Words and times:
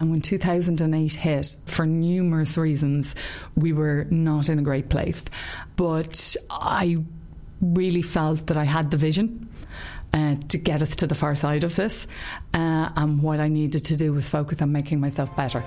And 0.00 0.10
when 0.10 0.22
2008 0.22 1.14
hit, 1.14 1.56
for 1.66 1.84
numerous 1.84 2.56
reasons, 2.56 3.14
we 3.54 3.74
were 3.74 4.06
not 4.10 4.48
in 4.48 4.58
a 4.58 4.62
great 4.62 4.88
place. 4.88 5.24
But 5.76 6.36
I 6.48 6.98
really 7.60 8.02
felt 8.02 8.46
that 8.46 8.56
I 8.56 8.64
had 8.64 8.90
the 8.90 8.96
vision. 8.96 9.46
Uh, 10.12 10.34
to 10.48 10.58
get 10.58 10.82
us 10.82 10.96
to 10.96 11.06
the 11.06 11.14
far 11.14 11.36
side 11.36 11.62
of 11.62 11.76
this, 11.76 12.08
uh, 12.52 12.90
and 12.96 13.22
what 13.22 13.38
I 13.38 13.46
needed 13.46 13.84
to 13.84 13.96
do 13.96 14.12
was 14.12 14.28
focus 14.28 14.60
on 14.60 14.72
making 14.72 14.98
myself 14.98 15.36
better. 15.36 15.62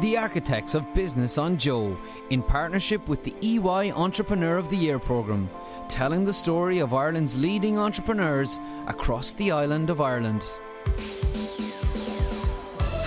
The 0.00 0.16
Architects 0.16 0.76
of 0.76 0.94
Business 0.94 1.38
on 1.38 1.58
Joe, 1.58 1.98
in 2.30 2.40
partnership 2.40 3.08
with 3.08 3.24
the 3.24 3.34
EY 3.42 3.90
Entrepreneur 3.90 4.58
of 4.58 4.68
the 4.68 4.76
Year 4.76 5.00
programme, 5.00 5.50
telling 5.88 6.24
the 6.24 6.32
story 6.32 6.78
of 6.78 6.94
Ireland's 6.94 7.36
leading 7.36 7.78
entrepreneurs 7.78 8.60
across 8.86 9.34
the 9.34 9.50
island 9.50 9.90
of 9.90 10.00
Ireland. 10.00 10.44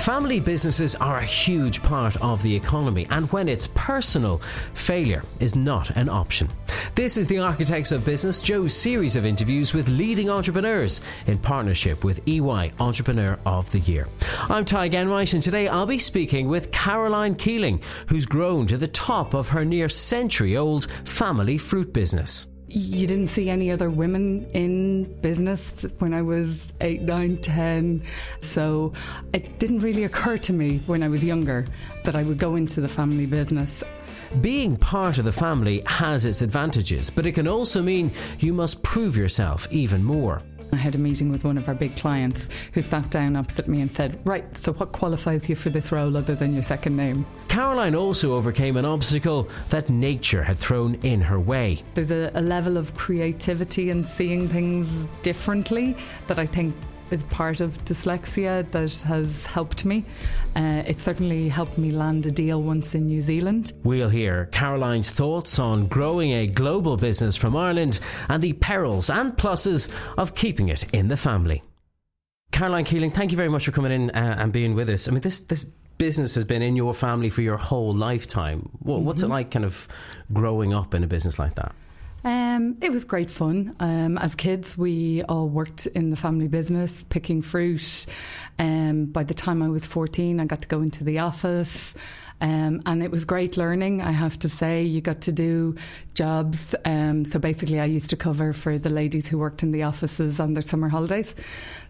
Family 0.06 0.40
businesses 0.40 0.94
are 0.94 1.18
a 1.18 1.26
huge 1.26 1.82
part 1.82 2.16
of 2.22 2.44
the 2.44 2.56
economy, 2.56 3.08
and 3.10 3.26
when 3.32 3.50
it's 3.50 3.70
personal, 3.74 4.38
failure 4.76 5.24
is 5.40 5.56
not 5.56 5.90
an 5.98 6.10
option. 6.10 6.48
This 6.94 7.18
is 7.18 7.26
the 7.26 7.40
Architects 7.40 7.92
of 7.92 8.06
Business, 8.06 8.40
Joe's 8.40 8.76
series 8.76 9.16
of 9.16 9.26
interviews 9.26 9.74
with 9.74 9.90
leading 9.90 10.30
entrepreneurs 10.30 11.02
in 11.26 11.40
partnership 11.40 12.04
with 12.04 12.22
EY 12.28 12.72
Entrepreneur 12.80 13.40
of 13.48 13.72
the 13.72 13.80
Year. 13.80 14.08
I'm 14.48 14.64
Ty 14.64 14.90
Genwright, 14.90 15.34
and 15.34 15.42
today 15.42 15.68
I'll 15.68 15.88
be 15.88 15.98
speaking 15.98 16.50
with 16.50 16.72
Caroline 16.72 17.34
Keeling, 17.34 17.82
who's 18.06 18.28
grown 18.28 18.68
to 18.68 18.78
the 18.78 18.88
top 18.88 19.34
of 19.34 19.50
her 19.50 19.66
near 19.66 19.90
century 19.90 20.56
old 20.56 20.86
family 21.04 21.58
fruit 21.58 21.92
business 21.94 22.46
you 22.68 23.06
didn't 23.08 23.28
see 23.28 23.50
any 23.50 23.72
other 23.72 23.90
women 23.90 24.46
in 24.54 25.04
business 25.22 25.86
when 26.00 26.14
I 26.14 26.22
was 26.22 26.74
eight, 26.82 27.02
nine, 27.02 27.38
ten. 27.38 28.04
So 28.40 28.94
it 29.34 29.60
didn't 29.60 29.80
really 29.80 30.04
occur 30.04 30.38
to 30.40 30.54
me 30.54 30.80
when 30.86 31.04
I 31.04 31.08
was 31.08 31.24
younger 31.24 31.66
that 32.04 32.16
I 32.16 32.24
would 32.24 32.38
go 32.38 32.56
into 32.56 32.82
the 32.82 32.88
family 32.88 33.26
business. 33.26 33.84
Being 34.42 34.76
part 34.76 35.18
of 35.18 35.26
the 35.26 35.32
family 35.32 35.82
has 35.86 36.26
its 36.26 36.42
advantages, 36.42 37.10
but 37.10 37.26
it 37.26 37.34
can 37.34 37.48
also 37.48 37.82
mean 37.82 38.12
you 38.40 38.54
must 38.54 38.82
prove 38.82 39.16
yourself 39.16 39.68
even 39.72 40.04
more. 40.04 40.42
I 40.76 40.78
had 40.78 40.94
a 40.94 40.98
meeting 40.98 41.32
with 41.32 41.46
one 41.46 41.58
of 41.58 41.70
our 41.70 41.74
big 41.74 41.96
clients 41.96 42.50
who 42.74 42.82
sat 42.82 43.10
down 43.10 43.38
opposite 43.38 43.70
me 43.70 43.80
and 43.80 43.90
said, 43.90 44.20
Right, 44.26 44.46
so 44.58 44.74
what 44.74 44.92
qualifies 44.92 45.48
you 45.48 45.56
for 45.56 45.70
this 45.70 45.90
role 45.90 46.18
other 46.18 46.36
than 46.36 46.54
your 46.54 46.64
second 46.64 46.98
name? 46.98 47.26
Caroline 47.48 47.96
also 47.96 48.34
overcame 48.34 48.76
an 48.76 48.84
obstacle 48.84 49.48
that 49.70 49.90
nature 49.90 50.44
had 50.44 50.60
thrown 50.60 50.96
in 50.96 51.22
her 51.22 51.40
way. 51.40 51.82
There's 51.94 52.12
a, 52.12 52.30
a 52.34 52.42
level 52.42 52.76
of 52.76 52.94
creativity 52.94 53.90
and 53.90 54.06
seeing 54.06 54.50
things 54.50 55.08
differently 55.24 55.96
that 56.28 56.40
I 56.40 56.46
think 56.46 56.76
is 57.16 57.24
part 57.26 57.60
of 57.62 57.84
dyslexia 57.86 58.70
that 58.72 59.02
has 59.08 59.46
helped 59.46 59.86
me. 59.86 60.06
Uh, 60.56 60.84
it 60.86 61.00
certainly 61.00 61.50
helped 61.50 61.78
me 61.78 61.92
land 61.92 62.26
a 62.26 62.32
deal 62.32 62.62
once 62.62 62.94
in 62.94 63.08
New 63.08 63.22
Zealand. 63.22 63.74
We'll 63.84 64.10
hear 64.10 64.46
Caroline's 64.48 65.10
thoughts 65.10 65.58
on 65.58 65.88
growing 65.88 66.32
a 66.34 66.48
global 66.48 66.98
business 66.98 67.36
from 67.36 67.56
Ireland 67.56 68.00
and 68.30 68.44
the 68.44 68.54
perils 68.54 69.10
and 69.10 69.36
pluses 69.36 69.90
of 70.18 70.36
keeping 70.36 70.70
it 70.70 70.86
in 70.94 71.08
the 71.08 71.18
family. 71.18 71.64
Caroline 72.52 72.86
Keeling, 72.86 73.12
thank 73.12 73.32
you 73.32 73.38
very 73.38 73.50
much 73.50 73.66
for 73.66 73.72
coming 73.72 73.92
in 73.92 74.12
uh, 74.12 74.36
and 74.38 74.54
being 74.54 74.76
with 74.76 74.90
us. 74.90 75.08
I 75.08 75.12
mean, 75.12 75.22
this 75.22 75.40
this 75.42 75.66
business 75.98 76.36
has 76.36 76.44
been 76.44 76.62
in 76.62 76.76
your 76.76 76.94
family 76.94 77.30
for 77.30 77.42
your 77.42 77.58
whole 77.58 77.94
lifetime. 77.96 78.70
What, 78.80 78.98
mm-hmm. 78.98 79.06
What's 79.06 79.22
it 79.22 79.26
mm-hmm. 79.26 79.34
like, 79.34 79.52
kind 79.52 79.66
of 79.66 79.88
growing 80.34 80.74
up 80.74 80.94
in 80.94 81.04
a 81.04 81.08
business 81.08 81.40
like 81.40 81.56
that? 81.56 81.74
Um, 82.26 82.78
it 82.82 82.92
was 82.92 83.06
great 83.06 83.30
fun. 83.30 83.76
Um, 83.80 84.18
as 84.18 84.34
kids, 84.34 84.76
we 84.76 85.22
all 85.24 85.48
worked 85.48 85.86
in 85.86 86.10
the 86.10 86.16
family 86.16 86.48
business, 86.48 87.06
picking 87.10 87.44
fruit. 87.44 88.08
Um, 88.58 89.06
by 89.06 89.24
the 89.24 89.36
time 89.36 89.62
I 89.62 89.70
was 89.70 89.86
14, 89.86 90.40
I 90.40 90.46
got 90.46 90.64
to 90.64 90.68
go 90.68 90.82
into 90.82 91.04
the 91.04 91.20
office. 91.20 91.94
Um, 92.42 92.82
and 92.86 93.02
it 93.02 93.12
was 93.12 93.26
great 93.26 93.58
learning, 93.58 94.02
I 94.02 94.12
have 94.12 94.38
to 94.40 94.50
say. 94.50 94.84
You 94.84 95.02
got 95.02 95.22
to 95.22 95.32
do 95.32 95.76
jobs. 96.14 96.76
Um, 96.84 97.26
so 97.26 97.40
basically, 97.40 97.80
I 97.80 97.86
used 97.86 98.10
to 98.10 98.18
cover 98.18 98.52
for 98.54 98.78
the 98.78 98.90
ladies 98.90 99.28
who 99.28 99.38
worked 99.38 99.64
in 99.64 99.72
the 99.72 99.84
offices 99.84 100.40
on 100.40 100.54
their 100.54 100.62
summer 100.62 100.90
holidays. 100.90 101.34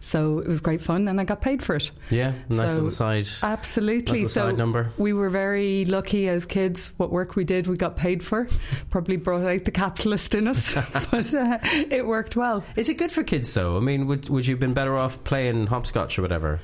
So 0.00 0.38
it 0.38 0.46
was 0.46 0.60
great 0.60 0.80
fun, 0.80 1.08
and 1.08 1.20
I 1.20 1.24
got 1.24 1.40
paid 1.40 1.62
for 1.62 1.76
it. 1.76 1.90
Yeah, 2.10 2.32
nice 2.48 2.70
so, 2.70 2.76
little 2.76 2.90
side. 2.90 3.26
Absolutely. 3.42 4.22
Nice 4.22 4.32
so 4.32 4.46
side 4.46 4.56
number. 4.56 4.92
We 4.98 5.12
were 5.12 5.30
very 5.30 5.84
lucky 5.84 6.28
as 6.28 6.46
kids. 6.46 6.94
What 6.96 7.10
work 7.10 7.34
we 7.34 7.44
did, 7.44 7.66
we 7.66 7.76
got 7.76 7.96
paid 7.96 8.22
for. 8.22 8.46
Probably 8.90 9.16
brought 9.16 9.44
out 9.44 9.64
the 9.64 9.72
capitalist 9.72 10.34
in 10.34 10.46
us, 10.46 10.74
but 11.10 11.34
uh, 11.34 11.58
it 11.90 12.06
worked 12.06 12.36
well. 12.36 12.64
Is 12.76 12.88
it 12.88 12.98
good 12.98 13.10
for 13.10 13.24
kids 13.24 13.52
though? 13.52 13.76
I 13.76 13.80
mean, 13.80 14.06
would 14.06 14.28
would 14.28 14.46
you 14.46 14.54
have 14.54 14.60
been 14.60 14.74
better 14.74 14.96
off 14.96 15.22
playing 15.24 15.66
hopscotch 15.66 16.18
or 16.18 16.22
whatever? 16.22 16.60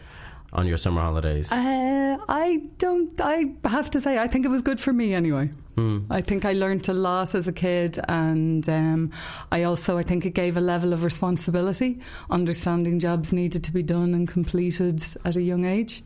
On 0.53 0.67
your 0.67 0.77
summer 0.77 1.01
holidays? 1.01 1.51
Uh, 1.51 2.19
I 2.29 2.63
don't. 2.79 3.19
I 3.21 3.55
have 3.65 3.91
to 3.91 4.01
say, 4.01 4.19
I 4.19 4.29
think 4.29 4.45
it 4.45 4.49
was 4.49 4.63
good 4.63 4.81
for 4.81 4.93
me 4.93 5.15
anyway. 5.15 5.51
Mm. 5.77 6.07
I 6.11 6.21
think 6.21 6.45
I 6.45 6.53
learned 6.53 6.89
a 6.89 6.93
lot 6.93 7.35
as 7.35 7.49
a 7.49 7.53
kid, 7.53 7.99
and 8.09 8.69
um, 8.69 9.11
I 9.51 9.63
also 9.63 9.97
I 9.97 10.03
think 10.03 10.27
it 10.27 10.35
gave 10.35 10.57
a 10.57 10.61
level 10.61 10.93
of 10.93 11.05
responsibility, 11.05 12.01
understanding 12.31 12.99
jobs 12.99 13.33
needed 13.33 13.65
to 13.65 13.73
be 13.73 13.83
done 13.83 14.15
and 14.15 14.29
completed 14.29 15.03
at 15.25 15.37
a 15.37 15.43
young 15.43 15.65
age. 15.65 16.03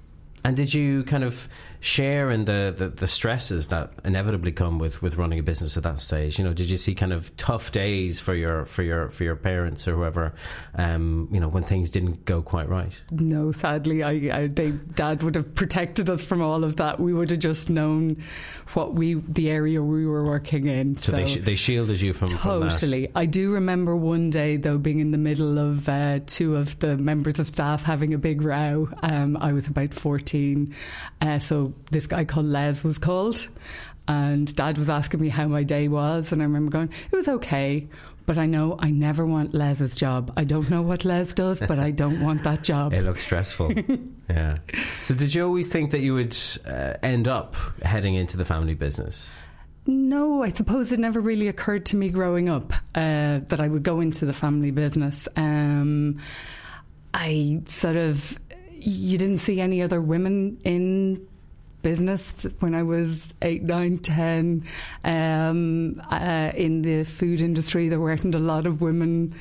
And 0.47 0.57
did 0.57 0.73
you 0.73 1.03
kind 1.03 1.25
of 1.25 1.49
share 1.81 2.31
in 2.31 2.45
the, 2.45 2.73
the, 2.77 2.89
the, 2.89 3.09
stresses 3.09 3.69
that 3.69 3.93
inevitably 4.05 4.53
come 4.53 4.79
with, 4.79 5.03
with 5.03 5.17
running 5.17 5.41
a 5.41 5.43
business 5.43 5.77
at 5.77 5.83
that 5.83 5.99
stage? 5.99 6.39
You 6.39 6.45
know, 6.45 6.53
did 6.53 6.71
you 6.71 6.77
see 6.77 6.95
kind 6.95 7.13
of 7.13 7.37
tough 7.37 7.73
days 7.73 8.21
for 8.21 8.33
your 8.33 8.65
for 8.65 8.85
your 8.85 9.11
for 9.11 9.25
your 9.25 9.35
parents 9.35 9.89
or 9.89 9.97
whoever? 9.97 10.35
Um, 10.77 11.29
you 11.33 11.41
know, 11.41 11.49
when 11.49 11.65
things 11.65 11.91
didn't 11.91 12.25
go 12.27 12.43
quite 12.43 12.69
right. 12.69 12.93
No, 13.11 13.51
sadly, 13.51 14.05
I, 14.05 14.11
I 14.11 14.47
they, 14.47 14.71
Dad 14.71 15.25
would 15.25 15.35
have 15.35 15.53
protected 15.57 16.09
us 16.09 16.25
from 16.25 16.41
all 16.41 16.63
of 16.63 16.77
that. 16.77 17.01
We 17.01 17.13
would 17.13 17.31
have 17.31 17.41
just 17.41 17.69
known 17.69 18.23
what 18.75 18.95
we 18.95 19.15
the 19.15 19.51
area 19.51 19.83
we 19.83 20.07
were 20.07 20.25
working 20.25 20.69
in. 20.69 20.95
So, 20.97 21.11
so 21.11 21.17
they 21.17 21.27
sh- 21.27 21.39
they 21.39 21.57
shielded 21.57 22.01
you 22.01 22.13
from 22.13 22.29
totally. 22.29 23.07
From 23.07 23.17
I 23.17 23.27
do 23.27 23.53
remember 23.53 23.97
one 23.97 24.31
day 24.31 24.59
though 24.59 24.79
being 24.79 25.01
in 25.01 25.11
the 25.11 25.19
middle 25.19 25.59
of 25.59 25.89
uh, 25.89 26.21
two 26.25 26.55
of 26.55 26.79
the 26.79 26.97
members 26.97 27.41
of 27.41 27.49
staff 27.49 27.83
having 27.83 28.15
a 28.15 28.19
big 28.19 28.43
row. 28.43 28.89
Um, 29.03 29.37
I 29.39 29.53
was 29.53 29.67
about 29.67 29.93
fourteen 29.93 30.36
uh, 31.21 31.39
so 31.39 31.75
this 31.91 32.07
guy 32.07 32.25
called 32.25 32.47
Les 32.47 32.83
was 32.85 32.99
called. 32.99 33.49
And 34.09 34.55
dad 34.55 34.79
was 34.79 34.89
asking 34.89 35.21
me 35.21 35.29
how 35.29 35.49
my 35.49 35.65
day 35.65 35.89
was. 35.89 36.33
And 36.33 36.41
I 36.41 36.45
remember 36.45 36.71
going, 36.71 36.93
it 37.11 37.17
was 37.17 37.29
okay. 37.29 37.89
But 38.25 38.39
I 38.39 38.47
know 38.47 38.77
I 38.79 38.91
never 38.91 39.25
want 39.25 39.55
Les's 39.55 39.95
job. 39.95 40.33
I 40.37 40.45
don't 40.45 40.69
know 40.69 40.83
what 40.83 41.05
Les 41.05 41.33
does, 41.33 41.61
but 41.61 41.79
I 41.79 41.93
don't 41.93 42.21
want 42.21 42.43
that 42.43 42.63
job. 42.65 42.93
It 42.97 43.03
looks 43.03 43.23
stressful. 43.23 43.73
yeah. 44.29 44.59
So, 45.01 45.15
did 45.15 45.33
you 45.33 45.45
always 45.45 45.69
think 45.69 45.93
that 45.93 46.01
you 46.01 46.15
would 46.15 46.37
uh, 46.67 46.95
end 47.05 47.29
up 47.29 47.55
heading 47.83 48.15
into 48.15 48.37
the 48.37 48.45
family 48.45 48.75
business? 48.75 49.47
No, 49.87 50.43
I 50.43 50.49
suppose 50.49 50.91
it 50.91 50.99
never 50.99 51.21
really 51.21 51.47
occurred 51.47 51.87
to 51.87 51.97
me 51.97 52.11
growing 52.11 52.49
up 52.49 52.73
uh, 52.97 53.41
that 53.47 53.61
I 53.61 53.69
would 53.69 53.85
go 53.85 54.01
into 54.01 54.27
the 54.27 54.33
family 54.33 54.73
business. 54.73 55.29
Um, 55.37 56.19
I 57.15 57.63
sort 57.69 57.95
of 57.95 58.37
you 58.87 59.19
didn't 59.19 59.39
see 59.39 59.61
any 59.61 59.83
other 59.83 60.01
women 60.01 60.59
in 60.65 61.27
business 61.83 62.47
when 62.61 62.75
I 62.75 62.83
was 62.83 63.35
eight, 63.43 63.63
nine, 63.63 63.99
ten. 63.99 64.65
Um, 65.05 66.01
uh, 66.11 66.53
in 66.55 66.83
the 66.83 67.05
food 67.05 67.41
industry, 67.41 67.89
there 67.89 68.01
weren't 68.01 68.35
a 68.35 68.39
lot 68.39 68.67
of 68.67 68.81
women 68.81 69.35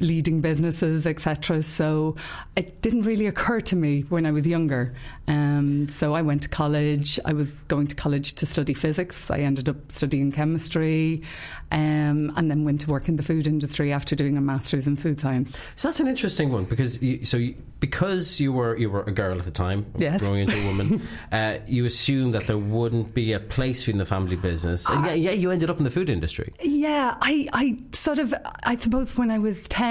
leading 0.00 0.40
businesses, 0.40 1.06
etc. 1.06 1.62
So 1.62 2.16
it 2.56 2.80
didn't 2.82 3.02
really 3.02 3.26
occur 3.26 3.60
to 3.60 3.76
me 3.76 4.02
when 4.02 4.26
I 4.26 4.32
was 4.32 4.46
younger. 4.46 4.94
Um, 5.26 5.88
so 5.88 6.14
I 6.14 6.22
went 6.22 6.42
to 6.42 6.48
college. 6.48 7.18
I 7.24 7.32
was 7.32 7.52
going 7.68 7.86
to 7.88 7.94
college 7.94 8.34
to 8.34 8.46
study 8.46 8.74
physics. 8.74 9.30
I 9.30 9.38
ended 9.38 9.68
up 9.68 9.76
studying 9.92 10.32
chemistry, 10.32 11.22
um, 11.72 12.32
and 12.36 12.50
then 12.50 12.64
went 12.64 12.80
to 12.82 12.90
work 12.90 13.08
in 13.08 13.16
the 13.16 13.22
food 13.22 13.46
industry 13.46 13.92
after 13.92 14.14
doing 14.14 14.36
a 14.36 14.40
master's 14.40 14.86
in 14.86 14.96
food 14.96 15.20
science. 15.20 15.60
So 15.76 15.88
that's 15.88 16.00
an 16.00 16.08
interesting 16.08 16.50
one 16.50 16.64
because 16.64 17.00
you, 17.02 17.24
so 17.24 17.36
you, 17.36 17.54
because 17.80 18.40
you 18.40 18.52
were 18.52 18.76
you 18.76 18.88
were 18.90 19.02
a 19.02 19.12
girl 19.12 19.38
at 19.38 19.44
the 19.44 19.50
time, 19.50 19.86
yes. 19.98 20.20
growing 20.20 20.40
into 20.40 20.56
a 20.56 20.66
woman, 20.66 21.02
uh, 21.32 21.58
you 21.66 21.84
assumed 21.84 22.34
that 22.34 22.46
there 22.46 22.58
wouldn't 22.58 23.14
be 23.14 23.32
a 23.32 23.40
place 23.40 23.88
in 23.88 23.98
the 23.98 24.04
family 24.04 24.36
business, 24.36 24.88
and 24.88 25.04
yeah, 25.04 25.12
yeah, 25.12 25.30
you 25.32 25.50
ended 25.50 25.70
up 25.70 25.78
in 25.78 25.84
the 25.84 25.90
food 25.90 26.10
industry. 26.10 26.52
Yeah, 26.60 27.16
I, 27.20 27.48
I 27.52 27.78
sort 27.92 28.18
of, 28.18 28.34
I 28.62 28.76
suppose 28.76 29.16
when 29.16 29.30
I 29.30 29.38
was 29.38 29.64
ten, 29.64 29.83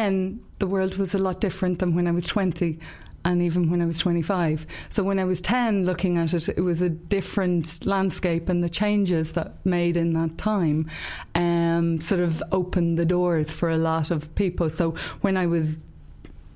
the 0.60 0.68
world 0.68 0.96
was 0.98 1.14
a 1.14 1.20
lot 1.20 1.42
different 1.42 1.80
than 1.80 1.96
when 1.96 2.08
I 2.08 2.12
was 2.12 2.26
twenty 2.26 2.80
and 3.26 3.42
even 3.42 3.70
when 3.70 3.82
I 3.82 3.86
was 3.86 4.00
25. 4.00 4.66
So 4.90 5.04
when 5.04 5.20
I 5.20 5.24
was 5.24 5.42
10, 5.42 5.86
looking 5.86 6.18
at 6.18 6.34
it, 6.34 6.50
it 6.50 6.62
was 6.62 6.82
a 6.82 6.90
different 6.90 7.86
landscape, 7.86 8.50
and 8.50 8.64
the 8.64 8.70
changes 8.70 9.34
that 9.34 9.66
made 9.66 9.98
in 9.98 10.14
that 10.14 10.38
time 10.38 10.90
um, 11.36 12.00
sort 12.02 12.22
of 12.22 12.44
opened 12.52 12.98
the 12.98 13.06
doors 13.06 13.52
for 13.52 13.70
a 13.70 13.78
lot 13.78 14.12
of 14.12 14.34
people. 14.36 14.70
So 14.70 14.92
when 15.22 15.38
I 15.38 15.46
was 15.46 15.80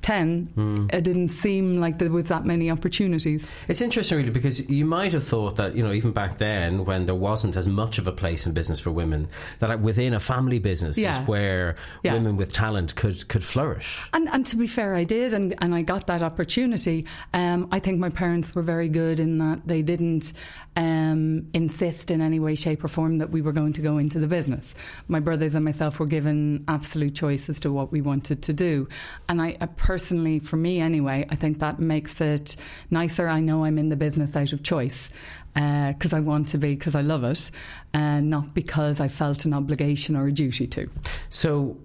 10, 0.07 0.53
mm. 0.55 0.93
it 0.93 1.03
didn't 1.03 1.27
seem 1.27 1.81
like 1.81 1.99
there 1.99 2.09
was 2.09 2.29
that 2.29 2.45
many 2.45 2.71
opportunities. 2.71 3.51
It's 3.67 3.81
interesting, 3.81 4.17
really, 4.17 4.29
because 4.29 4.69
you 4.69 4.85
might 4.85 5.11
have 5.11 5.25
thought 5.25 5.57
that, 5.57 5.75
you 5.75 5.83
know, 5.83 5.91
even 5.91 6.13
back 6.13 6.37
then, 6.37 6.85
when 6.85 7.07
there 7.07 7.13
wasn't 7.13 7.57
as 7.57 7.67
much 7.67 7.97
of 7.97 8.07
a 8.07 8.13
place 8.13 8.47
in 8.47 8.53
business 8.53 8.79
for 8.79 8.89
women, 8.89 9.27
that 9.59 9.81
within 9.81 10.13
a 10.13 10.19
family 10.21 10.59
business 10.59 10.97
yeah. 10.97 11.21
is 11.21 11.27
where 11.27 11.75
yeah. 12.03 12.13
women 12.13 12.37
with 12.37 12.53
talent 12.53 12.95
could, 12.95 13.27
could 13.27 13.43
flourish. 13.43 14.01
And, 14.13 14.29
and 14.29 14.45
to 14.45 14.55
be 14.55 14.65
fair, 14.65 14.95
I 14.95 15.03
did, 15.03 15.33
and, 15.33 15.53
and 15.61 15.75
I 15.75 15.81
got 15.81 16.07
that 16.07 16.21
opportunity. 16.21 17.05
Um, 17.33 17.67
I 17.73 17.79
think 17.79 17.99
my 17.99 18.09
parents 18.09 18.55
were 18.55 18.61
very 18.61 18.87
good 18.87 19.19
in 19.19 19.39
that 19.39 19.67
they 19.67 19.81
didn't 19.81 20.31
um, 20.77 21.49
insist 21.53 22.11
in 22.11 22.21
any 22.21 22.39
way, 22.39 22.55
shape, 22.55 22.81
or 22.81 22.87
form 22.87 23.17
that 23.17 23.31
we 23.31 23.41
were 23.41 23.51
going 23.51 23.73
to 23.73 23.81
go 23.81 23.97
into 23.97 24.19
the 24.19 24.27
business. 24.27 24.73
My 25.09 25.19
brothers 25.19 25.53
and 25.53 25.65
myself 25.65 25.99
were 25.99 26.05
given 26.05 26.63
absolute 26.69 27.13
choice 27.13 27.49
as 27.49 27.59
to 27.59 27.73
what 27.73 27.91
we 27.91 27.99
wanted 27.99 28.43
to 28.43 28.53
do. 28.53 28.87
And 29.27 29.41
I, 29.41 29.57
I 29.59 29.65
personally, 29.65 29.96
for 30.39 30.57
me 30.57 30.79
anyway, 30.79 31.25
I 31.29 31.35
think 31.35 31.59
that 31.59 31.79
makes 31.79 32.21
it 32.21 32.55
nicer. 32.89 33.27
I 33.27 33.39
know 33.39 33.65
I'm 33.65 33.77
in 33.77 33.89
the 33.89 33.95
business 33.95 34.35
out 34.35 34.53
of 34.53 34.63
choice 34.63 35.09
because 35.53 36.13
uh, 36.13 36.17
I 36.17 36.19
want 36.19 36.49
to 36.49 36.57
be, 36.57 36.75
because 36.75 36.95
I 36.95 37.01
love 37.01 37.23
it, 37.23 37.49
and 37.93 38.33
uh, 38.33 38.39
not 38.39 38.53
because 38.53 38.99
I 38.99 39.07
felt 39.07 39.45
an 39.45 39.53
obligation 39.53 40.15
or 40.15 40.27
a 40.27 40.31
duty 40.31 40.67
to. 40.67 40.89
So, 41.29 41.77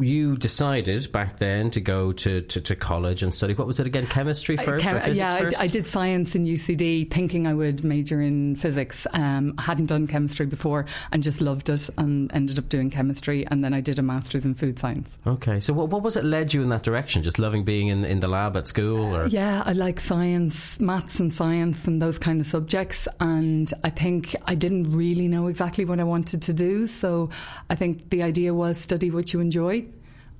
you 0.00 0.36
decided 0.36 1.10
back 1.12 1.38
then 1.38 1.70
to 1.70 1.80
go 1.80 2.12
to, 2.12 2.40
to, 2.40 2.60
to, 2.60 2.76
college 2.76 3.22
and 3.22 3.34
study. 3.34 3.54
What 3.54 3.66
was 3.66 3.80
it 3.80 3.86
again? 3.86 4.06
Chemistry 4.06 4.56
first? 4.56 4.86
Uh, 4.86 5.00
chem- 5.00 5.14
yeah, 5.14 5.38
first? 5.38 5.60
I, 5.60 5.64
I, 5.64 5.66
did 5.66 5.86
science 5.86 6.34
in 6.34 6.44
UCD, 6.44 7.10
thinking 7.10 7.46
I 7.46 7.54
would 7.54 7.84
major 7.84 8.20
in 8.20 8.56
physics. 8.56 9.06
Um, 9.12 9.54
I 9.58 9.62
hadn't 9.62 9.86
done 9.86 10.06
chemistry 10.06 10.46
before 10.46 10.86
and 11.12 11.22
just 11.22 11.40
loved 11.40 11.68
it 11.68 11.90
and 11.98 12.32
ended 12.32 12.58
up 12.58 12.68
doing 12.68 12.90
chemistry. 12.90 13.46
And 13.48 13.64
then 13.64 13.74
I 13.74 13.80
did 13.80 13.98
a 13.98 14.02
master's 14.02 14.44
in 14.44 14.54
food 14.54 14.78
science. 14.78 15.16
Okay, 15.26 15.60
so 15.60 15.72
what, 15.72 15.88
what 15.88 16.02
was 16.02 16.16
it 16.16 16.24
led 16.24 16.54
you 16.54 16.62
in 16.62 16.68
that 16.68 16.82
direction? 16.82 17.22
Just 17.22 17.38
loving 17.38 17.64
being 17.64 17.88
in, 17.88 18.04
in 18.04 18.20
the 18.20 18.28
lab 18.28 18.56
at 18.56 18.68
school? 18.68 19.16
Or? 19.16 19.26
Yeah, 19.26 19.62
I 19.66 19.72
like 19.72 20.00
science, 20.00 20.80
maths 20.80 21.20
and 21.20 21.32
science 21.32 21.86
and 21.86 22.00
those 22.00 22.18
kind 22.18 22.40
of 22.40 22.46
subjects. 22.46 23.08
And 23.20 23.72
I 23.82 23.90
think 23.90 24.36
I 24.46 24.54
didn't 24.54 24.92
really 24.92 25.28
know 25.28 25.48
exactly 25.48 25.84
what 25.84 26.00
I 26.00 26.04
wanted 26.04 26.42
to 26.42 26.52
do. 26.52 26.86
So 26.86 27.30
I 27.68 27.74
think 27.74 28.10
the 28.10 28.22
idea 28.22 28.54
was 28.54 28.78
study 28.78 29.10
what 29.10 29.32
you 29.32 29.40
enjoy 29.40 29.87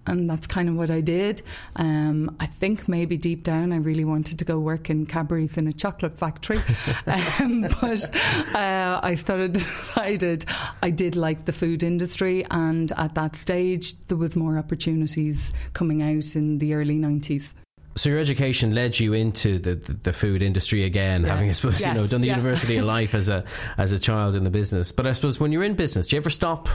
and 0.09 0.29
that's 0.29 0.47
kind 0.47 0.69
of 0.69 0.77
what 0.77 0.91
I 0.91 1.01
did. 1.01 1.43
Um, 1.77 2.37
I 2.41 2.47
think 2.47 2.89
maybe 2.89 3.17
deep 3.17 3.43
down 3.43 3.73
I 3.73 3.77
really 3.77 4.05
wanted 4.05 4.39
to 4.39 4.45
go 4.45 4.59
work 4.59 4.91
in 4.91 5.07
Cadbury's 5.07 5.57
in 5.57 5.67
a 5.69 5.73
chocolate 5.73 6.19
factory, 6.19 6.59
um, 7.41 7.63
but 7.81 8.11
uh, 8.55 9.01
I 9.03 9.15
sort 9.17 9.41
of 9.41 9.53
decided 9.55 10.45
I 10.83 10.91
did 10.91 11.17
like 11.17 11.45
the 11.45 11.53
food 11.53 11.83
industry, 11.83 12.45
and 12.51 12.93
at 12.93 13.15
that 13.15 13.37
stage 13.37 13.95
there 14.09 14.19
was 14.19 14.37
more 14.37 14.59
opportunities 14.59 15.53
coming 15.73 16.03
out 16.03 16.37
in 16.37 16.59
the 16.59 16.75
early 16.75 16.97
nineties. 16.97 17.55
So 17.99 18.11
your 18.11 18.21
education 18.21 18.75
led 18.77 18.99
you 19.01 19.13
into 19.13 19.59
the, 19.59 19.75
the, 19.75 19.93
the 19.93 20.13
food 20.13 20.41
industry 20.41 20.85
again, 20.85 21.23
yeah. 21.23 21.31
having 21.31 21.49
I 21.49 21.53
suppose 21.53 21.81
yes. 21.81 21.89
you 21.89 21.95
know 21.95 22.07
done 22.07 22.21
the 22.21 22.29
yeah. 22.29 22.37
university 22.37 22.77
of 22.77 22.85
life 22.85 23.15
as 23.15 23.29
a 23.29 23.45
as 23.77 23.91
a 23.91 23.99
child 23.99 24.37
in 24.37 24.45
the 24.45 24.51
business. 24.51 24.93
But 24.93 25.09
I 25.09 25.13
suppose 25.13 25.41
when 25.41 25.51
you're 25.51 25.65
in 25.65 25.75
business, 25.75 26.07
do 26.07 26.17
you 26.17 26.21
ever 26.21 26.31
stop 26.31 26.69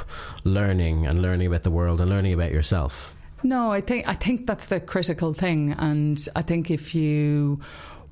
learning 0.44 1.08
and 1.08 1.22
learning 1.22 1.48
about 1.48 1.64
the 1.64 1.72
world 1.72 2.02
and 2.02 2.10
learning 2.10 2.34
about 2.34 2.52
yourself? 2.52 3.16
No, 3.44 3.72
I 3.72 3.82
think 3.82 4.08
I 4.08 4.14
think 4.14 4.48
that's 4.48 4.70
the 4.70 4.80
critical 4.80 5.34
thing, 5.34 5.74
and 5.74 6.28
I 6.36 6.42
think 6.42 6.72
if 6.72 6.96
you 6.96 7.60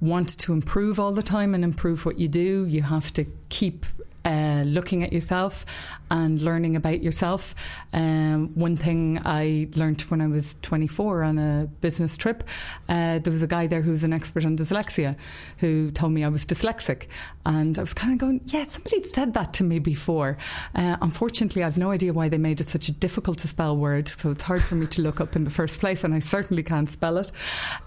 want 0.02 0.38
to 0.40 0.52
improve 0.52 1.00
all 1.00 1.14
the 1.14 1.24
time 1.24 1.56
and 1.56 1.64
improve 1.64 2.06
what 2.06 2.20
you 2.20 2.28
do, 2.28 2.66
you 2.66 2.82
have 2.82 3.14
to 3.14 3.26
keep 3.50 3.86
uh, 4.26 4.64
looking 4.66 5.04
at 5.04 5.12
yourself 5.12 5.66
and 6.10 6.42
learning 6.42 6.76
about 6.76 7.02
yourself. 7.02 7.56
Um, 7.94 8.50
one 8.56 8.76
thing 8.76 9.20
I 9.24 9.68
learned 9.76 10.02
when 10.02 10.22
I 10.22 10.28
was 10.28 10.56
24 10.62 11.24
on 11.24 11.38
a 11.40 11.68
business 11.80 12.18
trip, 12.18 12.44
uh, 12.90 13.20
there 13.20 13.32
was 13.32 13.42
a 13.42 13.48
guy 13.48 13.68
there 13.68 13.82
who 13.82 13.92
was 13.92 14.04
an 14.04 14.14
expert 14.14 14.46
on 14.46 14.58
dyslexia 14.58 15.16
who 15.58 15.92
told 15.92 16.12
me 16.12 16.24
I 16.24 16.30
was 16.30 16.46
dyslexic. 16.46 17.08
And 17.46 17.78
I 17.78 17.82
was 17.82 17.94
kind 17.94 18.14
of 18.14 18.20
going, 18.20 18.42
yeah, 18.46 18.66
somebody 18.66 19.02
said 19.04 19.34
that 19.34 19.54
to 19.54 19.64
me 19.64 19.80
before. 19.80 20.38
Uh, 20.76 20.98
unfortunately, 21.02 21.64
I've 21.64 21.78
no 21.78 21.92
idea 21.92 22.14
why 22.14 22.30
they 22.30 22.38
made 22.38 22.60
it 22.62 22.70
such 22.70 22.90
a 22.90 22.92
difficult 22.92 23.40
to 23.40 23.48
spell 23.48 23.76
word, 23.78 24.10
so 24.10 24.32
it's 24.32 24.44
hard 24.44 24.62
for 24.62 24.76
me 24.76 24.88
to 24.88 25.02
look 25.02 25.20
up 25.20 25.36
in 25.36 25.44
the 25.44 25.50
first 25.50 25.80
place, 25.80 26.04
and 26.04 26.14
I 26.14 26.20
certainly 26.20 26.64
can't 26.64 26.90
spell 26.90 27.18
it. 27.18 27.32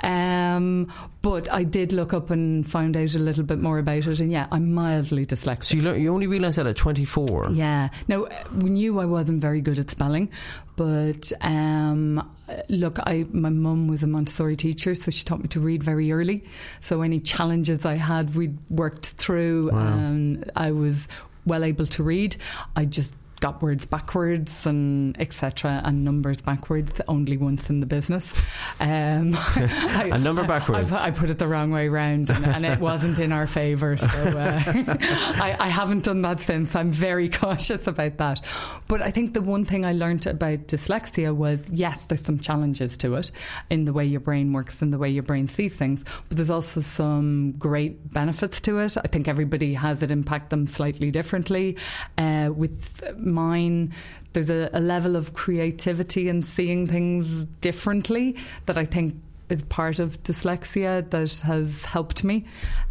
Um, 0.03 0.93
but 1.23 1.51
I 1.53 1.63
did 1.63 1.93
look 1.93 2.13
up 2.13 2.31
and 2.31 2.69
found 2.69 2.97
out 2.97 3.15
a 3.15 3.19
little 3.19 3.45
bit 3.45 3.61
more 3.61 3.79
about 3.79 4.07
it, 4.07 4.21
and 4.21 4.33
yeah, 4.33 4.47
I'm 4.51 4.73
mildly 4.73 5.25
dyslexic. 5.25 5.65
So 5.65 5.77
you, 5.77 5.95
you 5.95 6.13
only 6.13 6.24
realised 6.27 6.59
that 6.59 6.67
at 6.67 6.77
24? 6.77 7.51
Yeah. 7.53 7.89
Now, 8.09 8.27
we 8.59 8.71
knew 8.71 9.01
I 9.01 9.05
wasn't 9.05 9.41
very 9.41 9.61
good 9.61 9.79
at 9.79 9.91
spelling, 9.91 10.31
but 10.77 11.33
um, 11.41 12.29
look, 12.69 12.99
I 13.01 13.27
my 13.33 13.51
mum 13.51 13.89
was 13.89 14.03
a 14.03 14.07
Montessori 14.07 14.57
teacher, 14.57 14.95
so 14.95 15.11
she 15.11 15.25
taught 15.25 15.41
me 15.41 15.49
to 15.49 15.61
read 15.61 15.83
very 15.83 16.11
early. 16.13 16.45
So 16.81 17.03
any 17.03 17.21
challenges 17.21 17.85
I 17.85 17.95
had, 17.95 18.35
we 18.35 18.51
worked 18.71 19.11
through, 19.11 19.71
wow. 19.73 19.79
and 19.79 20.51
I 20.57 20.73
was 20.73 21.09
well 21.47 21.65
able 21.65 21.87
to 21.87 22.03
read. 22.03 22.37
I 22.77 22.85
just 22.85 23.15
got 23.45 23.61
words 23.61 23.85
backwards 23.85 24.65
and 24.65 25.21
etc. 25.21 25.83
and 25.85 26.03
numbers 26.03 26.41
backwards 26.41 26.99
only 27.09 27.37
once 27.37 27.69
in 27.69 27.81
the 27.81 27.85
business. 27.85 28.33
Um, 28.81 29.35
I, 29.37 30.09
a 30.15 30.19
number 30.19 30.47
backwards. 30.47 30.95
I, 30.95 31.09
I, 31.09 31.11
put 31.11 31.29
it 31.29 31.37
the 31.37 31.47
wrong 31.47 31.71
way 31.71 31.89
around, 31.89 32.31
and, 32.31 32.47
and 32.47 32.65
it 32.65 32.81
wasn't 32.81 33.19
in 33.19 33.33
our 33.33 33.47
favour. 33.47 33.99
So 33.99 34.07
uh, 34.07 34.63
I, 34.67 35.59
I, 35.61 35.69
haven't 35.69 36.05
done 36.05 36.23
that 36.23 36.41
since. 36.41 36.75
I'm 36.75 36.91
very 36.91 37.29
cautious 37.43 37.87
about 37.87 38.17
that. 38.17 38.41
But 38.89 39.03
I 39.03 39.11
think 39.11 39.35
the 39.35 39.43
one 39.43 39.67
thing 39.67 39.85
I 39.85 39.93
learned 39.93 40.27
about 40.27 40.69
dyslexia 40.69 41.37
was 41.37 41.69
yes, 41.69 42.07
there's 42.07 42.25
some 42.25 42.39
challenges 42.39 42.97
to 42.99 43.15
it 43.17 43.31
in 43.69 43.85
the 43.85 43.93
way 43.93 44.07
your 44.07 44.21
brain 44.21 44.55
works 44.55 44.81
and 44.81 44.91
the 44.91 44.97
way 44.97 45.11
your 45.11 45.23
brain 45.23 45.49
sees 45.49 45.77
things, 45.77 46.03
but 46.31 46.39
there's 46.39 46.49
also 46.49 46.81
some 46.81 47.53
great 47.59 48.11
benefits 48.11 48.63
to 48.63 48.79
it. 48.79 48.97
I 48.97 49.07
think 49.07 49.29
everybody 49.29 49.75
has 49.75 50.03
it 50.03 50.11
impact 50.11 50.49
them 50.49 50.67
slightly 50.67 51.11
differently. 51.11 51.77
Uh, 52.17 52.51
with 52.55 53.03
mine, 53.35 53.93
there's 54.33 54.51
a, 54.51 54.71
a 54.73 54.81
level 54.81 55.17
of 55.17 55.35
creativity 55.35 56.29
and 56.29 56.47
seeing 56.47 56.87
things 56.87 57.45
differently 57.61 58.37
that 58.67 58.79
I 58.79 58.85
think 58.85 59.17
is 59.49 59.63
part 59.65 59.99
of 59.99 60.23
dyslexia 60.23 61.09
that 61.11 61.41
has 61.47 61.85
helped 61.85 62.25
me. 62.25 62.45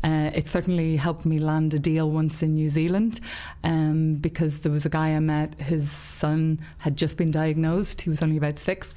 Uh, 0.03 0.31
it 0.33 0.47
certainly 0.47 0.95
helped 0.95 1.25
me 1.25 1.39
land 1.39 1.73
a 1.73 1.79
deal 1.79 2.09
once 2.11 2.43
in 2.43 2.51
New 2.51 2.69
Zealand 2.69 3.19
um, 3.63 4.15
because 4.15 4.61
there 4.61 4.71
was 4.71 4.85
a 4.85 4.89
guy 4.89 5.15
I 5.15 5.19
met, 5.19 5.59
his 5.59 5.91
son 5.91 6.59
had 6.77 6.95
just 6.95 7.17
been 7.17 7.31
diagnosed, 7.31 8.01
he 8.01 8.09
was 8.09 8.21
only 8.21 8.37
about 8.37 8.59
six. 8.59 8.93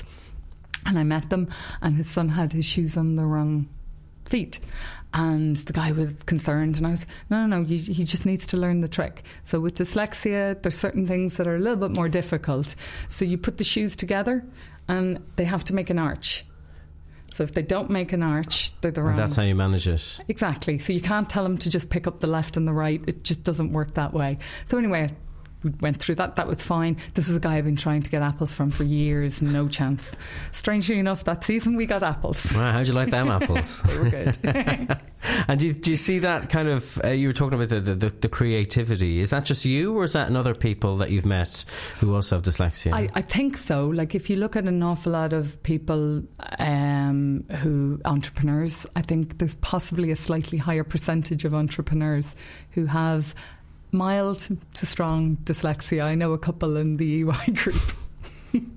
And 0.84 0.98
I 0.98 1.02
met 1.02 1.30
them, 1.30 1.48
and 1.82 1.96
his 1.96 2.08
son 2.08 2.28
had 2.28 2.52
his 2.52 2.64
shoes 2.64 2.96
on 2.96 3.16
the 3.16 3.26
wrong 3.26 3.68
feet. 4.28 4.60
And 5.14 5.56
the 5.56 5.72
guy 5.72 5.92
was 5.92 6.14
concerned, 6.24 6.76
and 6.76 6.86
I 6.86 6.90
was, 6.90 7.06
no, 7.30 7.46
no, 7.46 7.58
no, 7.58 7.64
he, 7.64 7.78
he 7.78 8.04
just 8.04 8.26
needs 8.26 8.46
to 8.48 8.56
learn 8.56 8.80
the 8.80 8.88
trick. 8.88 9.22
So 9.44 9.60
with 9.60 9.76
dyslexia, 9.76 10.60
there's 10.62 10.76
certain 10.76 11.06
things 11.06 11.38
that 11.38 11.46
are 11.46 11.56
a 11.56 11.58
little 11.58 11.88
bit 11.88 11.96
more 11.96 12.08
difficult. 12.08 12.74
So 13.08 13.24
you 13.24 13.38
put 13.38 13.56
the 13.56 13.64
shoes 13.64 13.96
together, 13.96 14.44
and 14.88 15.24
they 15.36 15.44
have 15.44 15.64
to 15.64 15.74
make 15.74 15.88
an 15.88 15.98
arch. 15.98 16.44
So 17.32 17.44
if 17.44 17.52
they 17.52 17.62
don't 17.62 17.90
make 17.90 18.12
an 18.12 18.22
arch, 18.22 18.78
they're 18.80 18.90
the 18.90 19.02
wrong. 19.02 19.10
And 19.10 19.18
that's 19.18 19.36
how 19.36 19.42
you 19.42 19.54
manage 19.54 19.88
it. 19.88 20.18
Exactly. 20.28 20.78
So 20.78 20.92
you 20.92 21.00
can't 21.00 21.28
tell 21.28 21.42
them 21.42 21.58
to 21.58 21.70
just 21.70 21.90
pick 21.90 22.06
up 22.06 22.20
the 22.20 22.26
left 22.26 22.56
and 22.56 22.66
the 22.66 22.72
right. 22.72 23.02
It 23.06 23.24
just 23.24 23.44
doesn't 23.44 23.72
work 23.72 23.94
that 23.94 24.14
way. 24.14 24.38
So 24.66 24.78
anyway, 24.78 25.10
we 25.66 25.72
went 25.80 25.96
through 25.96 26.14
that. 26.16 26.36
That 26.36 26.46
was 26.46 26.62
fine. 26.62 26.96
This 27.14 27.26
was 27.26 27.36
a 27.36 27.40
guy 27.40 27.56
I've 27.56 27.64
been 27.64 27.76
trying 27.76 28.02
to 28.02 28.10
get 28.10 28.22
apples 28.22 28.54
from 28.54 28.70
for 28.70 28.84
years. 28.84 29.42
No 29.42 29.66
chance. 29.66 30.16
Strangely 30.52 30.98
enough, 30.98 31.24
that 31.24 31.42
season 31.44 31.76
we 31.76 31.86
got 31.86 32.02
apples. 32.02 32.46
Wow, 32.56 32.72
how'd 32.72 32.86
you 32.86 32.94
like 32.94 33.10
them 33.10 33.28
apples? 33.28 33.82
they 33.86 33.98
were 33.98 34.08
good. 34.10 34.38
and 35.48 35.60
do 35.60 35.66
you, 35.66 35.74
do 35.74 35.90
you, 35.90 35.96
see 35.96 36.20
that 36.20 36.48
kind 36.48 36.68
of? 36.68 36.98
Uh, 37.04 37.08
you 37.08 37.28
were 37.28 37.34
talking 37.34 37.60
about 37.60 37.68
the, 37.68 37.80
the, 37.80 38.08
the, 38.08 38.28
creativity. 38.28 39.20
Is 39.20 39.30
that 39.30 39.44
just 39.44 39.66
you, 39.66 39.94
or 39.94 40.04
is 40.04 40.14
that 40.14 40.28
in 40.28 40.36
other 40.36 40.54
people 40.54 40.96
that 40.98 41.10
you've 41.10 41.26
met 41.26 41.64
who 41.98 42.14
also 42.14 42.36
have 42.36 42.42
dyslexia? 42.42 42.94
I, 42.94 43.10
I 43.14 43.20
think 43.20 43.58
so. 43.58 43.88
Like 43.88 44.14
if 44.14 44.30
you 44.30 44.36
look 44.36 44.56
at 44.56 44.64
an 44.64 44.82
awful 44.82 45.12
lot 45.12 45.34
of 45.34 45.62
people 45.64 46.22
um, 46.58 47.44
who 47.60 48.00
entrepreneurs, 48.06 48.86
I 48.96 49.02
think 49.02 49.36
there's 49.38 49.56
possibly 49.56 50.10
a 50.10 50.16
slightly 50.16 50.56
higher 50.56 50.84
percentage 50.84 51.44
of 51.44 51.54
entrepreneurs 51.54 52.34
who 52.70 52.86
have 52.86 53.34
mild 53.92 54.48
to 54.74 54.86
strong 54.86 55.36
dyslexia. 55.44 56.04
I 56.04 56.14
know 56.14 56.32
a 56.32 56.38
couple 56.38 56.76
in 56.76 56.96
the 56.96 57.22
EY 57.22 57.52
group. 57.52 57.96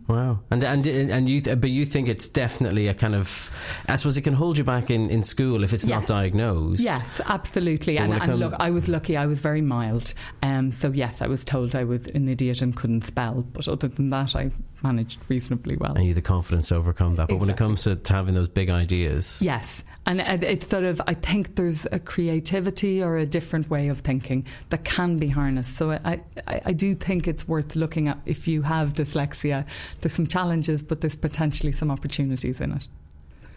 Wow, 0.07 0.39
and 0.51 0.63
and 0.63 0.85
and 0.87 1.29
you, 1.29 1.41
but 1.41 1.69
you 1.69 1.85
think 1.85 2.07
it's 2.07 2.27
definitely 2.27 2.87
a 2.87 2.93
kind 2.93 3.15
of, 3.15 3.51
I 3.87 3.95
suppose 3.95 4.17
it 4.17 4.21
can 4.21 4.33
hold 4.33 4.57
you 4.57 4.63
back 4.63 4.89
in, 4.89 5.09
in 5.09 5.23
school 5.23 5.63
if 5.63 5.73
it's 5.73 5.85
yes. 5.85 5.99
not 5.99 6.07
diagnosed. 6.07 6.81
Yes, 6.81 7.21
absolutely. 7.25 7.97
and, 7.97 8.13
and 8.13 8.39
look, 8.39 8.53
I 8.59 8.71
was 8.71 8.89
lucky; 8.89 9.17
I 9.17 9.25
was 9.25 9.39
very 9.39 9.61
mild. 9.61 10.13
Um, 10.43 10.71
so 10.71 10.91
yes, 10.91 11.21
I 11.21 11.27
was 11.27 11.45
told 11.45 11.75
I 11.75 11.83
was 11.83 12.07
an 12.07 12.27
idiot 12.29 12.61
and 12.61 12.75
couldn't 12.75 13.01
spell, 13.01 13.43
but 13.53 13.67
other 13.67 13.87
than 13.87 14.09
that, 14.09 14.35
I 14.35 14.51
managed 14.83 15.19
reasonably 15.29 15.77
well. 15.77 15.93
And 15.93 16.05
you 16.05 16.13
the 16.13 16.21
confidence 16.21 16.69
to 16.69 16.75
overcome 16.75 17.15
that. 17.15 17.27
But 17.27 17.35
exactly. 17.35 17.39
when 17.39 17.49
it 17.49 17.57
comes 17.57 17.83
to, 17.83 17.95
to 17.95 18.13
having 18.13 18.35
those 18.35 18.47
big 18.47 18.69
ideas, 18.69 19.41
yes, 19.41 19.83
and 20.09 20.43
it's 20.43 20.67
sort 20.67 20.85
of, 20.85 20.99
I 21.05 21.13
think 21.13 21.55
there's 21.55 21.85
a 21.91 21.99
creativity 21.99 23.03
or 23.03 23.17
a 23.17 23.27
different 23.27 23.69
way 23.69 23.89
of 23.89 23.99
thinking 23.99 24.47
that 24.69 24.83
can 24.83 25.17
be 25.17 25.27
harnessed. 25.27 25.77
So 25.77 25.91
I, 25.91 26.21
I, 26.47 26.61
I, 26.65 26.73
do 26.73 26.95
think 26.95 27.27
it's 27.27 27.47
worth 27.47 27.75
looking 27.75 28.07
at 28.07 28.17
if 28.25 28.47
you 28.47 28.63
have 28.63 28.93
dyslexia. 28.93 29.67
There's 30.01 30.13
some 30.13 30.27
challenges, 30.27 30.81
but 30.81 31.01
there's 31.01 31.15
potentially 31.15 31.71
some 31.71 31.91
opportunities 31.91 32.61
in 32.61 32.73
it. 32.73 32.87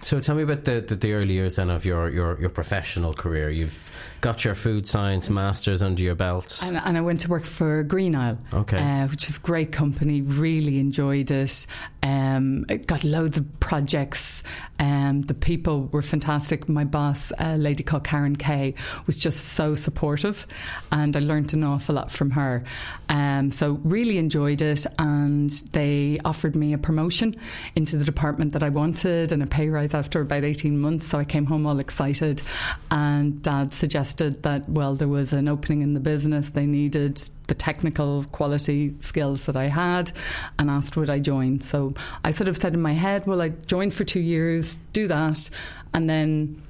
So 0.03 0.19
tell 0.19 0.35
me 0.35 0.43
about 0.43 0.65
the, 0.65 0.81
the, 0.81 0.97
the, 0.97 1.13
early 1.13 1.35
years 1.35 1.57
then 1.57 1.71
of 1.71 1.85
your, 1.85 2.11
your, 2.11 2.41
your 2.41 2.51
professional 2.51 3.13
career. 3.13 3.51
You've 3.51 3.93
got 4.21 4.45
your 4.45 4.57
food 4.57 4.85
science 4.85 5.31
masters 5.31 5.81
under 5.81 6.03
your 6.03 6.17
belt, 6.17 6.61
and, 6.65 6.77
and 6.77 6.99
I 6.99 7.01
went 7.01 7.21
to 7.21 7.29
work 7.29 7.45
for 7.45 7.85
Green 7.85 8.17
Isle, 8.17 8.39
okay, 8.53 8.79
uh, 8.79 9.07
which 9.07 9.29
is 9.31 9.37
a 9.37 9.41
great 9.41 9.71
company. 9.71 10.21
Really 10.21 10.81
enjoyed 10.81 11.31
it. 11.31 11.67
Um, 12.03 12.63
got 12.87 13.05
loads 13.05 13.37
of 13.37 13.61
projects. 13.61 14.43
Um, 14.79 15.23
the 15.23 15.35
people 15.35 15.89
were 15.93 16.03
fantastic. 16.03 16.69
My 16.69 16.85
boss, 16.85 17.33
a 17.39 17.57
lady 17.57 17.85
called 17.85 18.03
Karen 18.03 18.35
Kay, 18.35 18.75
was 19.07 19.17
just 19.17 19.45
so 19.51 19.77
supportive, 19.77 20.47
and 20.91 21.17
I 21.17 21.21
learned 21.21 21.55
an 21.55 21.63
awful 21.63 21.95
lot 21.95 22.11
from 22.11 22.31
her. 22.33 22.65
Um, 23.09 23.53
so 23.53 23.81
really 23.85 24.19
enjoyed 24.19 24.61
it, 24.61 24.85
and 24.99 25.51
they 25.73 26.19
offered 26.25 26.57
me 26.57 26.73
a 26.73 26.79
promotion 26.79 27.37
into 27.77 27.97
the 27.97 28.05
department 28.05 28.53
that 28.55 28.65
I 28.65 28.69
wanted 28.71 29.31
and 29.31 29.43
a 29.43 29.47
pay 29.47 29.69
rise 29.69 29.95
after 29.95 30.21
about 30.21 30.43
18 30.43 30.81
months. 30.81 31.07
So 31.07 31.19
I 31.19 31.25
came 31.25 31.47
home 31.47 31.67
all 31.67 31.79
excited, 31.79 32.43
and 32.91 33.41
Dad 33.43 33.73
suggested 33.73 34.43
that, 34.43 34.69
well, 34.69 34.95
there 34.95 35.09
was 35.09 35.33
an 35.33 35.47
opening 35.47 35.83
in 35.83 35.95
the 35.95 36.01
business. 36.01 36.51
They 36.51 36.67
needed 36.67 37.23
the 37.49 37.55
technical 37.55 38.25
quality 38.33 38.95
skills 39.01 39.47
that 39.47 39.57
I 39.57 39.65
had 39.65 40.13
and 40.59 40.71
asked 40.71 40.97
would 40.97 41.11
I 41.11 41.19
join. 41.19 41.61
So 41.61 41.95
I 42.25 42.31
sort 42.31 42.49
of 42.49 42.57
said 42.57 42.75
in 42.75 42.83
my 42.83 42.93
head, 42.93 43.27
well, 43.27 43.43
I 43.43 43.51
join 43.51 43.91
for 43.91 44.05
two 44.05 44.21
years, 44.21 44.77
do 44.93 45.09
that, 45.09 45.51
and 45.93 46.09
then 46.09 46.63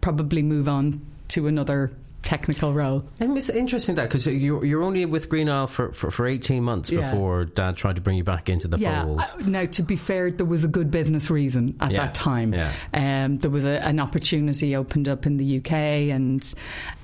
probably 0.00 0.42
move 0.42 0.68
on 0.68 1.00
to 1.28 1.46
another 1.46 1.90
technical 2.26 2.74
role. 2.74 3.04
And 3.20 3.38
it's 3.38 3.48
interesting 3.48 3.94
that 3.94 4.08
because 4.08 4.26
you're, 4.26 4.64
you're 4.64 4.82
only 4.82 5.04
with 5.06 5.28
Green 5.28 5.48
Isle 5.48 5.68
for, 5.68 5.92
for, 5.92 6.10
for 6.10 6.26
18 6.26 6.60
months 6.60 6.90
yeah. 6.90 7.02
before 7.02 7.44
Dad 7.44 7.76
tried 7.76 7.96
to 7.96 8.02
bring 8.02 8.16
you 8.16 8.24
back 8.24 8.48
into 8.48 8.66
the 8.66 8.78
yeah. 8.78 9.04
fold. 9.04 9.20
Uh, 9.20 9.26
now, 9.46 9.64
to 9.66 9.82
be 9.82 9.94
fair, 9.94 10.32
there 10.32 10.44
was 10.44 10.64
a 10.64 10.68
good 10.68 10.90
business 10.90 11.30
reason 11.30 11.76
at 11.80 11.92
yeah. 11.92 12.04
that 12.04 12.14
time. 12.14 12.52
Yeah. 12.52 12.72
Um, 12.92 13.36
there 13.38 13.50
was 13.50 13.64
a, 13.64 13.80
an 13.86 14.00
opportunity 14.00 14.74
opened 14.74 15.08
up 15.08 15.24
in 15.24 15.36
the 15.36 15.58
UK, 15.58 15.72
and 15.72 16.54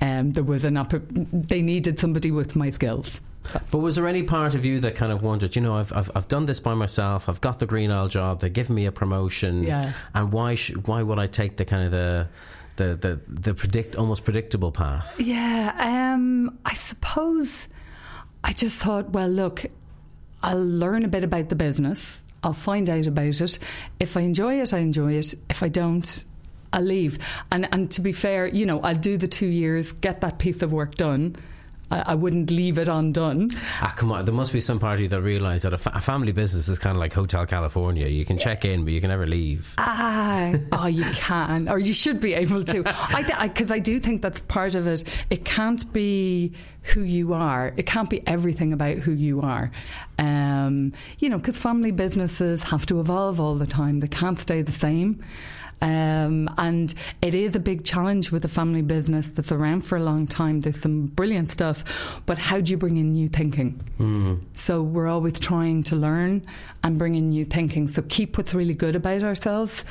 um, 0.00 0.32
there 0.32 0.42
was 0.42 0.64
an 0.64 0.76
opp- 0.76 0.92
they 1.12 1.62
needed 1.62 2.00
somebody 2.00 2.32
with 2.32 2.56
my 2.56 2.70
skills. 2.70 3.20
But 3.70 3.78
was 3.78 3.96
there 3.96 4.08
any 4.08 4.24
part 4.24 4.54
of 4.54 4.64
you 4.64 4.80
that 4.80 4.96
kind 4.96 5.12
of 5.12 5.22
wondered, 5.22 5.54
you 5.54 5.62
know, 5.62 5.76
I've, 5.76 5.92
I've, 5.96 6.10
I've 6.14 6.28
done 6.28 6.44
this 6.46 6.60
by 6.60 6.74
myself, 6.74 7.28
I've 7.28 7.40
got 7.40 7.58
the 7.58 7.66
Green 7.66 7.90
Isle 7.90 8.08
job, 8.08 8.40
they're 8.40 8.50
giving 8.50 8.74
me 8.74 8.86
a 8.86 8.92
promotion, 8.92 9.64
yeah. 9.64 9.92
and 10.14 10.32
why 10.32 10.54
sh- 10.54 10.76
why 10.84 11.02
would 11.02 11.18
I 11.18 11.26
take 11.26 11.56
the 11.56 11.64
kind 11.64 11.84
of 11.84 11.90
the 11.90 12.28
the 12.76 12.94
the, 12.94 13.20
the 13.28 13.54
predict 13.54 13.96
almost 13.96 14.24
predictable 14.24 14.72
path? 14.72 15.20
Yeah, 15.20 15.74
um, 15.78 16.58
I 16.64 16.74
suppose 16.74 17.68
I 18.44 18.52
just 18.52 18.82
thought, 18.82 19.10
well, 19.10 19.28
look, 19.28 19.64
I'll 20.42 20.64
learn 20.64 21.04
a 21.04 21.08
bit 21.08 21.24
about 21.24 21.48
the 21.48 21.54
business. 21.54 22.20
I'll 22.42 22.52
find 22.52 22.90
out 22.90 23.06
about 23.06 23.40
it. 23.40 23.58
If 24.00 24.16
I 24.16 24.20
enjoy 24.20 24.60
it, 24.60 24.72
I 24.74 24.78
enjoy 24.78 25.12
it. 25.14 25.34
If 25.48 25.62
I 25.62 25.68
don't, 25.68 26.24
I'll 26.72 26.82
leave. 26.82 27.18
And 27.52 27.68
and 27.72 27.90
to 27.92 28.00
be 28.00 28.12
fair, 28.12 28.46
you 28.46 28.66
know, 28.66 28.80
I'll 28.80 28.96
do 28.96 29.16
the 29.16 29.28
two 29.28 29.46
years, 29.46 29.92
get 29.92 30.22
that 30.22 30.38
piece 30.38 30.62
of 30.62 30.72
work 30.72 30.96
done, 30.96 31.36
I, 31.92 32.12
I, 32.12 32.14
wouldn't 32.14 32.50
leave 32.50 32.78
it 32.78 32.88
undone. 32.88 33.50
Ah, 33.80 33.92
come 33.96 34.10
on. 34.12 34.24
There 34.24 34.34
must 34.34 34.52
be 34.52 34.60
some 34.60 34.78
party 34.78 35.06
that 35.08 35.20
realise 35.20 35.62
that 35.62 35.74
a, 35.74 35.78
fa- 35.78 35.92
a, 35.94 36.00
family 36.00 36.32
business 36.32 36.68
is 36.68 36.78
kind 36.78 36.96
of 36.96 37.00
like 37.00 37.12
Hotel 37.12 37.44
California. 37.44 38.06
You 38.06 38.24
can 38.24 38.38
check 38.38 38.64
in, 38.64 38.84
but 38.84 38.92
you 38.92 39.00
can 39.00 39.10
never 39.10 39.26
leave. 39.26 39.74
Ah, 39.78 40.54
oh, 40.72 40.86
you 40.86 41.04
can, 41.12 41.68
or 41.68 41.78
you 41.78 41.92
should 41.92 42.20
be 42.20 42.34
able 42.34 42.64
to. 42.64 42.82
I 42.86 43.48
because 43.48 43.70
I, 43.70 43.76
I 43.76 43.78
do 43.78 43.98
think 43.98 44.22
that's 44.22 44.40
part 44.42 44.74
of 44.74 44.86
it. 44.86 45.04
It 45.28 45.44
can't 45.44 45.90
be 45.92 46.52
who 46.82 47.02
you 47.02 47.34
are. 47.34 47.72
It 47.76 47.86
can't 47.86 48.08
be 48.08 48.26
everything 48.26 48.72
about 48.72 48.98
who 48.98 49.12
you 49.12 49.42
are. 49.42 49.70
Um, 50.18 50.92
you 51.18 51.28
know, 51.28 51.36
because 51.36 51.56
family 51.56 51.90
businesses 51.90 52.62
have 52.64 52.86
to 52.86 53.00
evolve 53.00 53.38
all 53.38 53.54
the 53.56 53.66
time. 53.66 54.00
They 54.00 54.08
can't 54.08 54.40
stay 54.40 54.62
the 54.62 54.72
same. 54.72 55.22
Um, 55.82 56.48
and 56.58 56.94
it 57.20 57.34
is 57.34 57.56
a 57.56 57.60
big 57.60 57.84
challenge 57.84 58.30
with 58.30 58.44
a 58.44 58.48
family 58.48 58.82
business 58.82 59.32
that's 59.32 59.50
around 59.50 59.80
for 59.80 59.96
a 59.96 60.00
long 60.00 60.28
time. 60.28 60.60
There's 60.60 60.80
some 60.80 61.06
brilliant 61.06 61.50
stuff, 61.50 62.22
but 62.24 62.38
how 62.38 62.60
do 62.60 62.70
you 62.70 62.76
bring 62.76 62.98
in 62.98 63.12
new 63.12 63.26
thinking? 63.26 63.82
Mm. 63.98 64.40
So 64.54 64.80
we're 64.80 65.08
always 65.08 65.40
trying 65.40 65.82
to 65.84 65.96
learn 65.96 66.46
and 66.84 66.98
bring 66.98 67.16
in 67.16 67.30
new 67.30 67.44
thinking. 67.44 67.88
So 67.88 68.02
keep 68.02 68.38
what's 68.38 68.54
really 68.54 68.74
good 68.74 68.94
about 68.94 69.24
ourselves, 69.24 69.84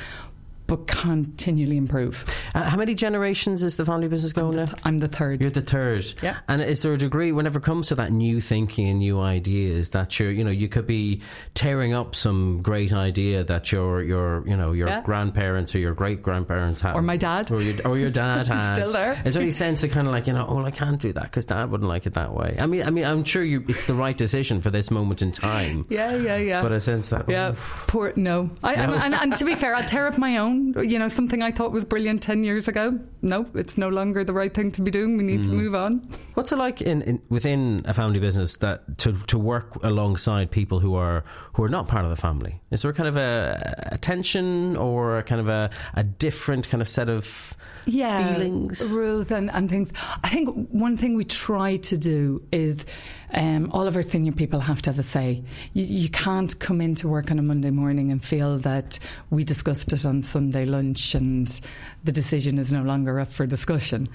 but 0.72 0.86
continually 0.86 1.76
improve. 1.76 2.24
Uh, 2.54 2.62
how 2.62 2.76
many 2.78 2.94
generations 2.94 3.62
is 3.62 3.76
the 3.76 3.84
family 3.84 4.08
business 4.08 4.32
going 4.32 4.58
I'm 4.58 4.64
now? 4.66 4.72
I'm 4.84 4.98
the 5.00 5.08
third. 5.08 5.42
You're 5.42 5.50
the 5.50 5.60
third. 5.60 6.06
Yeah. 6.22 6.38
And 6.48 6.62
is 6.62 6.82
there 6.82 6.94
a 6.94 6.96
degree 6.96 7.30
whenever 7.30 7.58
it 7.58 7.62
comes 7.64 7.88
to 7.88 7.94
that 7.96 8.10
new 8.10 8.40
thinking 8.40 8.88
and 8.88 8.98
new 9.00 9.20
ideas 9.20 9.90
that 9.90 10.18
you're, 10.18 10.30
you 10.30 10.44
know, 10.44 10.50
you 10.50 10.68
could 10.68 10.86
be 10.86 11.20
tearing 11.52 11.92
up 11.92 12.14
some 12.14 12.62
great 12.62 12.92
idea 12.92 13.44
that 13.44 13.70
your 13.70 14.02
your 14.02 14.46
you 14.48 14.56
know 14.56 14.72
your 14.72 14.88
Yeah. 14.88 15.02
grandparents 15.02 15.74
or 15.74 15.78
your 15.78 15.92
great 15.94 16.22
grandparents 16.22 16.80
had, 16.80 16.94
Or 16.94 17.02
my 17.02 17.16
dad. 17.18 17.50
or 17.50 17.60
your, 17.60 17.86
or 17.86 17.98
your 17.98 18.10
dad 18.10 18.46
had. 18.48 18.74
Still 18.74 18.92
there. 18.92 19.20
Is 19.26 19.34
there 19.34 19.42
any 19.42 19.50
sense 19.50 19.84
of 19.84 19.90
kind 19.90 20.06
of 20.06 20.12
like 20.14 20.26
you 20.26 20.32
know, 20.32 20.46
oh, 20.48 20.64
I 20.64 20.70
can't 20.70 21.00
do 21.00 21.12
that 21.12 21.24
because 21.24 21.44
dad 21.44 21.70
wouldn't 21.70 21.88
like 21.88 22.06
it 22.06 22.14
that 22.14 22.32
way? 22.32 22.56
I 22.58 22.66
mean, 22.66 22.82
I 22.84 22.90
mean, 22.90 23.04
I'm 23.04 23.24
sure 23.24 23.44
you, 23.44 23.62
it's 23.68 23.86
the 23.86 23.94
right 23.94 24.16
decision 24.16 24.60
for 24.62 24.70
this 24.70 24.90
moment 24.90 25.20
in 25.20 25.32
time. 25.32 25.84
Yeah, 25.90 26.16
yeah, 26.16 26.36
yeah. 26.36 26.62
But 26.62 26.72
I 26.72 26.78
sense 26.78 27.10
that 27.10 27.28
yeah, 27.28 27.52
oh, 27.54 27.84
poor 27.88 28.12
no. 28.16 28.50
I, 28.62 28.74
No. 28.76 28.82
And, 28.82 28.92
and, 29.02 29.14
and 29.14 29.32
to 29.34 29.44
be 29.44 29.54
fair, 29.54 29.74
I'll 29.74 29.84
tear 29.84 30.06
up 30.06 30.16
my 30.18 30.38
own. 30.38 30.61
You 30.76 30.98
know, 30.98 31.08
something 31.08 31.42
I 31.42 31.50
thought 31.50 31.72
was 31.72 31.84
brilliant 31.84 32.22
ten 32.22 32.44
years 32.44 32.68
ago. 32.68 32.98
No, 33.20 33.46
it's 33.54 33.76
no 33.76 33.88
longer 33.88 34.24
the 34.24 34.32
right 34.32 34.52
thing 34.54 34.70
to 34.72 34.82
be 34.82 34.90
doing. 34.90 35.16
We 35.16 35.24
need 35.24 35.42
to 35.44 35.50
Mm. 35.50 35.54
move 35.54 35.74
on. 35.74 36.08
What's 36.34 36.52
it 36.52 36.56
like 36.56 36.80
in, 36.80 37.02
in 37.02 37.20
within 37.28 37.82
a 37.84 37.92
family 37.94 38.20
business 38.20 38.56
that 38.58 38.98
to 38.98 39.12
to 39.26 39.38
work 39.38 39.76
alongside 39.82 40.50
people 40.50 40.80
who 40.80 40.94
are 40.94 41.24
who 41.54 41.62
are 41.64 41.68
not 41.68 41.88
part 41.88 42.04
of 42.04 42.10
the 42.10 42.16
family? 42.16 42.60
Is 42.70 42.82
there 42.82 42.92
kind 42.92 43.08
of 43.08 43.16
a, 43.16 43.88
a 43.92 43.98
tension 43.98 44.76
or 44.76 45.22
kind 45.24 45.40
of 45.40 45.48
a, 45.48 45.70
a 45.94 46.02
different 46.04 46.68
kind 46.68 46.80
of 46.80 46.88
set 46.88 47.10
of 47.10 47.54
yeah, 47.84 48.34
feelings? 48.34 48.92
rules 48.92 49.30
and, 49.30 49.50
and 49.50 49.68
things. 49.70 49.92
I 50.22 50.28
think 50.28 50.68
one 50.70 50.96
thing 50.96 51.14
we 51.14 51.24
try 51.24 51.76
to 51.76 51.98
do 51.98 52.42
is 52.52 52.86
um, 53.32 53.70
all 53.72 53.86
of 53.86 53.96
our 53.96 54.02
senior 54.02 54.32
people 54.32 54.60
have 54.60 54.82
to 54.82 54.90
have 54.90 54.98
a 54.98 55.02
say. 55.02 55.42
You, 55.72 55.84
you 55.84 56.08
can't 56.08 56.58
come 56.58 56.80
into 56.80 57.08
work 57.08 57.30
on 57.30 57.38
a 57.38 57.42
Monday 57.42 57.70
morning 57.70 58.10
and 58.10 58.22
feel 58.22 58.58
that 58.58 58.98
we 59.30 59.44
discussed 59.44 59.92
it 59.92 60.04
on 60.04 60.22
Sunday 60.22 60.66
lunch 60.66 61.14
and 61.14 61.60
the 62.04 62.12
decision 62.12 62.58
is 62.58 62.72
no 62.72 62.82
longer 62.82 63.18
up 63.18 63.28
for 63.28 63.46
discussion. 63.46 64.08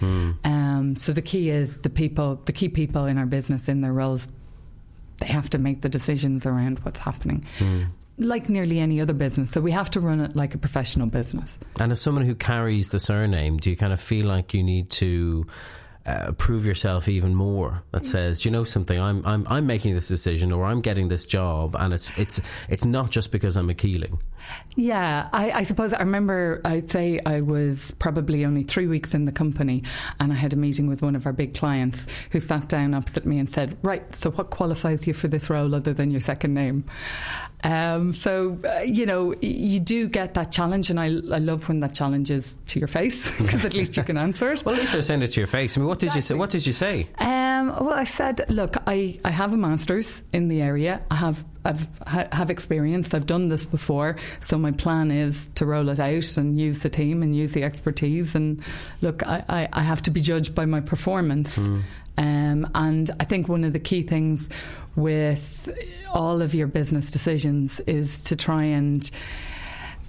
Um, 0.43 0.95
so 0.95 1.11
the 1.11 1.21
key 1.21 1.49
is 1.49 1.81
the 1.81 1.89
people, 1.89 2.41
the 2.45 2.53
key 2.53 2.69
people 2.69 3.05
in 3.05 3.17
our 3.17 3.25
business 3.25 3.67
in 3.67 3.81
their 3.81 3.93
roles. 3.93 4.27
They 5.19 5.27
have 5.27 5.49
to 5.51 5.57
make 5.57 5.81
the 5.81 5.89
decisions 5.89 6.45
around 6.45 6.79
what's 6.79 6.99
happening. 6.99 7.43
Like 8.17 8.49
nearly 8.49 8.79
any 8.79 8.99
other 8.99 9.13
business. 9.13 9.51
So 9.51 9.61
we 9.61 9.71
have 9.71 9.91
to 9.91 9.99
run 9.99 10.19
it 10.19 10.35
like 10.35 10.55
a 10.55 10.57
professional 10.57 11.07
business. 11.07 11.59
And 11.79 11.91
as 11.91 12.01
someone 12.01 12.25
who 12.25 12.33
carries 12.35 12.89
the 12.89 12.99
surname, 12.99 13.57
do 13.57 13.69
you 13.69 13.77
kind 13.77 13.93
of 13.93 13.99
feel 13.99 14.25
like 14.25 14.53
you 14.53 14.63
need 14.63 14.89
to 14.91 15.45
uh, 16.07 16.31
prove 16.33 16.65
yourself 16.65 17.09
even 17.09 17.35
more? 17.35 17.83
That 17.91 18.05
says, 18.05 18.41
do 18.41 18.49
you 18.49 18.53
know 18.53 18.63
something? 18.63 18.99
I'm 18.99 19.25
I'm 19.25 19.45
I'm 19.47 19.67
making 19.67 19.93
this 19.93 20.07
decision, 20.07 20.51
or 20.51 20.65
I'm 20.65 20.81
getting 20.81 21.07
this 21.09 21.25
job, 21.25 21.75
and 21.77 21.93
it's 21.93 22.09
it's 22.17 22.41
it's 22.69 22.85
not 22.85 23.11
just 23.11 23.31
because 23.31 23.57
I'm 23.57 23.69
a 23.69 23.73
Keeling. 23.73 24.19
Yeah, 24.75 25.29
I, 25.33 25.51
I 25.51 25.63
suppose 25.63 25.93
I 25.93 25.99
remember 25.99 26.61
I'd 26.63 26.89
say 26.89 27.19
I 27.25 27.41
was 27.41 27.93
probably 27.99 28.45
only 28.45 28.63
three 28.63 28.87
weeks 28.87 29.13
in 29.13 29.25
the 29.25 29.31
company 29.31 29.83
and 30.19 30.31
I 30.31 30.35
had 30.35 30.53
a 30.53 30.55
meeting 30.55 30.87
with 30.87 31.01
one 31.01 31.15
of 31.15 31.25
our 31.25 31.33
big 31.33 31.53
clients 31.53 32.07
who 32.31 32.39
sat 32.39 32.69
down 32.69 32.93
opposite 32.93 33.25
me 33.25 33.39
and 33.39 33.49
said, 33.49 33.77
Right, 33.81 34.15
so 34.15 34.31
what 34.31 34.49
qualifies 34.49 35.07
you 35.07 35.13
for 35.13 35.27
this 35.27 35.49
role 35.49 35.73
other 35.73 35.93
than 35.93 36.11
your 36.11 36.21
second 36.21 36.53
name? 36.53 36.85
Um, 37.63 38.13
so, 38.13 38.59
uh, 38.63 38.81
you 38.81 39.05
know, 39.05 39.33
you 39.41 39.79
do 39.79 40.07
get 40.07 40.35
that 40.35 40.51
challenge, 40.51 40.91
and 40.91 40.99
I, 40.99 41.05
I 41.05 41.39
love 41.39 41.67
when 41.67 41.79
that 41.79 41.95
challenge 41.95 42.29
is 42.29 42.55
to 42.67 42.79
your 42.79 42.87
face 42.87 43.37
because 43.41 43.65
at 43.65 43.73
least 43.73 43.97
you 43.97 44.03
can 44.03 44.17
answer 44.17 44.51
it. 44.51 44.63
Well, 44.63 44.75
at 44.75 44.81
least 44.81 44.93
they're 44.93 45.01
saying 45.01 45.23
it 45.23 45.31
to 45.31 45.41
your 45.41 45.47
face. 45.47 45.75
I 45.75 45.81
mean, 45.81 45.89
what 45.97 46.11
did 46.11 46.15
you 46.15 46.21
say? 46.21 46.35
What 46.35 46.49
did 46.51 46.67
you 46.67 46.73
say? 46.73 47.07
Um, 47.17 47.69
well, 47.69 47.93
I 47.93 48.03
said, 48.03 48.45
look, 48.49 48.75
I, 48.85 49.19
I 49.25 49.31
have 49.31 49.51
a 49.53 49.57
master's 49.57 50.21
in 50.31 50.47
the 50.47 50.61
area. 50.61 51.01
I 51.09 51.15
have 51.15 51.43
I've 51.65 51.87
ha- 52.05 52.27
have 52.31 52.51
experience. 52.51 53.15
I've 53.15 53.25
done 53.25 53.49
this 53.49 53.65
before, 53.65 54.17
so 54.39 54.59
my 54.59 54.71
plan 54.71 55.09
is 55.09 55.47
to 55.55 55.65
roll 55.65 55.89
it 55.89 55.99
out 55.99 56.37
and 56.37 56.59
use 56.59 56.79
the 56.79 56.89
team 56.89 57.23
and 57.23 57.35
use 57.35 57.53
the 57.53 57.63
expertise. 57.63 58.35
And 58.35 58.61
look, 59.01 59.25
I, 59.25 59.43
I, 59.49 59.69
I 59.73 59.81
have 59.81 60.03
to 60.03 60.11
be 60.11 60.21
judged 60.21 60.53
by 60.53 60.65
my 60.65 60.81
performance. 60.81 61.57
Um, 62.19 62.69
and 62.75 63.09
I 63.19 63.25
think 63.25 63.47
one 63.47 63.63
of 63.63 63.73
the 63.73 63.79
key 63.79 64.03
things 64.03 64.49
with 64.95 65.67
all 66.13 66.41
of 66.43 66.53
your 66.53 66.67
business 66.67 67.09
decisions 67.09 67.79
is 67.81 68.21
to 68.23 68.35
try 68.35 68.63
and 68.63 69.09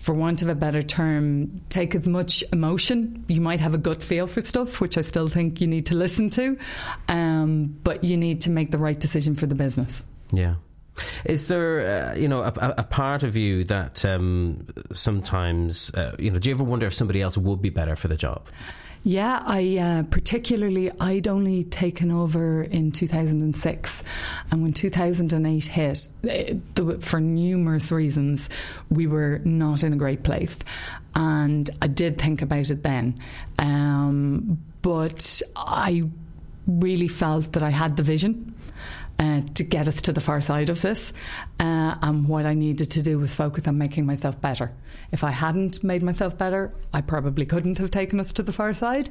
for 0.08 0.14
want 0.14 0.40
of 0.40 0.48
a 0.48 0.54
better 0.54 0.80
term, 0.80 1.60
take 1.68 1.94
as 1.94 2.08
much 2.08 2.42
emotion. 2.50 3.22
You 3.28 3.42
might 3.42 3.60
have 3.60 3.74
a 3.74 3.76
gut 3.76 4.02
feel 4.02 4.26
for 4.26 4.40
stuff, 4.40 4.80
which 4.80 4.96
I 4.96 5.02
still 5.02 5.28
think 5.28 5.60
you 5.60 5.66
need 5.66 5.84
to 5.84 5.96
listen 5.96 6.30
to, 6.30 6.56
um, 7.08 7.76
but 7.84 8.02
you 8.02 8.16
need 8.16 8.40
to 8.40 8.50
make 8.50 8.70
the 8.70 8.78
right 8.78 8.98
decision 8.98 9.34
for 9.34 9.44
the 9.44 9.54
business. 9.54 10.06
Yeah. 10.32 10.54
Is 11.26 11.48
there, 11.48 12.08
uh, 12.08 12.14
you 12.14 12.26
know, 12.26 12.40
a, 12.40 12.52
a 12.78 12.84
part 12.84 13.22
of 13.22 13.36
you 13.36 13.64
that 13.64 14.02
um, 14.06 14.66
sometimes, 14.94 15.94
uh, 15.94 16.16
you 16.18 16.30
know, 16.30 16.38
do 16.38 16.48
you 16.48 16.54
ever 16.54 16.64
wonder 16.64 16.86
if 16.86 16.94
somebody 16.94 17.20
else 17.20 17.36
would 17.36 17.60
be 17.60 17.68
better 17.68 17.94
for 17.94 18.08
the 18.08 18.16
job? 18.16 18.48
Yeah, 19.04 19.42
I 19.46 19.78
uh, 19.78 20.02
particularly 20.04 20.90
I'd 21.00 21.28
only 21.28 21.64
taken 21.64 22.10
over 22.10 22.62
in 22.62 22.92
2006, 22.92 24.04
And 24.50 24.62
when 24.62 24.72
2008 24.72 25.66
hit, 25.66 26.08
it, 26.22 27.02
for 27.02 27.20
numerous 27.20 27.92
reasons, 27.92 28.50
we 28.90 29.06
were 29.06 29.40
not 29.44 29.82
in 29.82 29.92
a 29.92 29.96
great 29.96 30.24
place. 30.24 30.58
And 31.14 31.68
I 31.80 31.86
did 31.86 32.18
think 32.18 32.42
about 32.42 32.70
it 32.70 32.82
then. 32.82 33.18
Um, 33.58 34.58
but 34.82 35.42
I 35.56 36.04
really 36.66 37.08
felt 37.08 37.52
that 37.52 37.62
I 37.62 37.70
had 37.70 37.96
the 37.96 38.02
vision 38.02 38.54
uh, 39.18 39.40
to 39.54 39.64
get 39.64 39.88
us 39.88 40.02
to 40.02 40.12
the 40.12 40.20
far 40.20 40.40
side 40.40 40.70
of 40.70 40.80
this. 40.82 41.12
Uh, 41.58 41.96
and 42.02 42.28
what 42.28 42.46
I 42.46 42.54
needed 42.54 42.92
to 42.92 43.02
do 43.02 43.18
was 43.18 43.34
focus 43.34 43.66
on 43.66 43.78
making 43.78 44.06
myself 44.06 44.40
better. 44.40 44.72
If 45.10 45.24
I 45.24 45.30
hadn't 45.30 45.82
made 45.82 46.02
myself 46.02 46.38
better, 46.38 46.72
I 46.92 47.00
probably 47.00 47.46
couldn't 47.46 47.78
have 47.78 47.90
taken 47.90 48.20
us 48.20 48.32
to 48.34 48.42
the 48.42 48.52
far 48.52 48.74
side. 48.74 49.10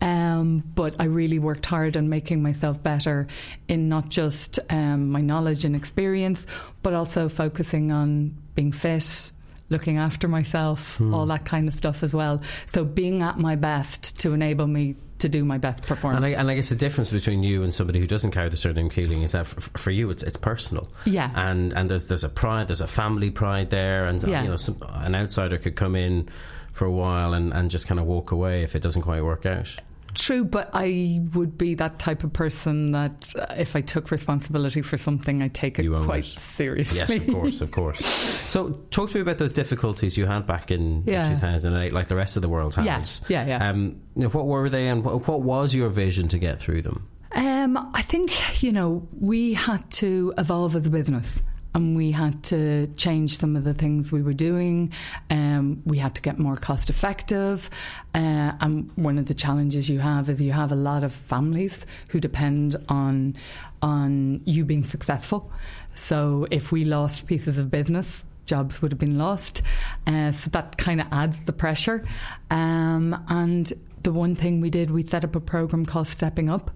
Um, 0.00 0.62
but 0.74 0.96
I 1.00 1.04
really 1.04 1.38
worked 1.38 1.66
hard 1.66 1.96
on 1.96 2.08
making 2.08 2.42
myself 2.42 2.82
better 2.82 3.26
in 3.66 3.88
not 3.88 4.08
just 4.08 4.58
um, 4.70 5.10
my 5.10 5.20
knowledge 5.20 5.64
and 5.64 5.74
experience, 5.74 6.46
but 6.82 6.94
also 6.94 7.28
focusing 7.28 7.90
on 7.90 8.36
being 8.54 8.72
fit, 8.72 9.32
looking 9.70 9.98
after 9.98 10.28
myself, 10.28 10.96
hmm. 10.96 11.12
all 11.14 11.26
that 11.26 11.44
kind 11.44 11.68
of 11.68 11.74
stuff 11.74 12.02
as 12.02 12.14
well. 12.14 12.42
So 12.66 12.84
being 12.84 13.22
at 13.22 13.38
my 13.38 13.56
best 13.56 14.20
to 14.20 14.32
enable 14.32 14.66
me 14.66 14.96
to 15.18 15.28
do 15.28 15.44
my 15.44 15.58
best 15.58 15.82
performance. 15.82 16.24
And 16.24 16.26
I, 16.26 16.40
and 16.40 16.50
I, 16.50 16.54
guess 16.54 16.68
the 16.68 16.76
difference 16.76 17.10
between 17.10 17.42
you 17.42 17.62
and 17.64 17.74
somebody 17.74 17.98
who 17.98 18.06
doesn't 18.06 18.30
carry 18.30 18.48
the 18.48 18.56
surname 18.56 18.88
Keeling 18.88 19.22
is 19.22 19.32
that 19.32 19.46
for, 19.46 19.60
for 19.60 19.90
you 19.90 20.10
it's 20.10 20.22
it's 20.22 20.36
personal. 20.36 20.88
Yeah. 21.04 21.30
And 21.34 21.72
and 21.72 21.90
there's 21.90 22.06
there's 22.06 22.24
a 22.24 22.28
pride, 22.28 22.68
there's 22.68 22.80
a 22.80 22.86
family 22.86 23.30
pride 23.30 23.70
there, 23.70 24.06
and 24.06 24.22
yeah. 24.22 24.42
you 24.42 24.50
know 24.50 24.56
some, 24.56 24.80
an 24.88 25.14
outsider 25.14 25.58
could 25.58 25.76
come 25.76 25.96
in 25.96 26.28
for 26.72 26.84
a 26.84 26.90
while 26.90 27.34
and, 27.34 27.52
and 27.52 27.70
just 27.70 27.88
kind 27.88 27.98
of 27.98 28.06
walk 28.06 28.30
away 28.30 28.62
if 28.62 28.76
it 28.76 28.82
doesn't 28.82 29.02
quite 29.02 29.22
work 29.22 29.44
out. 29.44 29.76
True, 30.18 30.44
but 30.44 30.70
I 30.72 31.20
would 31.34 31.56
be 31.56 31.74
that 31.74 32.00
type 32.00 32.24
of 32.24 32.32
person 32.32 32.90
that 32.90 33.32
uh, 33.38 33.54
if 33.56 33.76
I 33.76 33.80
took 33.80 34.10
responsibility 34.10 34.82
for 34.82 34.96
something, 34.96 35.42
I 35.42 35.48
take 35.48 35.78
it 35.78 35.88
quite 36.02 36.24
it. 36.24 36.26
seriously. 36.26 36.98
Yes, 36.98 37.16
of 37.16 37.26
course, 37.28 37.60
of 37.60 37.70
course. 37.70 38.28
So, 38.48 38.70
talk 38.90 39.10
to 39.10 39.16
me 39.16 39.20
about 39.20 39.36
those 39.36 39.52
difficulties 39.52 40.16
you 40.16 40.24
had 40.24 40.46
back 40.46 40.70
in 40.70 41.02
yeah. 41.06 41.28
2008, 41.28 41.92
like 41.92 42.08
the 42.08 42.16
rest 42.16 42.36
of 42.36 42.42
the 42.42 42.48
world 42.48 42.74
had. 42.74 42.86
Yes, 42.86 43.20
yeah, 43.28 43.44
yeah. 43.44 43.68
Um, 43.68 44.00
what 44.14 44.46
were 44.46 44.70
they, 44.70 44.88
and 44.88 45.04
what, 45.04 45.28
what 45.28 45.42
was 45.42 45.74
your 45.74 45.90
vision 45.90 46.28
to 46.28 46.38
get 46.38 46.58
through 46.58 46.82
them? 46.82 47.06
Um, 47.32 47.76
I 47.94 48.00
think 48.00 48.62
you 48.62 48.72
know 48.72 49.06
we 49.12 49.52
had 49.52 49.88
to 49.92 50.32
evolve 50.38 50.74
as 50.76 50.86
a 50.86 50.90
business 50.90 51.42
and 51.74 51.96
we 51.96 52.12
had 52.12 52.42
to 52.44 52.86
change 52.96 53.38
some 53.38 53.56
of 53.56 53.64
the 53.64 53.74
things 53.74 54.10
we 54.10 54.22
were 54.22 54.32
doing. 54.32 54.92
Um, 55.30 55.82
we 55.84 55.98
had 55.98 56.14
to 56.16 56.22
get 56.22 56.38
more 56.38 56.56
cost 56.56 56.90
effective. 56.90 57.70
Uh, 58.14 58.52
and 58.60 58.90
one 58.96 59.18
of 59.18 59.26
the 59.26 59.34
challenges 59.34 59.88
you 59.88 59.98
have 60.00 60.30
is 60.30 60.40
you 60.42 60.52
have 60.52 60.72
a 60.72 60.76
lot 60.76 61.04
of 61.04 61.12
families 61.12 61.86
who 62.08 62.20
depend 62.20 62.76
on 62.88 63.36
on 63.80 64.40
you 64.44 64.64
being 64.64 64.84
successful. 64.84 65.52
So 65.94 66.46
if 66.50 66.72
we 66.72 66.84
lost 66.84 67.26
pieces 67.26 67.58
of 67.58 67.70
business, 67.70 68.24
jobs 68.46 68.82
would 68.82 68.90
have 68.90 68.98
been 68.98 69.18
lost. 69.18 69.62
Uh, 70.06 70.32
so 70.32 70.50
that 70.50 70.76
kind 70.78 71.00
of 71.00 71.06
adds 71.12 71.44
the 71.44 71.52
pressure. 71.52 72.04
Um, 72.50 73.24
and 73.28 73.72
the 74.02 74.12
one 74.12 74.34
thing 74.34 74.60
we 74.60 74.70
did, 74.70 74.90
we 74.90 75.02
set 75.04 75.22
up 75.22 75.36
a 75.36 75.40
program 75.40 75.86
called 75.86 76.08
Stepping 76.08 76.48
Up, 76.48 76.70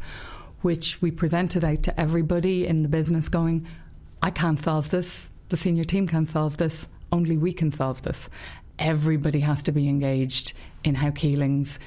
which 0.61 1.03
we 1.03 1.11
presented 1.11 1.65
out 1.65 1.83
to 1.85 2.01
everybody 2.01 2.67
in 2.67 2.83
the 2.83 2.89
business, 2.89 3.29
going, 3.29 3.67
I 4.23 4.31
can't 4.31 4.61
solve 4.61 4.91
this. 4.91 5.29
The 5.49 5.57
senior 5.57 5.85
team 5.85 6.07
can't 6.07 6.29
solve 6.29 6.57
this. 6.57 6.89
Only 7.11 7.37
we 7.37 7.53
can 7.53 7.73
solve 7.73 8.03
this. 8.03 8.31
Everybody 8.79 9.41
has 9.41 9.63
to 9.65 9.73
be 9.73 9.89
engaged 9.89 10.55
in 10.85 10.95
how 10.95 11.11
Keelings 11.11 11.79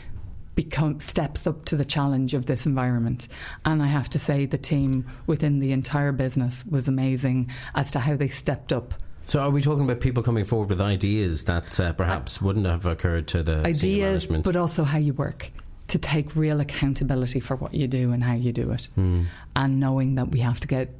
become 0.53 0.99
steps 0.99 1.47
up 1.47 1.65
to 1.65 1.75
the 1.75 1.85
challenge 1.85 2.33
of 2.33 2.45
this 2.45 2.65
environment. 2.65 3.27
And 3.65 3.81
I 3.81 3.87
have 3.87 4.09
to 4.09 4.19
say, 4.19 4.45
the 4.45 4.57
team 4.57 5.05
within 5.27 5.59
the 5.59 5.71
entire 5.71 6.11
business 6.11 6.65
was 6.65 6.87
amazing 6.87 7.51
as 7.73 7.91
to 7.91 7.99
how 7.99 8.15
they 8.15 8.27
stepped 8.27 8.71
up. 8.71 8.93
So, 9.25 9.39
are 9.39 9.49
we 9.49 9.61
talking 9.61 9.83
about 9.83 10.01
people 10.01 10.21
coming 10.21 10.45
forward 10.45 10.69
with 10.69 10.81
ideas 10.81 11.45
that 11.45 11.79
uh, 11.79 11.93
perhaps 11.93 12.41
I, 12.41 12.45
wouldn't 12.45 12.65
have 12.67 12.85
occurred 12.85 13.27
to 13.29 13.43
the 13.43 13.65
ideas, 13.65 14.27
but 14.27 14.55
also 14.55 14.83
how 14.83 14.99
you 14.99 15.13
work? 15.13 15.51
To 15.89 15.99
take 15.99 16.35
real 16.35 16.61
accountability 16.61 17.39
for 17.39 17.55
what 17.55 17.73
you 17.73 17.87
do 17.87 18.11
and 18.11 18.23
how 18.23 18.33
you 18.33 18.51
do 18.51 18.71
it, 18.71 18.89
mm. 18.97 19.25
and 19.55 19.79
knowing 19.79 20.15
that 20.15 20.29
we 20.29 20.39
have 20.39 20.59
to 20.59 20.67
get 20.67 20.93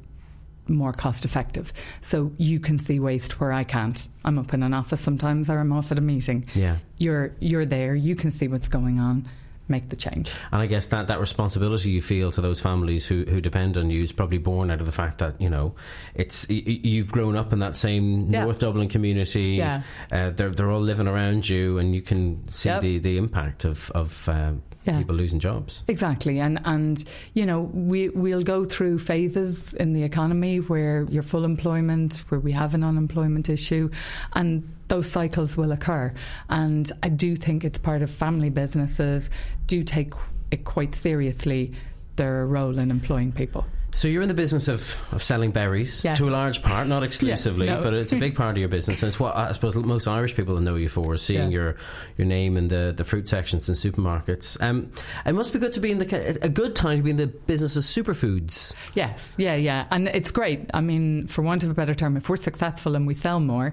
more 0.68 0.92
cost 0.92 1.24
effective. 1.24 1.72
So 2.00 2.32
you 2.36 2.60
can 2.60 2.78
see 2.78 3.00
waste 3.00 3.40
where 3.40 3.52
I 3.52 3.64
can't. 3.64 4.08
I'm 4.24 4.38
up 4.38 4.52
in 4.54 4.62
an 4.62 4.74
office 4.74 5.00
sometimes 5.00 5.48
or 5.48 5.58
I'm 5.58 5.72
off 5.72 5.92
at 5.92 5.98
a 5.98 6.02
meeting. 6.02 6.46
Yeah. 6.54 6.78
You're 6.98 7.34
you're 7.40 7.66
there, 7.66 7.94
you 7.94 8.16
can 8.16 8.30
see 8.30 8.48
what's 8.48 8.68
going 8.68 8.98
on. 8.98 9.28
Make 9.68 9.88
the 9.88 9.96
change. 9.96 10.32
And 10.52 10.62
I 10.62 10.66
guess 10.66 10.86
that, 10.88 11.08
that 11.08 11.18
responsibility 11.18 11.90
you 11.90 12.00
feel 12.00 12.30
to 12.30 12.40
those 12.40 12.60
families 12.60 13.04
who, 13.04 13.24
who 13.24 13.40
depend 13.40 13.76
on 13.76 13.90
you 13.90 14.00
is 14.00 14.12
probably 14.12 14.38
born 14.38 14.70
out 14.70 14.78
of 14.78 14.86
the 14.86 14.92
fact 14.92 15.18
that, 15.18 15.40
you 15.40 15.50
know, 15.50 15.74
it's 16.14 16.48
you've 16.48 17.10
grown 17.10 17.34
up 17.34 17.52
in 17.52 17.58
that 17.58 17.74
same 17.74 18.30
yeah. 18.30 18.44
North 18.44 18.60
Dublin 18.60 18.88
community. 18.88 19.56
Yeah. 19.58 19.82
Uh, 20.12 20.30
they're, 20.30 20.50
they're 20.50 20.70
all 20.70 20.80
living 20.80 21.08
around 21.08 21.48
you 21.48 21.78
and 21.78 21.96
you 21.96 22.00
can 22.00 22.46
see 22.46 22.68
yep. 22.68 22.80
the, 22.80 23.00
the 23.00 23.18
impact 23.18 23.64
of, 23.64 23.90
of 23.90 24.28
uh, 24.28 24.52
yeah. 24.86 24.98
people 24.98 25.16
losing 25.16 25.40
jobs. 25.40 25.82
Exactly, 25.88 26.38
and 26.38 26.60
and 26.64 27.04
you 27.34 27.44
know 27.44 27.62
we 27.72 28.08
we'll 28.10 28.42
go 28.42 28.64
through 28.64 28.98
phases 28.98 29.74
in 29.74 29.92
the 29.92 30.02
economy 30.02 30.58
where 30.58 31.06
you're 31.10 31.22
full 31.22 31.44
employment, 31.44 32.24
where 32.28 32.40
we 32.40 32.52
have 32.52 32.74
an 32.74 32.84
unemployment 32.84 33.48
issue, 33.48 33.90
and 34.34 34.68
those 34.88 35.10
cycles 35.10 35.56
will 35.56 35.72
occur. 35.72 36.12
And 36.48 36.90
I 37.02 37.08
do 37.08 37.36
think 37.36 37.64
it's 37.64 37.78
part 37.78 38.02
of 38.02 38.10
family 38.10 38.50
businesses 38.50 39.30
do 39.66 39.82
take 39.82 40.14
it 40.50 40.64
quite 40.64 40.94
seriously 40.94 41.72
their 42.16 42.46
role 42.46 42.78
in 42.78 42.90
employing 42.90 43.32
people. 43.32 43.66
So 43.96 44.08
you're 44.08 44.20
in 44.20 44.28
the 44.28 44.34
business 44.34 44.68
of, 44.68 44.98
of 45.10 45.22
selling 45.22 45.52
berries 45.52 46.04
yeah. 46.04 46.12
to 46.16 46.28
a 46.28 46.30
large 46.30 46.62
part, 46.62 46.86
not 46.86 47.02
exclusively, 47.02 47.64
yeah, 47.64 47.76
no. 47.76 47.82
but 47.82 47.94
it's 47.94 48.12
a 48.12 48.16
big 48.16 48.34
part 48.34 48.50
of 48.50 48.58
your 48.58 48.68
business. 48.68 49.02
And 49.02 49.08
it's 49.08 49.18
what 49.18 49.34
I 49.34 49.52
suppose 49.52 49.74
most 49.74 50.06
Irish 50.06 50.36
people 50.36 50.60
know 50.60 50.74
you 50.74 50.90
for, 50.90 51.16
seeing 51.16 51.50
yeah. 51.50 51.58
your 51.58 51.76
your 52.18 52.26
name 52.26 52.58
in 52.58 52.68
the, 52.68 52.92
the 52.94 53.04
fruit 53.04 53.26
sections 53.26 53.70
in 53.70 53.74
supermarkets. 53.74 54.62
Um, 54.62 54.92
it 55.24 55.34
must 55.34 55.54
be 55.54 55.58
good 55.58 55.72
to 55.72 55.80
be 55.80 55.90
in 55.92 55.98
the 55.98 56.38
a 56.42 56.48
good 56.50 56.76
time 56.76 56.98
to 56.98 57.02
be 57.04 57.10
in 57.10 57.16
the 57.16 57.26
business 57.26 57.74
of 57.76 57.84
superfoods. 57.84 58.74
Yes, 58.94 59.34
yeah, 59.38 59.54
yeah, 59.54 59.86
and 59.90 60.08
it's 60.08 60.30
great. 60.30 60.70
I 60.74 60.82
mean, 60.82 61.26
for 61.26 61.40
want 61.40 61.62
of 61.62 61.70
a 61.70 61.74
better 61.74 61.94
term, 61.94 62.18
if 62.18 62.28
we're 62.28 62.36
successful 62.36 62.96
and 62.96 63.06
we 63.06 63.14
sell 63.14 63.40
more 63.40 63.72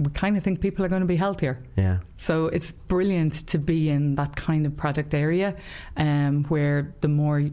we 0.00 0.10
kind 0.12 0.38
of 0.38 0.42
think 0.42 0.62
people 0.62 0.82
are 0.82 0.88
going 0.88 1.02
to 1.02 1.06
be 1.06 1.16
healthier. 1.16 1.62
Yeah. 1.76 1.98
So 2.16 2.46
it's 2.46 2.72
brilliant 2.72 3.34
to 3.48 3.58
be 3.58 3.90
in 3.90 4.14
that 4.14 4.34
kind 4.34 4.64
of 4.64 4.74
product 4.74 5.12
area 5.12 5.54
um, 5.98 6.44
where 6.44 6.94
the 7.02 7.08
more 7.08 7.50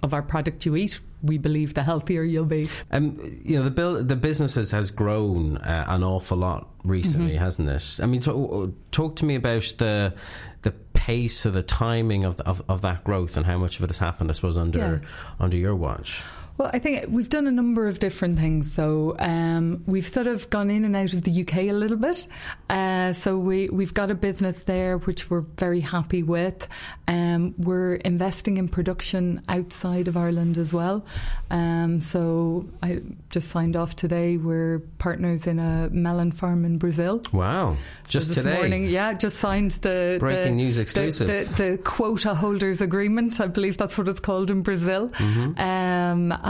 of 0.00 0.14
our 0.14 0.22
product 0.22 0.64
you 0.64 0.76
eat, 0.76 1.00
we 1.22 1.38
believe 1.38 1.74
the 1.74 1.82
healthier 1.82 2.22
you'll 2.22 2.44
be. 2.44 2.68
Um, 2.90 3.18
you 3.42 3.56
know, 3.56 3.64
the 3.64 3.70
bill, 3.70 4.02
the 4.02 4.16
business 4.16 4.54
has, 4.54 4.70
has 4.70 4.90
grown 4.90 5.58
uh, 5.58 5.84
an 5.88 6.02
awful 6.02 6.38
lot 6.38 6.68
recently, 6.84 7.32
mm-hmm. 7.32 7.44
hasn't 7.44 7.68
it? 7.68 8.00
I 8.02 8.06
mean, 8.06 8.20
talk, 8.20 8.72
talk 8.90 9.16
to 9.16 9.24
me 9.24 9.34
about 9.34 9.74
the 9.78 10.14
the 10.62 10.72
pace 10.92 11.46
or 11.46 11.50
the 11.50 11.62
timing 11.62 12.24
of, 12.24 12.36
the, 12.36 12.46
of, 12.46 12.62
of 12.68 12.82
that 12.82 13.02
growth 13.02 13.38
and 13.38 13.46
how 13.46 13.56
much 13.56 13.78
of 13.78 13.84
it 13.84 13.88
has 13.88 13.96
happened, 13.98 14.30
I 14.30 14.34
suppose, 14.34 14.58
under 14.58 14.78
yeah. 14.78 15.08
under 15.38 15.56
your 15.56 15.74
watch. 15.74 16.22
Well, 16.60 16.70
I 16.74 16.78
think 16.78 17.06
we've 17.08 17.30
done 17.30 17.46
a 17.46 17.50
number 17.50 17.88
of 17.88 18.00
different 18.00 18.38
things. 18.38 18.74
So 18.74 19.16
um, 19.18 19.82
we've 19.86 20.04
sort 20.04 20.26
of 20.26 20.50
gone 20.50 20.68
in 20.68 20.84
and 20.84 20.94
out 20.94 21.14
of 21.14 21.22
the 21.22 21.40
UK 21.40 21.56
a 21.56 21.72
little 21.72 21.96
bit. 21.96 22.28
Uh, 22.68 23.14
so 23.14 23.38
we 23.38 23.70
we've 23.70 23.94
got 23.94 24.10
a 24.10 24.14
business 24.14 24.64
there 24.64 24.98
which 24.98 25.30
we're 25.30 25.40
very 25.40 25.80
happy 25.80 26.22
with. 26.22 26.68
Um, 27.08 27.54
we're 27.56 27.94
investing 27.94 28.58
in 28.58 28.68
production 28.68 29.42
outside 29.48 30.06
of 30.06 30.18
Ireland 30.18 30.58
as 30.58 30.70
well. 30.70 31.06
Um, 31.50 32.02
so 32.02 32.68
I 32.82 33.00
just 33.30 33.48
signed 33.48 33.74
off 33.74 33.96
today. 33.96 34.36
We're 34.36 34.80
partners 34.98 35.46
in 35.46 35.58
a 35.58 35.88
melon 35.90 36.30
farm 36.30 36.66
in 36.66 36.76
Brazil. 36.76 37.22
Wow! 37.32 37.78
Just 38.06 38.34
so 38.34 38.42
today, 38.42 38.56
morning, 38.56 38.84
yeah, 38.84 39.14
just 39.14 39.38
signed 39.38 39.70
the 39.70 40.18
breaking 40.20 40.58
the, 40.58 40.62
news 40.64 40.76
exclusive. 40.76 41.26
The, 41.26 41.44
the, 41.44 41.62
the, 41.70 41.78
quota 41.78 42.34
holders 42.34 42.82
agreement. 42.82 43.40
I 43.40 43.46
believe 43.46 43.78
that's 43.78 43.96
what 43.96 44.10
it's 44.10 44.20
called 44.20 44.50
in 44.50 44.60
Brazil. 44.60 45.08
Mm-hmm. 45.08 45.58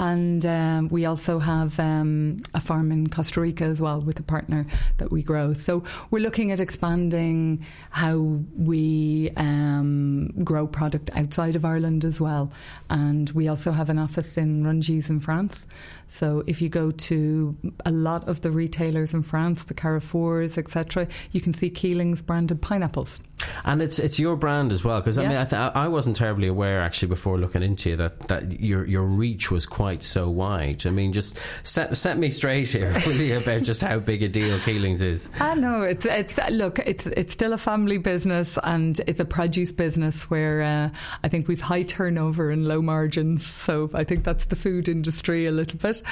And 0.00 0.46
um, 0.46 0.88
we 0.88 1.04
also 1.04 1.38
have 1.38 1.78
um, 1.78 2.40
a 2.54 2.60
farm 2.60 2.90
in 2.90 3.10
Costa 3.10 3.38
Rica 3.38 3.64
as 3.64 3.82
well 3.82 4.00
with 4.00 4.18
a 4.18 4.22
partner 4.22 4.64
that 4.96 5.12
we 5.12 5.22
grow. 5.22 5.52
So 5.52 5.84
we're 6.10 6.22
looking 6.22 6.50
at 6.52 6.58
expanding 6.58 7.66
how 7.90 8.16
we 8.56 9.30
um, 9.36 10.28
grow 10.42 10.66
product 10.66 11.10
outside 11.14 11.54
of 11.54 11.66
Ireland 11.66 12.06
as 12.06 12.18
well. 12.18 12.50
And 12.88 13.28
we 13.30 13.46
also 13.48 13.72
have 13.72 13.90
an 13.90 13.98
office 13.98 14.38
in 14.38 14.64
Rungis 14.64 15.10
in 15.10 15.20
France. 15.20 15.66
So 16.08 16.44
if 16.46 16.62
you 16.62 16.70
go 16.70 16.90
to 16.90 17.54
a 17.84 17.90
lot 17.90 18.26
of 18.26 18.40
the 18.40 18.50
retailers 18.50 19.12
in 19.12 19.22
France, 19.22 19.64
the 19.64 19.74
Carrefours, 19.74 20.56
etc., 20.56 21.08
you 21.32 21.42
can 21.42 21.52
see 21.52 21.68
Keeling's 21.68 22.22
branded 22.22 22.62
pineapples 22.62 23.20
And 23.64 23.82
it's 23.82 23.98
it's 23.98 24.18
your 24.18 24.36
brand 24.36 24.72
as 24.72 24.84
well 24.84 25.00
because 25.00 25.18
I 25.18 25.22
Yeah. 25.22 25.28
mean 25.28 25.38
I, 25.38 25.44
th- 25.44 25.72
I 25.74 25.88
wasn't 25.88 26.16
terribly 26.16 26.48
aware 26.48 26.80
actually 26.80 27.08
before 27.08 27.38
looking 27.38 27.62
into 27.62 27.90
you 27.90 27.96
that, 27.96 28.28
that 28.28 28.60
your 28.60 28.84
your 28.86 29.02
reach 29.04 29.50
was 29.50 29.66
quite 29.66 30.02
so 30.02 30.28
wide. 30.28 30.86
I 30.86 30.90
mean, 30.90 31.12
just 31.12 31.38
set 31.62 31.96
set 31.96 32.18
me 32.18 32.30
straight 32.30 32.68
here, 32.70 32.92
will 33.06 33.12
you, 33.14 33.38
about 33.38 33.62
just 33.62 33.82
how 33.82 33.98
big 33.98 34.22
a 34.22 34.28
deal 34.28 34.58
Keelings 34.60 35.02
is. 35.02 35.30
I 35.40 35.54
know 35.54 35.82
it's 35.82 36.04
it's 36.04 36.38
look 36.50 36.78
it's 36.80 37.06
it's 37.06 37.32
still 37.32 37.52
a 37.52 37.58
family 37.58 37.98
business 37.98 38.58
and 38.62 39.00
it's 39.06 39.20
a 39.20 39.24
produce 39.24 39.72
business 39.72 40.28
where 40.30 40.62
uh, 40.62 40.90
I 41.24 41.28
think 41.28 41.48
we've 41.48 41.60
high 41.60 41.82
turnover 41.82 42.50
and 42.50 42.66
low 42.66 42.82
margins. 42.82 43.46
So 43.46 43.90
I 43.94 44.04
think 44.04 44.24
that's 44.24 44.46
the 44.46 44.56
food 44.56 44.88
industry 44.88 45.46
a 45.46 45.50
little 45.52 45.78
bit, 45.78 46.02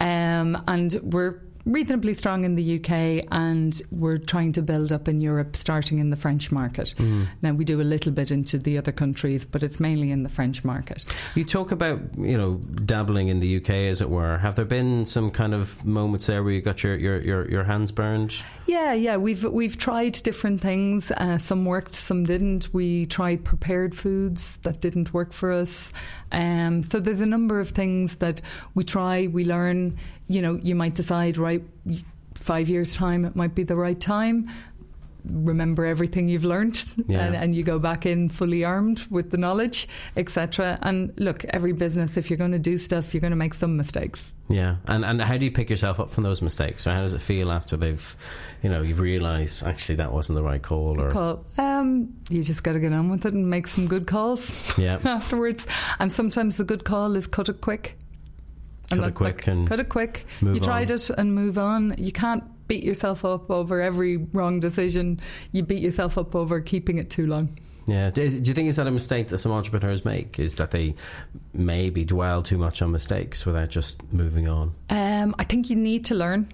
um, 0.00 0.62
and 0.68 0.96
we're 1.02 1.34
reasonably 1.64 2.14
strong 2.14 2.44
in 2.44 2.54
the 2.54 2.76
UK 2.78 3.24
and 3.30 3.80
we're 3.90 4.18
trying 4.18 4.52
to 4.52 4.62
build 4.62 4.92
up 4.92 5.08
in 5.08 5.20
Europe 5.20 5.56
starting 5.56 5.98
in 5.98 6.10
the 6.10 6.16
French 6.16 6.50
market. 6.50 6.94
Now 7.42 7.52
we 7.52 7.64
do 7.64 7.80
a 7.80 7.82
little 7.82 8.12
bit 8.12 8.30
into 8.30 8.58
the 8.58 8.78
other 8.78 8.92
countries 8.92 9.44
but 9.44 9.62
it's 9.62 9.78
mainly 9.80 10.10
in 10.10 10.22
the 10.22 10.28
French 10.28 10.64
market. 10.64 11.04
You 11.34 11.44
talk 11.44 11.72
about 11.72 12.00
you 12.18 12.36
know 12.36 12.54
dabbling 12.84 13.28
in 13.28 13.40
the 13.40 13.56
UK 13.56 13.70
as 13.70 14.00
it 14.00 14.10
were. 14.10 14.38
Have 14.38 14.56
there 14.56 14.64
been 14.64 15.04
some 15.04 15.30
kind 15.30 15.54
of 15.54 15.84
moments 15.84 16.26
there 16.26 16.42
where 16.42 16.52
you 16.52 16.60
got 16.60 16.82
your 16.82 16.96
your, 16.96 17.20
your, 17.20 17.50
your 17.50 17.64
hands 17.64 17.92
burned? 17.92 18.34
Yeah, 18.66 18.92
yeah, 18.92 19.16
we've 19.16 19.44
we've 19.44 19.76
tried 19.76 20.14
different 20.14 20.60
things. 20.60 21.10
Uh, 21.10 21.38
some 21.38 21.64
worked, 21.64 21.94
some 21.94 22.24
didn't. 22.24 22.72
We 22.72 23.06
tried 23.06 23.44
prepared 23.44 23.94
foods 23.94 24.56
that 24.58 24.80
didn't 24.80 25.12
work 25.12 25.32
for 25.32 25.52
us. 25.52 25.92
Um, 26.30 26.82
so 26.82 26.98
there's 26.98 27.20
a 27.20 27.26
number 27.26 27.60
of 27.60 27.70
things 27.70 28.16
that 28.16 28.40
we 28.74 28.84
try, 28.84 29.26
we 29.26 29.44
learn. 29.44 29.98
You 30.28 30.42
know, 30.42 30.58
you 30.62 30.74
might 30.74 30.94
decide, 30.94 31.36
right, 31.36 31.62
five 32.34 32.68
years 32.68 32.94
time, 32.94 33.24
it 33.24 33.36
might 33.36 33.54
be 33.54 33.64
the 33.64 33.76
right 33.76 33.98
time. 34.00 34.48
Remember 35.24 35.84
everything 35.84 36.26
you've 36.28 36.44
learned, 36.44 36.82
Yeah. 37.06 37.24
and, 37.24 37.36
and 37.36 37.54
you 37.54 37.62
go 37.62 37.78
back 37.78 38.06
in 38.06 38.28
fully 38.28 38.64
armed 38.64 39.06
with 39.08 39.30
the 39.30 39.36
knowledge, 39.36 39.86
etc. 40.16 40.80
And 40.82 41.12
look, 41.16 41.44
every 41.44 41.72
business, 41.72 42.16
if 42.16 42.28
you're 42.28 42.38
going 42.38 42.50
to 42.50 42.58
do 42.58 42.76
stuff, 42.76 43.14
you're 43.14 43.20
going 43.20 43.30
to 43.30 43.36
make 43.36 43.54
some 43.54 43.76
mistakes. 43.76 44.32
Yeah, 44.48 44.76
and 44.88 45.04
and 45.04 45.22
how 45.22 45.36
do 45.36 45.46
you 45.46 45.52
pick 45.52 45.70
yourself 45.70 46.00
up 46.00 46.10
from 46.10 46.24
those 46.24 46.42
mistakes? 46.42 46.88
Or 46.88 46.90
how 46.92 47.02
does 47.02 47.14
it 47.14 47.20
feel 47.20 47.52
after 47.52 47.76
they've, 47.76 48.16
you 48.64 48.68
know, 48.68 48.82
you've 48.82 48.98
realised 48.98 49.62
actually 49.64 49.94
that 49.96 50.12
wasn't 50.12 50.36
the 50.36 50.42
right 50.42 50.60
call? 50.60 51.00
Or 51.00 51.10
Call. 51.12 51.44
Um, 51.56 52.12
you 52.28 52.42
just 52.42 52.64
got 52.64 52.72
to 52.72 52.80
get 52.80 52.92
on 52.92 53.08
with 53.08 53.24
it 53.24 53.32
and 53.32 53.48
make 53.48 53.68
some 53.68 53.86
good 53.86 54.08
calls. 54.08 54.76
yeah, 54.76 54.98
afterwards. 55.04 55.64
And 56.00 56.12
sometimes 56.12 56.56
the 56.56 56.64
good 56.64 56.82
call 56.84 57.14
is 57.16 57.28
cut 57.28 57.48
it 57.48 57.60
quick. 57.60 57.96
Cut 59.00 59.08
it 59.08 59.14
quick 59.14 59.44
that- 59.44 59.48
and 59.52 59.68
cut 59.68 59.80
it 59.80 59.88
quick. 59.88 60.26
you 60.40 60.58
tried 60.60 60.90
on. 60.90 60.96
it 60.96 61.10
and 61.10 61.34
move 61.34 61.58
on. 61.58 61.94
You 61.98 62.12
can't 62.12 62.44
beat 62.68 62.84
yourself 62.84 63.24
up 63.24 63.50
over 63.50 63.80
every 63.82 64.16
wrong 64.16 64.60
decision. 64.60 65.20
You 65.52 65.62
beat 65.62 65.82
yourself 65.82 66.16
up 66.18 66.34
over 66.34 66.60
keeping 66.60 66.98
it 66.98 67.10
too 67.10 67.26
long. 67.26 67.58
yeah. 67.86 68.10
Do 68.10 68.28
do 68.28 68.48
you 68.50 68.54
think 68.54 68.68
is 68.68 68.76
that 68.76 68.86
a 68.86 68.90
mistake 68.90 69.28
that 69.28 69.38
some 69.38 69.52
entrepreneurs 69.52 70.04
make? 70.04 70.38
Is 70.38 70.56
that 70.56 70.70
they 70.70 70.94
maybe 71.52 72.04
dwell 72.04 72.40
too 72.42 72.56
much 72.58 72.80
on 72.82 72.92
mistakes 72.92 73.44
without 73.44 73.68
just 73.70 74.00
moving 74.12 74.48
on? 74.48 74.72
Um, 74.90 75.34
I 75.38 75.44
think 75.44 75.68
you 75.70 75.76
need 75.76 76.04
to 76.06 76.14
learn, 76.14 76.48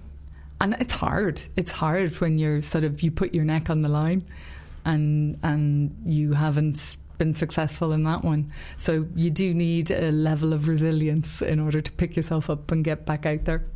and 0.59 0.75
it's 0.79 0.93
hard. 0.93 1.41
It's 1.55 1.71
hard 1.71 2.11
when 2.19 2.37
you're 2.39 2.61
sort 2.61 2.83
of 2.83 3.01
you 3.03 3.11
put 3.11 3.33
your 3.33 3.45
neck 3.45 3.69
on 3.69 3.81
the 3.83 3.89
line, 3.89 4.23
and 4.85 5.37
and 5.43 5.95
you 6.05 6.33
haven't 6.33 6.97
been 7.19 7.35
successful 7.35 7.91
in 7.91 8.03
that 8.05 8.23
one. 8.23 8.51
So 8.79 9.05
you 9.15 9.29
do 9.29 9.53
need 9.53 9.91
a 9.91 10.11
level 10.11 10.53
of 10.53 10.67
resilience 10.67 11.43
in 11.43 11.59
order 11.59 11.81
to 11.81 11.91
pick 11.91 12.15
yourself 12.15 12.49
up 12.49 12.71
and 12.71 12.83
get 12.83 13.05
back 13.05 13.27
out 13.27 13.45
there. 13.45 13.67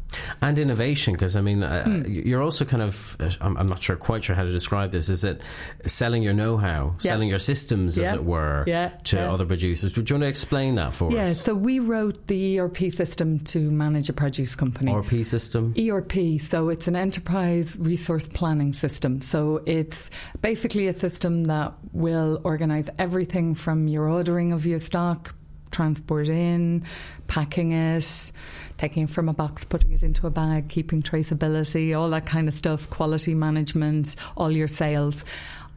And 0.41 0.59
innovation, 0.59 1.13
because 1.13 1.35
I 1.35 1.41
mean, 1.41 1.63
uh, 1.63 1.83
Hmm. 1.83 2.03
you're 2.07 2.41
also 2.41 2.65
kind 2.65 2.81
of, 2.83 3.17
uh, 3.19 3.29
I'm, 3.41 3.57
I'm 3.57 3.67
not 3.67 3.81
sure, 3.81 3.95
quite 3.95 4.23
sure 4.23 4.35
how 4.35 4.43
to 4.43 4.51
describe 4.51 4.91
this. 4.91 5.09
Is 5.09 5.23
it 5.23 5.41
selling 5.85 6.23
your 6.23 6.33
know 6.33 6.57
how, 6.57 6.95
Yeah. 7.01 7.11
selling 7.11 7.29
your 7.29 7.39
systems, 7.39 7.97
as 7.99 8.13
it 8.13 8.23
were, 8.23 8.63
Yeah. 8.67 8.89
to 9.05 9.17
Yeah. 9.17 9.33
other 9.33 9.45
producers? 9.45 9.95
Would 9.97 10.09
you 10.09 10.15
want 10.15 10.23
to 10.23 10.27
explain 10.27 10.75
that 10.75 10.93
for 10.93 11.11
Yeah, 11.11 11.23
us? 11.25 11.37
Yeah 11.37 11.43
so 11.43 11.55
we 11.55 11.79
wrote 11.79 12.27
the 12.27 12.59
ERP 12.59 12.89
system 12.89 13.39
to 13.39 13.59
manage 13.71 14.09
a 14.09 14.13
produce 14.13 14.55
company. 14.55 14.91
RP 14.91 15.23
system? 15.23 15.73
ERP, 15.77 16.37
so 16.39 16.69
it's 16.69 16.87
an 16.87 16.95
enterprise 16.95 17.75
resource 17.79 18.27
planning 18.27 18.73
system. 18.73 19.21
So 19.21 19.61
it's 19.65 20.09
basically 20.41 20.87
a 20.87 20.93
system 20.93 21.45
that 21.45 21.73
will 21.91 22.39
organize 22.43 22.89
everything 22.99 23.55
from 23.55 23.87
your 23.87 24.07
ordering 24.07 24.53
of 24.53 24.65
your 24.65 24.79
stock, 24.79 25.33
transport 25.73 26.27
in, 26.27 26.85
packing 27.27 27.73
it, 27.73 28.31
taking 28.77 29.03
it 29.03 29.09
from 29.09 29.27
a 29.27 29.33
box, 29.33 29.65
putting 29.65 29.91
it 29.91 30.03
into 30.03 30.27
a 30.27 30.29
bag, 30.29 30.69
keeping 30.69 31.01
traceability, 31.01 31.97
all 31.97 32.09
that 32.11 32.25
kind 32.25 32.47
of 32.47 32.53
stuff, 32.53 32.89
quality 32.89 33.33
management, 33.33 34.15
all 34.37 34.51
your 34.51 34.67
sales. 34.67 35.25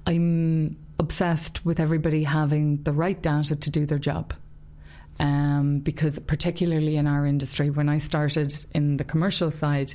I'm 0.06 0.76
obsessed 1.00 1.64
with 1.64 1.80
everybody 1.80 2.22
having 2.22 2.82
the 2.84 2.92
right 2.92 3.20
data 3.20 3.56
to 3.56 3.70
do 3.70 3.86
their 3.86 3.98
job 3.98 4.32
um, 5.18 5.80
because 5.80 6.18
particularly 6.18 6.96
in 6.96 7.06
our 7.06 7.26
industry, 7.26 7.70
when 7.70 7.88
I 7.88 7.98
started 7.98 8.54
in 8.74 8.96
the 8.96 9.04
commercial 9.04 9.50
side, 9.50 9.94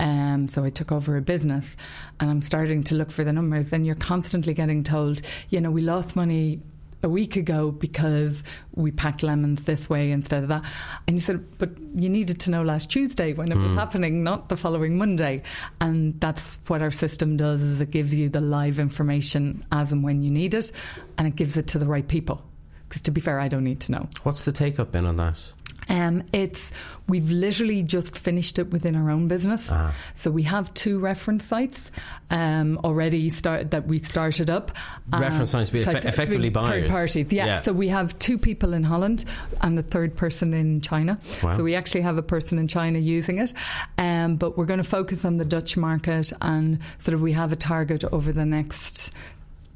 um, 0.00 0.48
so 0.48 0.64
I 0.64 0.70
took 0.70 0.92
over 0.92 1.16
a 1.16 1.22
business, 1.22 1.76
and 2.20 2.30
I'm 2.30 2.42
starting 2.42 2.82
to 2.84 2.94
look 2.94 3.10
for 3.10 3.24
the 3.24 3.32
numbers, 3.32 3.72
and 3.72 3.86
you're 3.86 3.94
constantly 3.94 4.54
getting 4.54 4.82
told, 4.82 5.22
you 5.50 5.60
know, 5.60 5.70
we 5.70 5.82
lost 5.82 6.16
money 6.16 6.60
a 7.02 7.08
week 7.08 7.36
ago 7.36 7.70
because 7.70 8.44
we 8.74 8.90
packed 8.90 9.22
lemons 9.22 9.64
this 9.64 9.90
way 9.90 10.10
instead 10.10 10.42
of 10.42 10.48
that. 10.48 10.64
And 11.06 11.16
you 11.16 11.20
said, 11.20 11.58
but 11.58 11.70
you 11.94 12.08
needed 12.08 12.40
to 12.40 12.50
know 12.50 12.62
last 12.62 12.90
Tuesday 12.90 13.32
when 13.32 13.50
it 13.50 13.58
was 13.58 13.72
hmm. 13.72 13.78
happening, 13.78 14.22
not 14.22 14.48
the 14.48 14.56
following 14.56 14.98
Monday. 14.98 15.42
And 15.80 16.20
that's 16.20 16.58
what 16.66 16.82
our 16.82 16.90
system 16.90 17.36
does 17.36 17.62
is 17.62 17.80
it 17.80 17.90
gives 17.90 18.14
you 18.14 18.28
the 18.28 18.40
live 18.40 18.78
information 18.78 19.64
as 19.72 19.92
and 19.92 20.02
when 20.02 20.22
you 20.22 20.30
need 20.30 20.54
it 20.54 20.72
and 21.18 21.26
it 21.26 21.36
gives 21.36 21.56
it 21.56 21.66
to 21.68 21.78
the 21.78 21.86
right 21.86 22.06
people. 22.06 22.42
Because 22.88 23.02
to 23.02 23.10
be 23.10 23.20
fair, 23.20 23.40
I 23.40 23.48
don't 23.48 23.64
need 23.64 23.80
to 23.80 23.92
know. 23.92 24.08
What's 24.22 24.44
the 24.44 24.52
take 24.52 24.78
up 24.78 24.92
been 24.92 25.06
on 25.06 25.16
that? 25.16 25.40
Um, 25.88 26.22
it's 26.32 26.70
we've 27.08 27.30
literally 27.30 27.82
just 27.82 28.16
finished 28.16 28.58
it 28.58 28.70
within 28.70 28.94
our 28.94 29.10
own 29.10 29.28
business, 29.28 29.68
Ah. 29.70 29.92
so 30.14 30.30
we 30.30 30.44
have 30.44 30.72
two 30.74 30.98
reference 31.00 31.44
sites 31.44 31.90
um, 32.30 32.78
already 32.84 33.28
start 33.30 33.72
that 33.72 33.86
we 33.88 33.98
started 33.98 34.48
up. 34.48 34.70
Reference 35.12 35.50
sites 35.50 35.70
be 35.70 35.80
effectively 35.80 36.50
third 36.50 36.88
parties. 36.88 37.32
Yeah. 37.32 37.46
Yeah. 37.46 37.60
So 37.60 37.72
we 37.72 37.88
have 37.88 38.18
two 38.18 38.38
people 38.38 38.72
in 38.72 38.84
Holland 38.84 39.24
and 39.60 39.78
a 39.78 39.82
third 39.82 40.16
person 40.16 40.54
in 40.54 40.80
China. 40.80 41.18
Wow. 41.42 41.56
So 41.56 41.64
we 41.64 41.74
actually 41.74 42.02
have 42.02 42.16
a 42.16 42.22
person 42.22 42.58
in 42.58 42.68
China 42.68 42.98
using 43.00 43.38
it, 43.38 43.52
um, 43.98 44.36
but 44.36 44.56
we're 44.56 44.66
going 44.66 44.78
to 44.82 44.84
focus 44.88 45.24
on 45.24 45.36
the 45.38 45.44
Dutch 45.44 45.76
market 45.76 46.32
and 46.40 46.78
sort 46.98 47.14
of 47.14 47.20
we 47.20 47.32
have 47.32 47.52
a 47.52 47.56
target 47.56 48.04
over 48.12 48.32
the 48.32 48.46
next. 48.46 49.12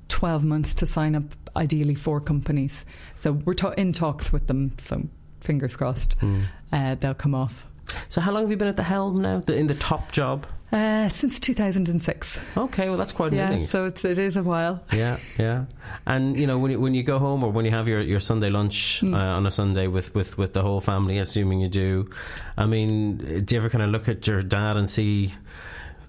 12 0.09 0.45
months 0.45 0.73
to 0.77 0.87
sign 0.87 1.17
up 1.17 1.25
ideally 1.57 1.97
four 1.97 2.21
companies. 2.21 2.85
So 3.17 3.33
we're 3.33 3.55
ta- 3.55 3.71
in 3.71 3.93
talks 3.93 4.33
with 4.33 4.47
them. 4.47 4.73
So 4.79 5.03
fingers 5.47 5.75
crossed 5.77 6.15
Hmm. 6.21 6.43
uh, 6.73 6.95
they'll 6.97 7.15
come 7.15 7.35
off. 7.35 7.65
So, 8.09 8.21
how 8.21 8.33
long 8.33 8.43
have 8.43 8.51
you 8.51 8.57
been 8.57 8.69
at 8.69 8.77
the 8.77 8.83
helm 8.83 9.23
now? 9.23 9.41
In 9.49 9.69
the 9.69 9.75
top 9.75 10.11
job? 10.13 10.45
Uh, 10.73 11.09
since 11.09 11.39
2006. 11.39 12.41
Okay, 12.57 12.89
well, 12.89 12.99
that's 12.99 13.13
quite 13.13 13.33
Yeah, 13.33 13.65
so 13.65 13.87
it's, 13.87 14.05
it 14.05 14.19
is 14.19 14.35
a 14.37 14.43
while. 14.43 14.83
yeah, 14.93 15.19
yeah. 15.39 15.67
And 16.05 16.37
you 16.37 16.47
know, 16.49 16.59
when 16.59 16.73
you, 16.73 16.81
when 16.81 16.95
you 16.95 17.05
go 17.05 17.21
home 17.21 17.45
or 17.45 17.53
when 17.53 17.65
you 17.65 17.71
have 17.71 17.87
your, 17.87 18.01
your 18.01 18.19
Sunday 18.19 18.51
lunch 18.51 19.01
Hmm. 19.01 19.15
uh, 19.15 19.37
on 19.37 19.47
a 19.47 19.51
Sunday 19.53 19.87
with, 19.87 20.13
with, 20.17 20.37
with 20.37 20.53
the 20.53 20.63
whole 20.63 20.81
family, 20.81 21.19
assuming 21.19 21.61
you 21.61 21.69
do, 21.69 22.11
I 22.59 22.67
mean, 22.67 23.45
do 23.45 23.55
you 23.55 23.61
ever 23.61 23.71
kind 23.71 23.85
of 23.85 23.91
look 23.91 24.09
at 24.09 24.27
your 24.27 24.43
dad 24.43 24.77
and 24.77 24.91
see 24.91 25.33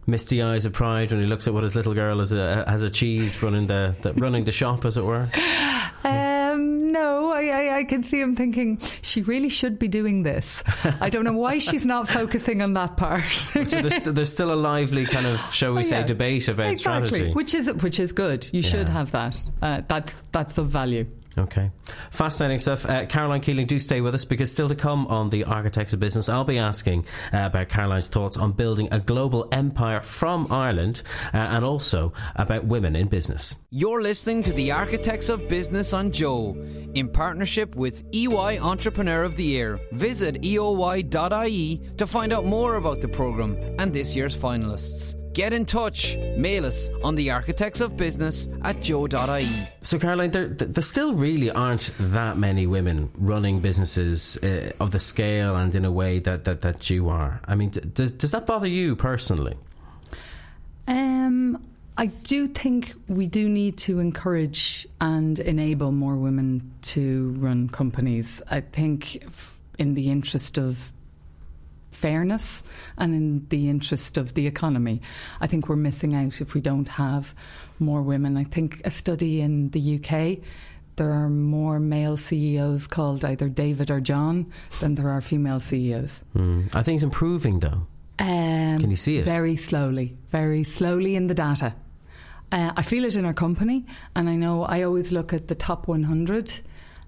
misty 0.07 0.41
eyes 0.41 0.65
of 0.65 0.73
pride 0.73 1.11
when 1.11 1.21
he 1.21 1.27
looks 1.27 1.47
at 1.47 1.53
what 1.53 1.61
his 1.63 1.75
little 1.75 1.93
girl 1.93 2.17
has, 2.17 2.33
uh, 2.33 2.63
has 2.67 2.81
achieved 2.81 3.43
running 3.43 3.67
the, 3.67 3.93
the 4.01 4.13
running 4.13 4.45
the 4.45 4.51
shop, 4.51 4.85
as 4.85 4.97
it 4.97 5.05
were? 5.05 5.29
I, 7.51 7.79
I, 7.79 7.83
can 7.83 8.03
see 8.03 8.19
him 8.19 8.35
thinking 8.35 8.79
she 9.01 9.21
really 9.21 9.49
should 9.49 9.79
be 9.79 9.87
doing 9.87 10.23
this. 10.23 10.63
I 11.01 11.09
don't 11.09 11.23
know 11.23 11.33
why 11.33 11.57
she's 11.57 11.85
not 11.85 12.07
focusing 12.09 12.61
on 12.61 12.73
that 12.73 12.97
part. 12.97 13.23
so 13.23 13.63
there's, 13.63 13.99
there's 14.03 14.31
still 14.31 14.53
a 14.53 14.55
lively 14.55 15.05
kind 15.05 15.25
of, 15.25 15.39
shall 15.53 15.73
we 15.73 15.79
Oh, 15.79 15.81
say, 15.83 15.99
yeah. 15.99 16.05
debate 16.05 16.47
about 16.47 16.71
exactly, 16.71 17.07
strategy. 17.07 17.33
which 17.33 17.53
is 17.53 17.71
which 17.81 17.99
is 17.99 18.11
good. 18.11 18.47
You 18.51 18.61
should 18.61 18.89
have 18.89 19.11
that. 19.11 19.37
Uh, 19.61 19.81
that's 19.87 20.23
that's 20.31 20.57
of 20.57 20.69
value. 20.69 21.05
Okay. 21.37 21.71
Fascinating 22.09 22.57
stuff. 22.57 22.85
Uh, 22.85 23.05
Caroline 23.05 23.41
Keeling, 23.41 23.67
do 23.67 23.77
stay 23.77 24.01
with 24.01 24.15
us 24.15 24.25
because 24.25 24.51
still 24.51 24.67
to 24.69 24.75
come 24.75 25.05
on 25.07 25.29
the 25.29 25.43
Architects 25.43 25.93
of 25.93 25.99
Business, 25.99 26.29
I'll 26.29 26.43
be 26.43 26.57
asking 26.57 27.05
uh, 27.31 27.45
about 27.45 27.69
Caroline's 27.69 28.07
thoughts 28.07 28.37
on 28.37 28.53
building 28.53 28.87
a 28.91 28.99
global 28.99 29.47
empire 29.51 30.01
from 30.01 30.51
Ireland 30.51 31.03
uh, 31.33 31.37
and 31.37 31.63
also 31.63 32.11
about 32.35 32.65
women 32.65 32.95
in 32.95 33.07
business. 33.07 33.55
You're 33.69 34.01
listening 34.01 34.41
to 34.43 34.53
the 34.53 34.71
Architects 34.71 35.29
of 35.29 35.47
Business 35.47 35.93
on 35.93 36.11
Joe 36.11 36.55
in 36.95 37.09
partnership 37.09 37.75
with 37.75 38.03
EY 38.13 38.57
Entrepreneur 38.59 39.23
of 39.23 39.35
the 39.35 39.43
Year. 39.43 39.79
Visit 39.91 40.41
eoy.ie 40.41 41.81
to 41.97 42.07
find 42.07 42.33
out 42.33 42.45
more 42.45 42.75
about 42.75 43.01
the 43.01 43.07
programme 43.07 43.57
and 43.77 43.93
this 43.93 44.15
year's 44.15 44.35
finalists. 44.35 45.16
Get 45.37 45.53
in 45.53 45.65
touch. 45.65 46.17
Mail 46.35 46.65
us 46.65 46.89
on 47.03 47.13
the 47.13 47.29
Architects 47.29 47.79
of 47.79 47.95
Business 47.95 48.49
at 48.63 48.81
joe.ie. 48.81 49.47
So, 49.81 49.99
Caroline, 49.99 50.31
there, 50.31 50.47
there 50.47 50.81
still 50.81 51.13
really 51.13 51.51
aren't 51.51 51.93
that 51.99 52.39
many 52.39 52.65
women 52.65 53.11
running 53.13 53.59
businesses 53.59 54.37
uh, 54.37 54.71
of 54.79 54.89
the 54.89 54.97
scale 54.97 55.55
and 55.55 55.75
in 55.75 55.85
a 55.85 55.91
way 55.91 56.17
that, 56.17 56.45
that, 56.45 56.61
that 56.61 56.89
you 56.89 57.09
are. 57.09 57.39
I 57.45 57.53
mean, 57.53 57.69
does, 57.69 58.13
does 58.13 58.31
that 58.31 58.47
bother 58.47 58.65
you 58.65 58.95
personally? 58.95 59.55
Um, 60.87 61.63
I 61.99 62.07
do 62.07 62.47
think 62.47 62.95
we 63.07 63.27
do 63.27 63.47
need 63.47 63.77
to 63.77 63.99
encourage 63.99 64.87
and 64.99 65.37
enable 65.37 65.91
more 65.91 66.15
women 66.15 66.71
to 66.93 67.35
run 67.37 67.69
companies. 67.69 68.41
I 68.49 68.61
think, 68.61 69.23
in 69.77 69.93
the 69.93 70.09
interest 70.09 70.57
of 70.57 70.91
fairness 71.91 72.63
and 72.97 73.13
in 73.13 73.47
the 73.49 73.69
interest 73.69 74.17
of 74.17 74.33
the 74.33 74.47
economy, 74.47 75.01
I 75.41 75.47
think 75.47 75.67
we're 75.67 75.75
missing 75.75 76.15
out 76.15 76.41
if 76.41 76.53
we 76.53 76.61
don't 76.61 76.87
have 76.87 77.33
more 77.79 78.01
women. 78.01 78.37
I 78.37 78.43
think 78.43 78.81
a 78.85 78.91
study 78.91 79.41
in 79.41 79.69
the 79.69 79.95
UK. 79.95 80.43
There 80.95 81.11
are 81.11 81.29
more 81.29 81.79
male 81.79 82.17
CEOs 82.17 82.87
called 82.87 83.23
either 83.23 83.49
David 83.49 83.91
or 83.91 83.99
John 83.99 84.51
than 84.79 84.95
there 84.95 85.09
are 85.09 85.21
female 85.21 85.59
CEOs. 85.59 86.21
Mm. 86.35 86.75
Are 86.75 86.81
things 86.81 87.03
improving 87.03 87.59
though? 87.59 87.85
Um, 88.19 88.79
Can 88.79 88.89
you 88.89 88.95
see 88.95 89.17
it? 89.17 89.25
Very 89.25 89.55
slowly, 89.55 90.15
very 90.29 90.63
slowly 90.63 91.15
in 91.15 91.27
the 91.27 91.35
data. 91.35 91.75
Uh, 92.51 92.71
I 92.75 92.81
feel 92.81 93.05
it 93.05 93.15
in 93.15 93.25
our 93.25 93.33
company, 93.33 93.85
and 94.15 94.29
I 94.29 94.35
know 94.35 94.63
I 94.63 94.83
always 94.83 95.11
look 95.11 95.33
at 95.33 95.49
the 95.49 95.55
top 95.55 95.87
100 95.87 96.61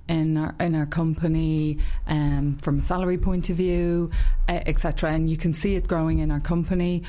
in 0.10 0.36
our 0.38 0.56
in 0.60 0.76
our 0.76 0.86
company 0.86 1.78
um, 2.08 2.58
from 2.62 2.80
a 2.80 2.82
salary 2.82 3.18
point 3.18 3.50
of 3.50 3.56
view, 3.56 4.12
etc. 4.50 5.12
And 5.12 5.30
you 5.30 5.38
can 5.38 5.54
see 5.54 5.76
it 5.76 5.88
growing 5.88 6.20
in 6.20 6.32
our 6.32 6.42
company. 6.42 7.04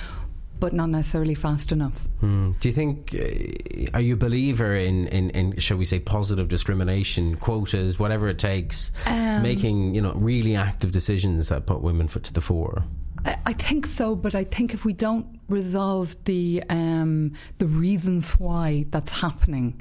But 0.61 0.75
not 0.75 0.91
necessarily 0.91 1.35
fast 1.35 1.73
enough. 1.73 2.07
Hmm. 2.21 2.51
Do 2.61 2.69
you 2.69 2.75
think? 2.75 3.15
Uh, 3.15 3.97
are 3.97 4.01
you 4.03 4.13
a 4.13 4.17
believer 4.19 4.77
in, 4.77 5.07
in, 5.07 5.31
in, 5.31 5.59
shall 5.59 5.79
we 5.79 5.87
say, 5.87 6.01
positive 6.01 6.49
discrimination, 6.49 7.37
quotas, 7.37 7.99
whatever 7.99 8.29
it 8.29 8.39
takes, 8.39 8.93
um, 9.07 9.43
making 9.43 9.95
you 9.95 10.03
know 10.03 10.13
really 10.13 10.57
active 10.57 10.93
decisions 10.93 11.49
that 11.49 11.65
put 11.65 11.81
women 11.81 12.09
to 12.09 12.33
the 12.35 12.43
fore? 12.43 12.85
I 13.25 13.53
think 13.55 13.87
so, 13.87 14.15
but 14.15 14.35
I 14.35 14.45
think 14.45 14.75
if 14.75 14.85
we 14.85 14.93
don't 14.93 15.27
resolve 15.49 16.15
the 16.25 16.63
um, 16.69 17.33
the 17.59 17.67
reasons 17.67 18.33
why 18.33 18.87
that's 18.91 19.19
happening, 19.19 19.81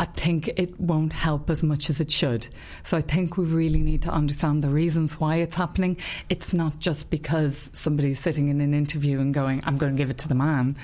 I 0.00 0.06
think 0.06 0.48
it 0.48 0.80
won't 0.80 1.12
help 1.12 1.50
as 1.50 1.62
much 1.62 1.90
as 1.90 2.00
it 2.00 2.10
should. 2.10 2.46
So 2.84 2.96
I 2.96 3.02
think 3.02 3.36
we 3.36 3.44
really 3.44 3.80
need 3.80 4.00
to 4.02 4.10
understand 4.10 4.62
the 4.62 4.70
reasons 4.70 5.20
why 5.20 5.36
it's 5.36 5.54
happening. 5.54 5.98
It's 6.30 6.54
not 6.54 6.78
just 6.78 7.10
because 7.10 7.68
somebody's 7.74 8.18
sitting 8.18 8.48
in 8.48 8.62
an 8.62 8.72
interview 8.72 9.20
and 9.20 9.34
going, 9.34 9.62
"I'm 9.66 9.76
going 9.76 9.94
to 9.94 9.98
give 9.98 10.08
it 10.08 10.16
to 10.18 10.28
the 10.28 10.34
man." 10.34 10.78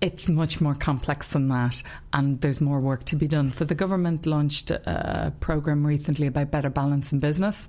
It's 0.00 0.28
much 0.28 0.60
more 0.60 0.74
complex 0.74 1.28
than 1.28 1.46
that, 1.48 1.84
and 2.12 2.40
there's 2.40 2.60
more 2.60 2.80
work 2.80 3.04
to 3.04 3.16
be 3.16 3.28
done. 3.28 3.52
So 3.52 3.64
the 3.64 3.76
government 3.76 4.26
launched 4.26 4.72
a 4.72 5.32
program 5.38 5.86
recently 5.86 6.26
about 6.26 6.50
better 6.50 6.70
balance 6.70 7.12
in 7.12 7.20
business 7.20 7.68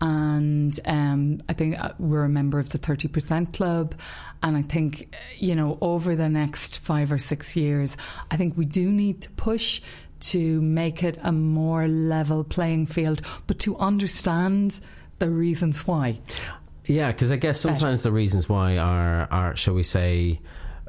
and 0.00 0.78
um, 0.84 1.40
I 1.48 1.52
think 1.52 1.82
uh, 1.82 1.92
we're 1.98 2.24
a 2.24 2.28
member 2.28 2.58
of 2.58 2.68
the 2.70 2.78
30% 2.78 3.54
club. 3.54 3.94
And 4.42 4.56
I 4.56 4.62
think, 4.62 5.14
you 5.38 5.54
know, 5.54 5.78
over 5.80 6.14
the 6.14 6.28
next 6.28 6.80
five 6.80 7.10
or 7.12 7.18
six 7.18 7.56
years, 7.56 7.96
I 8.30 8.36
think 8.36 8.56
we 8.56 8.66
do 8.66 8.90
need 8.90 9.22
to 9.22 9.30
push 9.30 9.80
to 10.20 10.60
make 10.62 11.02
it 11.02 11.18
a 11.22 11.32
more 11.32 11.86
level 11.88 12.44
playing 12.44 12.86
field, 12.86 13.22
but 13.46 13.58
to 13.60 13.76
understand 13.78 14.80
the 15.18 15.30
reasons 15.30 15.86
why. 15.86 16.20
Yeah, 16.86 17.12
because 17.12 17.32
I 17.32 17.36
guess 17.36 17.60
sometimes 17.60 18.02
the 18.02 18.12
reasons 18.12 18.48
why 18.48 18.76
are, 18.78 19.26
are 19.30 19.56
shall 19.56 19.74
we 19.74 19.82
say, 19.82 20.40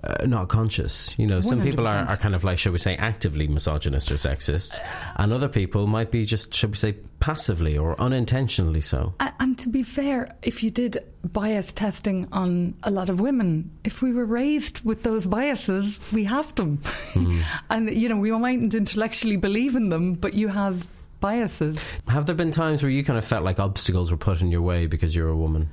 uh, 0.06 0.26
not 0.26 0.50
conscious. 0.50 1.18
You 1.18 1.28
know, 1.28 1.40
100%. 1.40 1.44
some 1.44 1.62
people 1.62 1.88
are, 1.88 2.06
are 2.06 2.18
kind 2.18 2.36
of 2.36 2.44
like, 2.44 2.60
shall 2.60 2.72
we 2.72 2.78
say, 2.78 2.96
actively 2.96 3.48
misogynist 3.48 4.12
or 4.12 4.16
sexist, 4.16 4.80
and 5.16 5.34
other 5.34 5.48
people 5.50 5.88
might 5.88 6.12
be 6.12 6.26
just, 6.26 6.54
shall 6.54 6.70
we 6.70 6.76
say, 6.76 6.94
passively 7.20 7.78
or 7.78 8.00
unintentionally 8.00 8.82
so. 8.82 9.14
And 9.40 9.58
to 9.60 9.70
be 9.70 9.84
fair, 9.84 10.36
if 10.44 10.64
you 10.64 10.70
did 10.70 10.98
bias 11.24 11.74
testing 11.74 12.28
on 12.32 12.76
a 12.84 12.92
lot 12.92 13.10
of 13.10 13.20
women, 13.20 13.72
if 13.84 14.02
we 14.02 14.14
were 14.14 14.26
raised 14.26 14.86
with 14.86 15.04
those 15.04 15.26
biases, 15.28 16.00
we 16.12 16.26
have 16.26 16.54
them. 16.56 16.78
Mm. 17.14 17.42
and, 17.70 17.94
you 17.94 18.10
know, 18.10 18.18
we 18.18 18.32
mightn't 18.32 18.74
intellectually 18.74 19.38
believe 19.38 19.76
in 19.76 19.90
them, 19.90 20.14
but 20.14 20.34
you 20.34 20.50
have 20.50 20.88
biases. 21.20 21.84
Have 22.08 22.28
there 22.28 22.36
been 22.36 22.52
times 22.52 22.84
where 22.84 22.92
you 22.92 23.04
kind 23.04 23.18
of 23.18 23.26
felt 23.26 23.44
like 23.44 23.60
obstacles 23.60 24.12
were 24.12 24.18
put 24.18 24.42
in 24.42 24.52
your 24.52 24.62
way 24.62 24.86
because 24.86 25.16
you're 25.16 25.30
a 25.30 25.38
woman? 25.38 25.70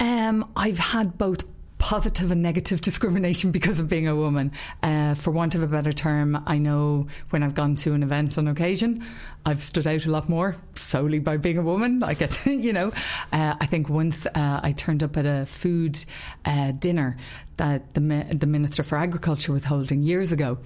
Um, 0.00 0.50
I've 0.56 0.78
had 0.78 1.16
both 1.16 1.44
positive 1.82 2.30
and 2.30 2.40
negative 2.40 2.80
discrimination 2.90 3.50
because 3.50 3.80
of 3.80 3.88
being 3.88 4.06
a 4.06 4.14
woman. 4.14 4.52
Uh, 4.84 5.14
for 5.14 5.32
want 5.32 5.56
of 5.56 5.62
a 5.62 5.66
better 5.66 5.92
term, 5.92 6.40
I 6.46 6.56
know 6.56 7.08
when 7.30 7.42
I've 7.42 7.54
gone 7.54 7.74
to 7.76 7.92
an 7.92 8.04
event 8.04 8.38
on 8.38 8.46
occasion, 8.46 9.04
I've 9.44 9.60
stood 9.60 9.88
out 9.88 10.06
a 10.06 10.10
lot 10.10 10.28
more 10.28 10.54
solely 10.76 11.18
by 11.18 11.38
being 11.38 11.58
a 11.58 11.62
woman. 11.62 12.02
I 12.04 12.14
get, 12.14 12.46
you 12.46 12.72
know, 12.72 12.92
uh, 13.32 13.56
I 13.60 13.66
think 13.66 13.88
once 13.88 14.26
uh, 14.26 14.60
I 14.62 14.70
turned 14.70 15.02
up 15.02 15.16
at 15.16 15.26
a 15.26 15.44
food 15.44 15.98
uh, 16.44 16.70
dinner 16.70 17.16
that 17.56 17.94
the 17.94 18.00
the 18.00 18.46
Minister 18.46 18.82
for 18.82 18.96
Agriculture 18.96 19.52
was 19.52 19.64
holding 19.64 20.02
years 20.02 20.32
ago, 20.32 20.58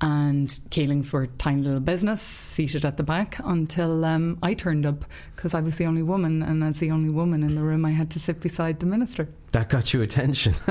and 0.00 0.58
Keelings 0.70 1.12
were 1.12 1.22
a 1.22 1.26
tiny 1.26 1.62
little 1.62 1.80
business 1.80 2.20
seated 2.20 2.84
at 2.84 2.96
the 2.96 3.02
back 3.02 3.40
until 3.44 4.04
um, 4.04 4.38
I 4.42 4.54
turned 4.54 4.86
up 4.86 5.04
because 5.34 5.54
I 5.54 5.60
was 5.60 5.76
the 5.76 5.86
only 5.86 6.02
woman, 6.02 6.42
and 6.42 6.62
as 6.62 6.78
the 6.78 6.90
only 6.90 7.10
woman 7.10 7.42
in 7.42 7.54
the 7.54 7.62
room, 7.62 7.84
I 7.84 7.90
had 7.90 8.10
to 8.12 8.20
sit 8.20 8.40
beside 8.40 8.80
the 8.80 8.86
minister. 8.86 9.28
That 9.52 9.68
got 9.68 9.92
you 9.92 10.02
attention. 10.02 10.52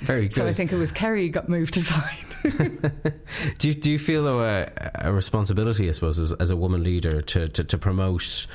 Very 0.00 0.28
good. 0.28 0.34
So 0.34 0.46
I 0.46 0.52
think 0.52 0.72
it 0.72 0.76
was 0.76 0.92
Kerry 0.92 1.28
got 1.28 1.48
moved 1.48 1.76
aside. 1.78 2.14
do 3.58 3.68
you 3.68 3.74
do 3.74 3.90
you 3.90 3.98
feel 3.98 4.28
a, 4.28 4.70
a 4.94 5.12
responsibility, 5.12 5.88
I 5.88 5.92
suppose, 5.92 6.18
as, 6.18 6.32
as 6.34 6.50
a 6.50 6.56
woman 6.56 6.82
leader 6.82 7.22
to 7.22 7.48
to, 7.48 7.64
to 7.64 7.78
promote? 7.78 8.46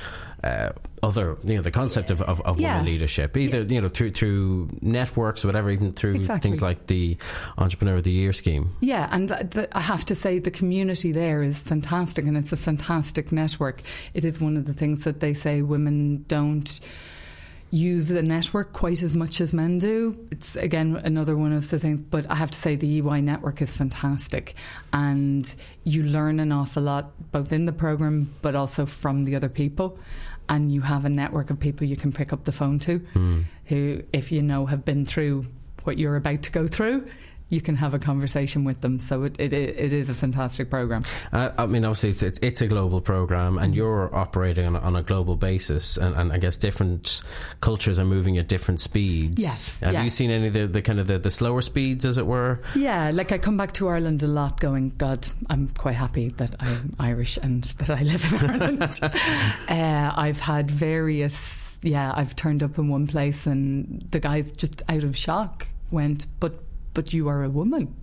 Uh, 0.44 0.72
other, 1.02 1.36
you 1.44 1.56
know, 1.56 1.62
the 1.62 1.70
concept 1.70 2.10
of, 2.10 2.22
of, 2.22 2.40
of 2.42 2.60
yeah. 2.60 2.78
women 2.78 2.92
leadership, 2.92 3.36
either 3.36 3.62
yeah. 3.62 3.74
you 3.74 3.80
know 3.80 3.88
through 3.88 4.10
through 4.10 4.68
networks, 4.80 5.44
or 5.44 5.48
whatever, 5.48 5.70
even 5.70 5.92
through 5.92 6.16
exactly. 6.16 6.48
things 6.48 6.62
like 6.62 6.86
the 6.86 7.16
Entrepreneur 7.58 7.96
of 7.96 8.04
the 8.04 8.12
Year 8.12 8.32
scheme. 8.32 8.74
Yeah, 8.80 9.08
and 9.10 9.68
I 9.72 9.80
have 9.80 10.04
to 10.06 10.14
say 10.14 10.38
the 10.38 10.50
community 10.50 11.12
there 11.12 11.42
is 11.42 11.58
fantastic, 11.58 12.26
and 12.26 12.36
it's 12.36 12.52
a 12.52 12.56
fantastic 12.56 13.32
network. 13.32 13.82
It 14.14 14.24
is 14.24 14.40
one 14.40 14.56
of 14.56 14.66
the 14.66 14.74
things 14.74 15.04
that 15.04 15.20
they 15.20 15.34
say 15.34 15.62
women 15.62 16.24
don't 16.28 16.80
use 17.76 18.08
the 18.08 18.22
network 18.22 18.72
quite 18.72 19.02
as 19.02 19.14
much 19.14 19.40
as 19.40 19.52
men 19.52 19.78
do. 19.78 20.16
It's 20.30 20.56
again 20.56 20.96
another 21.04 21.36
one 21.36 21.52
of 21.52 21.68
the 21.68 21.78
things, 21.78 22.00
but 22.00 22.30
I 22.30 22.34
have 22.36 22.50
to 22.50 22.58
say 22.58 22.76
the 22.76 22.98
EY 22.98 23.20
network 23.20 23.60
is 23.60 23.76
fantastic, 23.76 24.54
and 24.92 25.54
you 25.84 26.02
learn 26.02 26.40
an 26.40 26.52
awful 26.52 26.82
lot 26.82 27.12
both 27.32 27.52
in 27.52 27.66
the 27.66 27.72
program 27.72 28.34
but 28.42 28.54
also 28.54 28.86
from 28.86 29.24
the 29.24 29.36
other 29.36 29.48
people 29.48 29.98
and 30.48 30.72
you 30.72 30.80
have 30.80 31.04
a 31.04 31.08
network 31.08 31.50
of 31.50 31.58
people 31.58 31.86
you 31.86 31.96
can 31.96 32.12
pick 32.12 32.32
up 32.32 32.44
the 32.44 32.52
phone 32.52 32.78
to 32.78 33.00
mm. 33.14 33.44
who, 33.66 34.02
if 34.12 34.30
you 34.30 34.42
know, 34.42 34.66
have 34.66 34.84
been 34.84 35.04
through 35.04 35.44
what 35.84 35.98
you're 35.98 36.16
about 36.16 36.42
to 36.42 36.50
go 36.50 36.66
through 36.66 37.06
you 37.48 37.60
can 37.60 37.76
have 37.76 37.94
a 37.94 37.98
conversation 37.98 38.64
with 38.64 38.80
them. 38.80 38.98
So 38.98 39.22
it, 39.22 39.38
it, 39.38 39.52
it 39.52 39.92
is 39.92 40.08
a 40.08 40.14
fantastic 40.14 40.68
program. 40.68 41.02
Uh, 41.32 41.50
I 41.56 41.66
mean, 41.66 41.84
obviously, 41.84 42.10
it's, 42.10 42.22
it's, 42.22 42.38
it's, 42.42 42.60
a 42.60 42.66
global 42.66 43.00
program, 43.00 43.58
and 43.58 43.68
mm-hmm. 43.68 43.76
you're 43.76 44.14
operating 44.14 44.66
on, 44.66 44.74
on 44.76 44.96
a 44.96 45.02
global 45.02 45.36
basis, 45.36 45.96
and, 45.96 46.16
and, 46.16 46.32
I 46.32 46.38
guess 46.38 46.58
different 46.58 47.22
cultures 47.60 47.98
are 47.98 48.04
moving 48.04 48.38
at 48.38 48.48
different 48.48 48.80
speeds. 48.80 49.40
Yes. 49.40 49.78
Have 49.80 49.92
yeah. 49.92 50.02
you 50.02 50.10
seen 50.10 50.30
any 50.30 50.48
of 50.48 50.54
the, 50.54 50.66
the 50.66 50.82
kind 50.82 50.98
of 50.98 51.06
the, 51.06 51.18
the, 51.18 51.30
slower 51.30 51.60
speeds, 51.60 52.04
as 52.04 52.18
it 52.18 52.26
were? 52.26 52.60
Yeah, 52.74 53.12
like 53.14 53.30
I 53.30 53.38
come 53.38 53.56
back 53.56 53.72
to 53.74 53.88
Ireland 53.88 54.22
a 54.24 54.26
lot, 54.26 54.58
going, 54.58 54.92
God, 54.98 55.28
I'm 55.48 55.68
quite 55.68 55.96
happy 55.96 56.30
that 56.30 56.54
I'm 56.58 56.96
Irish 56.98 57.36
and 57.36 57.62
that 57.78 57.90
I 57.90 58.02
live 58.02 58.24
in 58.24 58.50
Ireland. 58.50 59.00
uh, 59.02 60.12
I've 60.16 60.40
had 60.40 60.70
various. 60.70 61.78
Yeah, 61.82 62.12
I've 62.16 62.34
turned 62.34 62.64
up 62.64 62.78
in 62.78 62.88
one 62.88 63.06
place 63.06 63.46
and 63.46 64.08
the 64.10 64.18
guys 64.18 64.50
just 64.50 64.82
out 64.88 65.04
of 65.04 65.16
shock 65.16 65.68
went, 65.90 66.26
but 66.40 66.65
but 66.96 67.12
you 67.12 67.28
are 67.28 67.44
a 67.44 67.50
woman. 67.50 67.94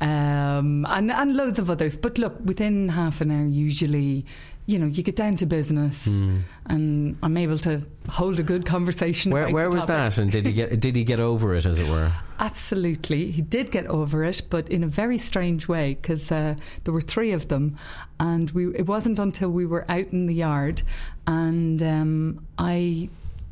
Um, 0.00 0.86
and 0.88 1.10
and 1.12 1.36
loads 1.36 1.58
of 1.58 1.68
others. 1.68 1.94
But 1.96 2.16
look, 2.16 2.34
within 2.42 2.88
half 2.88 3.20
an 3.20 3.30
hour, 3.30 3.44
usually, 3.44 4.24
you 4.64 4.78
know, 4.78 4.86
you 4.86 5.02
get 5.02 5.14
down 5.14 5.36
to 5.36 5.46
business, 5.46 6.08
mm. 6.08 6.40
and 6.64 7.18
I'm 7.22 7.36
able 7.36 7.58
to 7.58 7.82
hold 8.08 8.40
a 8.40 8.42
good 8.42 8.64
conversation. 8.64 9.30
Where, 9.30 9.50
where 9.50 9.68
was 9.68 9.86
that? 9.88 10.16
And 10.16 10.32
did 10.32 10.46
he 10.46 10.54
get 10.54 10.80
did 10.80 10.96
he 10.96 11.04
get 11.04 11.20
over 11.20 11.54
it, 11.54 11.66
as 11.66 11.78
it 11.78 11.86
were? 11.86 12.10
Absolutely, 12.38 13.30
he 13.30 13.42
did 13.42 13.70
get 13.70 13.86
over 13.88 14.24
it, 14.24 14.40
but 14.48 14.70
in 14.70 14.82
a 14.82 14.86
very 14.86 15.18
strange 15.18 15.68
way 15.68 15.98
because 16.00 16.32
uh, 16.32 16.54
there 16.84 16.94
were 16.94 17.02
three 17.02 17.32
of 17.32 17.48
them, 17.48 17.76
and 18.18 18.50
we. 18.52 18.74
It 18.74 18.86
wasn't 18.86 19.18
until 19.18 19.50
we 19.50 19.66
were 19.66 19.84
out 19.90 20.06
in 20.12 20.28
the 20.28 20.34
yard, 20.34 20.80
and 21.26 21.82
um, 21.82 22.46
I 22.56 23.10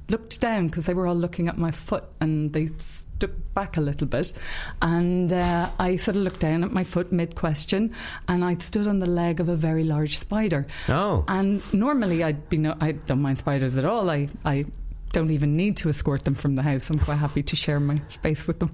looked 0.08 0.40
down 0.40 0.68
because 0.68 0.86
they 0.86 0.94
were 0.94 1.06
all 1.06 1.14
looking 1.14 1.46
at 1.46 1.58
my 1.58 1.72
foot, 1.72 2.04
and 2.22 2.54
they 2.54 2.70
stuck 3.18 3.32
back 3.52 3.76
a 3.76 3.80
little 3.80 4.06
bit, 4.06 4.32
and 4.80 5.32
uh, 5.32 5.70
I 5.78 5.96
sort 5.96 6.16
of 6.16 6.22
looked 6.22 6.40
down 6.40 6.62
at 6.62 6.70
my 6.70 6.84
foot 6.84 7.10
mid 7.10 7.34
question, 7.34 7.92
and 8.28 8.44
I 8.44 8.54
stood 8.54 8.86
on 8.86 9.00
the 9.00 9.06
leg 9.06 9.40
of 9.40 9.48
a 9.48 9.56
very 9.56 9.84
large 9.84 10.18
spider. 10.18 10.66
Oh, 10.88 11.24
and 11.26 11.60
normally 11.74 12.22
I'd 12.22 12.48
be 12.48 12.58
no, 12.58 12.76
I 12.80 12.92
don't 12.92 13.20
mind 13.20 13.38
spiders 13.38 13.76
at 13.76 13.84
all. 13.84 14.08
I 14.08 14.28
I 14.44 14.66
don't 15.12 15.30
even 15.30 15.56
need 15.56 15.76
to 15.78 15.88
escort 15.88 16.24
them 16.24 16.34
from 16.34 16.54
the 16.54 16.62
house. 16.62 16.90
I'm 16.90 16.98
quite 16.98 17.16
happy 17.16 17.42
to 17.42 17.56
share 17.56 17.80
my 17.80 18.00
space 18.08 18.46
with 18.46 18.58
them. 18.60 18.70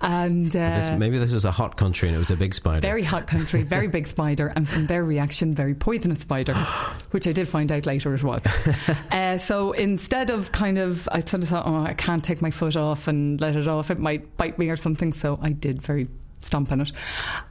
And 0.00 0.48
uh, 0.48 0.76
this, 0.76 0.90
maybe 0.90 1.18
this 1.18 1.32
was 1.32 1.44
a 1.44 1.50
hot 1.50 1.76
country 1.76 2.08
and 2.08 2.16
it 2.16 2.18
was 2.18 2.30
a 2.30 2.36
big 2.36 2.54
spider. 2.54 2.80
Very 2.80 3.02
hot 3.02 3.26
country, 3.26 3.62
very 3.62 3.88
big 3.98 4.06
spider, 4.06 4.52
and 4.54 4.68
from 4.68 4.86
their 4.86 5.04
reaction, 5.04 5.54
very 5.54 5.74
poisonous 5.74 6.20
spider, 6.20 6.54
which 7.10 7.26
I 7.26 7.32
did 7.32 7.48
find 7.48 7.72
out 7.72 7.86
later 7.86 8.14
it 8.14 8.22
was. 8.22 8.44
uh, 9.12 9.38
so 9.38 9.72
instead 9.72 10.30
of 10.30 10.52
kind 10.52 10.78
of, 10.78 11.08
I 11.12 11.22
sort 11.22 11.42
of 11.42 11.48
thought, 11.48 11.66
oh, 11.66 11.82
I 11.82 11.94
can't 11.94 12.24
take 12.24 12.42
my 12.42 12.50
foot 12.50 12.76
off 12.76 13.08
and 13.08 13.40
let 13.40 13.56
it 13.56 13.68
off; 13.68 13.90
it 13.90 13.98
might 13.98 14.36
bite 14.36 14.58
me 14.58 14.70
or 14.70 14.76
something. 14.76 15.12
So 15.12 15.38
I 15.42 15.52
did 15.52 15.82
very 15.82 16.08
stomp 16.40 16.70
in 16.72 16.80
it. 16.80 16.92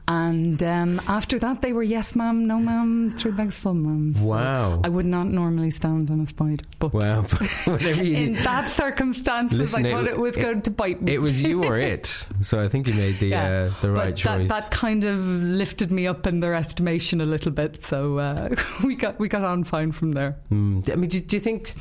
And 0.06 0.62
um, 0.62 1.00
after 1.06 1.38
that, 1.38 1.60
they 1.60 1.72
were 1.72 1.82
yes, 1.82 2.16
ma'am, 2.16 2.46
no, 2.46 2.58
ma'am, 2.58 3.10
three 3.16 3.32
bags 3.32 3.54
full, 3.56 3.74
ma'am. 3.74 4.14
So 4.16 4.24
Wow. 4.24 4.80
I 4.82 4.88
would 4.88 5.04
not 5.06 5.26
normally 5.26 5.70
stand 5.70 6.10
on 6.10 6.20
a 6.20 6.26
spide, 6.26 6.62
but 6.78 6.92
you 7.66 8.14
in 8.16 8.32
that 8.44 8.70
circumstances, 8.70 9.58
Listen, 9.58 9.84
I 9.84 9.88
it 9.88 9.92
thought 9.92 10.06
it 10.06 10.18
was 10.18 10.36
it- 10.36 10.40
going 10.40 10.62
to 10.62 10.70
bite 10.70 11.02
me. 11.02 11.12
It 11.14 11.18
was 11.20 11.42
you 11.42 11.64
or 11.64 11.76
it. 11.78 12.26
So 12.40 12.62
I 12.62 12.68
think 12.68 12.86
you 12.86 12.94
made 12.94 13.18
the 13.18 13.34
uh, 13.34 13.70
the 13.82 13.90
right 13.90 14.14
choice. 14.14 14.48
That, 14.48 14.62
that 14.62 14.70
kind 14.70 15.02
of 15.04 15.18
lifted 15.18 15.90
me 15.90 16.06
up 16.06 16.24
in 16.26 16.38
their 16.40 16.54
estimation 16.54 17.20
a 17.20 17.26
little 17.26 17.50
bit. 17.50 17.82
So 17.82 18.18
uh, 18.18 18.54
we 18.84 18.94
got 18.94 19.18
we 19.18 19.28
got 19.28 19.42
on 19.44 19.64
fine 19.64 19.90
from 19.92 20.12
there. 20.12 20.36
Mm. 20.52 20.88
I 20.90 20.94
mean, 20.94 21.10
do, 21.10 21.20
do 21.20 21.36
you 21.36 21.40
think? 21.40 21.74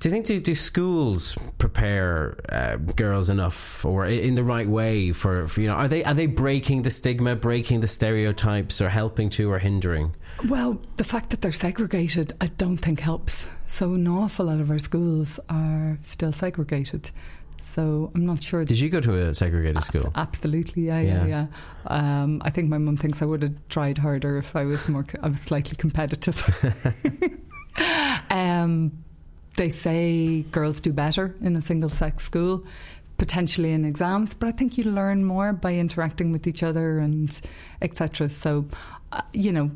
Do 0.00 0.08
you 0.08 0.12
think 0.12 0.26
do, 0.26 0.38
do 0.38 0.54
schools 0.54 1.38
prepare 1.58 2.36
uh, 2.50 2.76
girls 2.76 3.30
enough, 3.30 3.84
or 3.84 4.06
in 4.06 4.34
the 4.34 4.44
right 4.44 4.68
way 4.68 5.12
for, 5.12 5.48
for 5.48 5.60
you 5.60 5.68
know? 5.68 5.74
Are 5.74 5.88
they 5.88 6.04
are 6.04 6.14
they 6.14 6.26
breaking 6.26 6.82
the 6.82 6.90
stigma, 6.90 7.34
breaking 7.34 7.80
the 7.80 7.86
stereotypes, 7.86 8.80
or 8.82 8.88
helping 8.90 9.30
to, 9.30 9.50
or 9.50 9.58
hindering? 9.58 10.14
Well, 10.48 10.78
the 10.98 11.04
fact 11.04 11.30
that 11.30 11.40
they're 11.40 11.52
segregated, 11.52 12.32
I 12.40 12.48
don't 12.48 12.76
think 12.76 13.00
helps. 13.00 13.48
So 13.68 13.94
an 13.94 14.06
awful 14.06 14.46
lot 14.46 14.60
of 14.60 14.70
our 14.70 14.78
schools 14.78 15.40
are 15.48 15.98
still 16.02 16.32
segregated. 16.32 17.10
So 17.58 18.12
I'm 18.14 18.24
not 18.26 18.42
sure. 18.42 18.64
Did 18.64 18.78
you 18.78 18.88
go 18.90 19.00
to 19.00 19.28
a 19.28 19.34
segregated 19.34 19.82
school? 19.82 20.12
Absolutely, 20.14 20.84
yeah, 20.86 21.00
yeah, 21.00 21.26
Yeah. 21.26 21.46
yeah. 21.88 22.22
Um, 22.22 22.40
I 22.44 22.50
think 22.50 22.68
my 22.68 22.78
mum 22.78 22.96
thinks 22.96 23.22
I 23.22 23.24
would 23.24 23.42
have 23.42 23.54
tried 23.68 23.98
harder 23.98 24.36
if 24.38 24.54
I 24.54 24.64
was 24.64 24.86
more. 24.88 25.04
I 25.22 25.28
was 25.28 25.40
slightly 25.40 25.74
competitive. 25.76 26.38
um, 28.30 28.92
they 29.56 29.70
say 29.70 30.42
girls 30.52 30.80
do 30.80 30.92
better 30.92 31.34
in 31.40 31.56
a 31.56 31.60
single 31.60 31.88
sex 31.88 32.24
school, 32.24 32.64
potentially 33.18 33.72
in 33.72 33.84
exams, 33.84 34.34
but 34.34 34.48
I 34.48 34.52
think 34.52 34.76
you 34.78 34.84
learn 34.84 35.24
more 35.24 35.52
by 35.52 35.74
interacting 35.74 36.32
with 36.32 36.46
each 36.46 36.62
other 36.62 36.98
and 36.98 37.38
etc. 37.82 38.28
So, 38.28 38.66
uh, 39.12 39.22
you 39.32 39.52
know, 39.52 39.70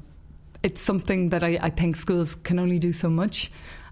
it's 0.62 0.80
something 0.80 1.30
that 1.30 1.42
I, 1.42 1.58
I 1.60 1.70
think 1.70 1.96
schools 1.96 2.34
can 2.34 2.58
only 2.58 2.78
do 2.78 2.92
so 2.92 3.08
much, 3.08 3.50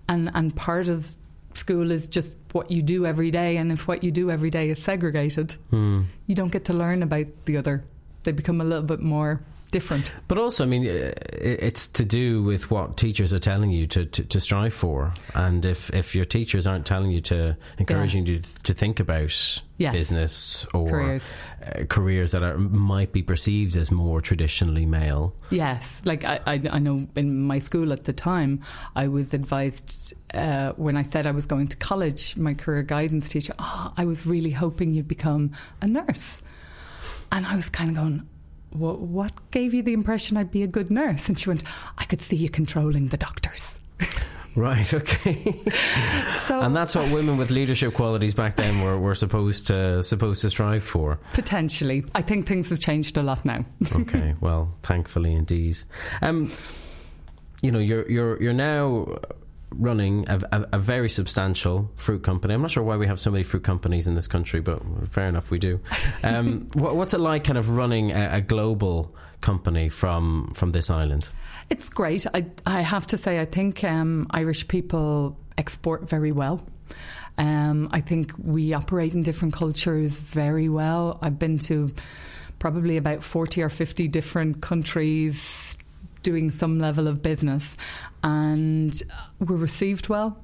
and 0.08 0.30
and 0.34 0.54
part 0.54 0.88
of 0.88 1.14
school 1.54 1.90
is 1.90 2.06
just 2.06 2.34
what 2.52 2.70
you 2.70 2.82
do 2.82 3.04
every 3.06 3.30
day, 3.30 3.56
and 3.56 3.72
if 3.72 3.88
what 3.88 4.04
you 4.04 4.10
do 4.10 4.30
every 4.30 4.50
day 4.50 4.68
is 4.70 4.82
segregated, 4.82 5.52
Hmm. 5.70 6.02
you 6.26 6.34
don't 6.34 6.52
get 6.52 6.64
to 6.66 6.74
learn 6.74 7.02
about 7.02 7.26
the 7.46 7.56
other. 7.56 7.82
They 8.24 8.32
become 8.32 8.60
a 8.60 8.64
little 8.64 8.84
bit 8.84 9.00
more 9.00 9.40
different. 9.70 10.12
But 10.28 10.38
also, 10.38 10.64
I 10.64 10.66
mean, 10.66 10.86
uh, 10.86 11.12
it's 11.32 11.86
to 11.88 12.04
do 12.04 12.42
with 12.42 12.70
what 12.70 12.96
teachers 12.96 13.32
are 13.34 13.38
telling 13.38 13.70
you 13.70 13.86
to, 13.88 14.06
to, 14.06 14.24
to 14.24 14.40
strive 14.40 14.74
for, 14.74 15.12
and 15.34 15.64
if, 15.64 15.92
if 15.94 16.14
your 16.14 16.24
teachers 16.24 16.66
aren't 16.66 16.86
telling 16.86 17.10
you 17.10 17.20
to 17.20 17.56
encouraging 17.78 18.26
you 18.26 18.40
to 18.40 18.72
think 18.72 19.00
about 19.00 19.62
Yes. 19.78 19.92
business 19.92 20.66
or 20.74 20.90
Careers. 20.90 21.32
Uh, 21.64 21.84
careers 21.84 22.32
that 22.32 22.42
are 22.42 22.58
might 22.58 23.12
be 23.12 23.22
perceived 23.22 23.76
as 23.76 23.92
more 23.92 24.20
traditionally 24.20 24.84
male, 24.86 25.36
Yes, 25.50 26.02
like 26.04 26.24
I, 26.24 26.40
I, 26.46 26.62
I 26.72 26.78
know 26.80 27.06
in 27.14 27.42
my 27.42 27.60
school 27.60 27.92
at 27.92 28.02
the 28.02 28.12
time, 28.12 28.60
I 28.96 29.06
was 29.06 29.34
advised 29.34 30.14
uh, 30.34 30.72
when 30.72 30.96
I 30.96 31.04
said 31.04 31.26
I 31.26 31.30
was 31.30 31.46
going 31.46 31.68
to 31.68 31.76
college, 31.76 32.36
my 32.36 32.54
career 32.54 32.82
guidance 32.82 33.28
teacher, 33.28 33.54
oh, 33.60 33.92
I 33.96 34.04
was 34.04 34.26
really 34.26 34.50
hoping 34.50 34.94
you'd 34.94 35.06
become 35.06 35.52
a 35.80 35.86
nurse. 35.86 36.42
And 37.30 37.46
I 37.46 37.54
was 37.54 37.68
kind 37.68 37.90
of 37.90 37.96
going, 37.96 38.28
what, 38.70 39.00
what 39.00 39.50
gave 39.50 39.74
you 39.74 39.82
the 39.82 39.92
impression 39.92 40.36
I'd 40.36 40.50
be 40.50 40.62
a 40.62 40.66
good 40.66 40.90
nurse? 40.90 41.28
And 41.28 41.38
she 41.38 41.48
went, 41.48 41.62
I 41.96 42.04
could 42.04 42.20
see 42.20 42.36
you 42.36 42.48
controlling 42.50 43.08
the 43.08 43.16
doctors. 43.16 43.78
right? 44.56 44.92
Okay, 44.92 45.60
So 46.32 46.60
and 46.60 46.74
that's 46.74 46.94
what 46.94 47.12
women 47.12 47.36
with 47.36 47.50
leadership 47.50 47.94
qualities 47.94 48.34
back 48.34 48.56
then 48.56 48.82
were, 48.82 48.98
were 48.98 49.14
supposed 49.14 49.66
to 49.68 50.02
supposed 50.02 50.42
to 50.42 50.50
strive 50.50 50.82
for. 50.82 51.18
potentially, 51.34 52.04
I 52.14 52.22
think 52.22 52.46
things 52.46 52.70
have 52.70 52.80
changed 52.80 53.16
a 53.16 53.22
lot 53.22 53.44
now. 53.44 53.64
okay, 53.92 54.34
well, 54.40 54.74
thankfully 54.82 55.34
indeed. 55.34 55.78
Um, 56.22 56.50
you 57.62 57.70
know, 57.70 57.78
you're 57.78 58.08
you're 58.10 58.42
you're 58.42 58.52
now 58.52 59.18
running 59.70 60.28
a, 60.28 60.40
a, 60.52 60.66
a 60.72 60.78
very 60.78 61.08
substantial 61.08 61.90
fruit 61.96 62.22
company. 62.22 62.54
I'm 62.54 62.62
not 62.62 62.70
sure 62.70 62.82
why 62.82 62.96
we 62.96 63.06
have 63.06 63.20
so 63.20 63.30
many 63.30 63.44
fruit 63.44 63.64
companies 63.64 64.06
in 64.06 64.14
this 64.14 64.26
country, 64.26 64.60
but 64.60 64.82
fair 65.08 65.28
enough, 65.28 65.50
we 65.50 65.58
do. 65.58 65.80
Um, 66.24 66.66
what, 66.74 66.96
what's 66.96 67.14
it 67.14 67.20
like, 67.20 67.44
kind 67.44 67.56
of 67.58 67.70
running 67.70 68.10
a, 68.10 68.36
a 68.36 68.40
global 68.40 69.14
company 69.40 69.88
from 69.88 70.52
from 70.54 70.72
this 70.72 70.90
island? 70.90 71.28
It's 71.70 71.88
great. 71.88 72.26
I, 72.34 72.46
I 72.66 72.80
have 72.82 73.06
to 73.08 73.16
say, 73.16 73.40
I 73.40 73.44
think 73.44 73.84
um, 73.84 74.26
Irish 74.30 74.66
people 74.68 75.36
export 75.56 76.08
very 76.08 76.32
well. 76.32 76.66
Um, 77.36 77.88
I 77.92 78.00
think 78.00 78.32
we 78.36 78.74
operate 78.74 79.14
in 79.14 79.22
different 79.22 79.54
cultures 79.54 80.18
very 80.18 80.68
well. 80.68 81.18
I've 81.22 81.38
been 81.38 81.58
to 81.60 81.90
probably 82.58 82.96
about 82.96 83.22
40 83.22 83.62
or 83.62 83.68
50 83.68 84.08
different 84.08 84.60
countries 84.60 85.67
doing 86.28 86.50
some 86.50 86.78
level 86.78 87.08
of 87.08 87.22
business, 87.22 87.78
and 88.22 89.02
we're 89.38 89.56
received 89.56 90.10
well. 90.10 90.36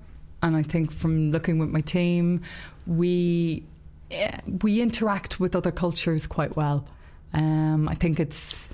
And 0.43 0.57
I 0.57 0.63
think 0.63 0.91
from 0.91 1.31
looking 1.31 1.59
with 1.59 1.69
my 1.69 1.83
team, 1.83 2.41
we 2.87 3.65
eh, 4.11 4.39
we 4.63 4.81
interact 4.81 5.39
with 5.41 5.55
other 5.55 5.71
cultures 5.71 6.27
quite 6.27 6.57
well. 6.57 6.87
Um, 7.35 7.87
I 7.87 7.95
think 7.95 8.19
it's 8.19 8.71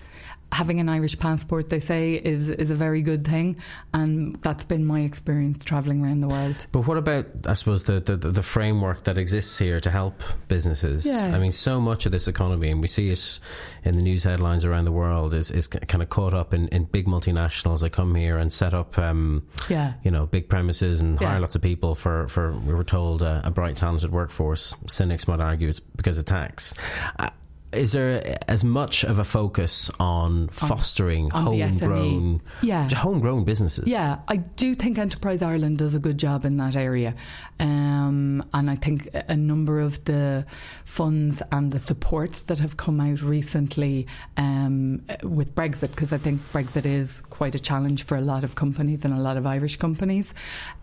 having 0.52 0.80
an 0.80 0.88
Irish 0.88 1.18
passport. 1.18 1.70
They 1.70 1.80
say 1.80 2.14
is 2.14 2.48
is 2.48 2.70
a 2.70 2.74
very 2.74 3.02
good 3.02 3.26
thing, 3.26 3.56
and 3.94 4.36
that's 4.42 4.64
been 4.64 4.84
my 4.84 5.00
experience 5.00 5.64
traveling 5.64 6.04
around 6.04 6.20
the 6.20 6.28
world. 6.28 6.66
But 6.72 6.86
what 6.86 6.96
about, 6.96 7.26
I 7.46 7.54
suppose, 7.54 7.84
the, 7.84 8.00
the, 8.00 8.16
the 8.16 8.42
framework 8.42 9.04
that 9.04 9.16
exists 9.18 9.58
here 9.58 9.80
to 9.80 9.90
help 9.90 10.22
businesses? 10.48 11.06
Yeah. 11.06 11.32
I 11.34 11.38
mean, 11.38 11.52
so 11.52 11.80
much 11.80 12.06
of 12.06 12.12
this 12.12 12.26
economy, 12.28 12.70
and 12.70 12.80
we 12.80 12.88
see 12.88 13.08
it 13.08 13.38
in 13.84 13.96
the 13.96 14.02
news 14.02 14.24
headlines 14.24 14.64
around 14.64 14.84
the 14.86 14.92
world, 14.92 15.34
is, 15.34 15.50
is 15.50 15.66
kind 15.68 16.02
of 16.02 16.08
caught 16.08 16.34
up 16.34 16.52
in, 16.52 16.68
in 16.68 16.84
big 16.84 17.06
multinationals 17.06 17.80
that 17.80 17.90
come 17.90 18.14
here 18.14 18.38
and 18.38 18.52
set 18.52 18.74
up, 18.74 18.98
um, 18.98 19.46
Yeah. 19.68 19.94
you 20.02 20.10
know, 20.10 20.26
big 20.26 20.48
premises 20.48 21.00
and 21.00 21.20
Yeah. 21.20 21.28
hire 21.28 21.40
lots 21.40 21.54
of 21.56 21.62
people 21.62 21.94
for, 21.94 22.26
for 22.28 22.52
we 22.52 22.74
were 22.74 22.84
told, 22.84 23.22
uh, 23.22 23.40
a 23.44 23.50
bright, 23.50 23.76
talented 23.76 24.10
workforce. 24.12 24.74
Cynics 24.88 25.28
might 25.28 25.40
argue 25.40 25.68
it's 25.68 25.80
because 25.80 26.18
of 26.18 26.24
tax. 26.24 26.74
Uh, 27.18 27.30
is 27.72 27.92
there 27.92 28.37
as 28.48 28.64
much 28.64 29.04
of 29.04 29.18
a 29.18 29.24
focus 29.24 29.90
on 30.00 30.48
fostering 30.48 31.33
on 31.33 31.46
SME. 31.46 31.68
homegrown, 31.80 32.40
Yeah. 32.62 32.88
homegrown 32.94 33.44
businesses? 33.44 33.85
Yeah, 33.87 34.18
I 34.28 34.37
do 34.38 34.74
think 34.74 34.98
Enterprise 34.98 35.40
Ireland 35.42 35.78
does 35.78 35.94
a 35.94 35.98
good 36.00 36.18
job 36.18 36.44
in 36.44 36.56
that 36.56 36.74
area. 36.76 37.14
Um, 37.61 38.44
and 38.54 38.70
I 38.70 38.74
think 38.76 39.09
a 39.14 39.30
a 39.30 39.37
number 39.37 39.78
of 39.80 40.04
the 40.06 40.44
funds 40.85 41.40
and 41.52 41.70
the 41.72 41.78
supports 41.78 42.42
that 42.42 42.59
have 42.59 42.76
come 42.76 43.00
out 43.00 43.22
recently 43.22 44.06
um, 44.37 45.02
with 45.22 45.54
Brexit, 45.54 45.90
because 45.90 46.12
I 46.12 46.18
think 46.18 46.40
Brexit 46.52 46.85
is 46.85 47.20
quite 47.30 47.54
a 47.54 47.61
challenge 47.61 48.02
for 48.02 48.16
a 48.16 48.20
lot 48.20 48.42
of 48.44 48.54
companies 48.56 49.04
and 49.04 49.14
a 49.14 49.18
lot 49.20 49.37
of 49.37 49.46
Irish 49.46 49.76
companies. 49.76 50.35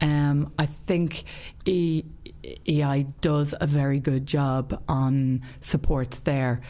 Um, 0.01 0.53
I 0.57 0.65
think 0.65 1.25
E- 1.65 2.03
EI 2.67 3.07
does 3.21 3.53
a 3.59 3.67
very 3.67 3.99
good 3.99 4.25
job 4.25 4.81
on 4.87 5.41
supports 5.61 6.21
there 6.21 6.61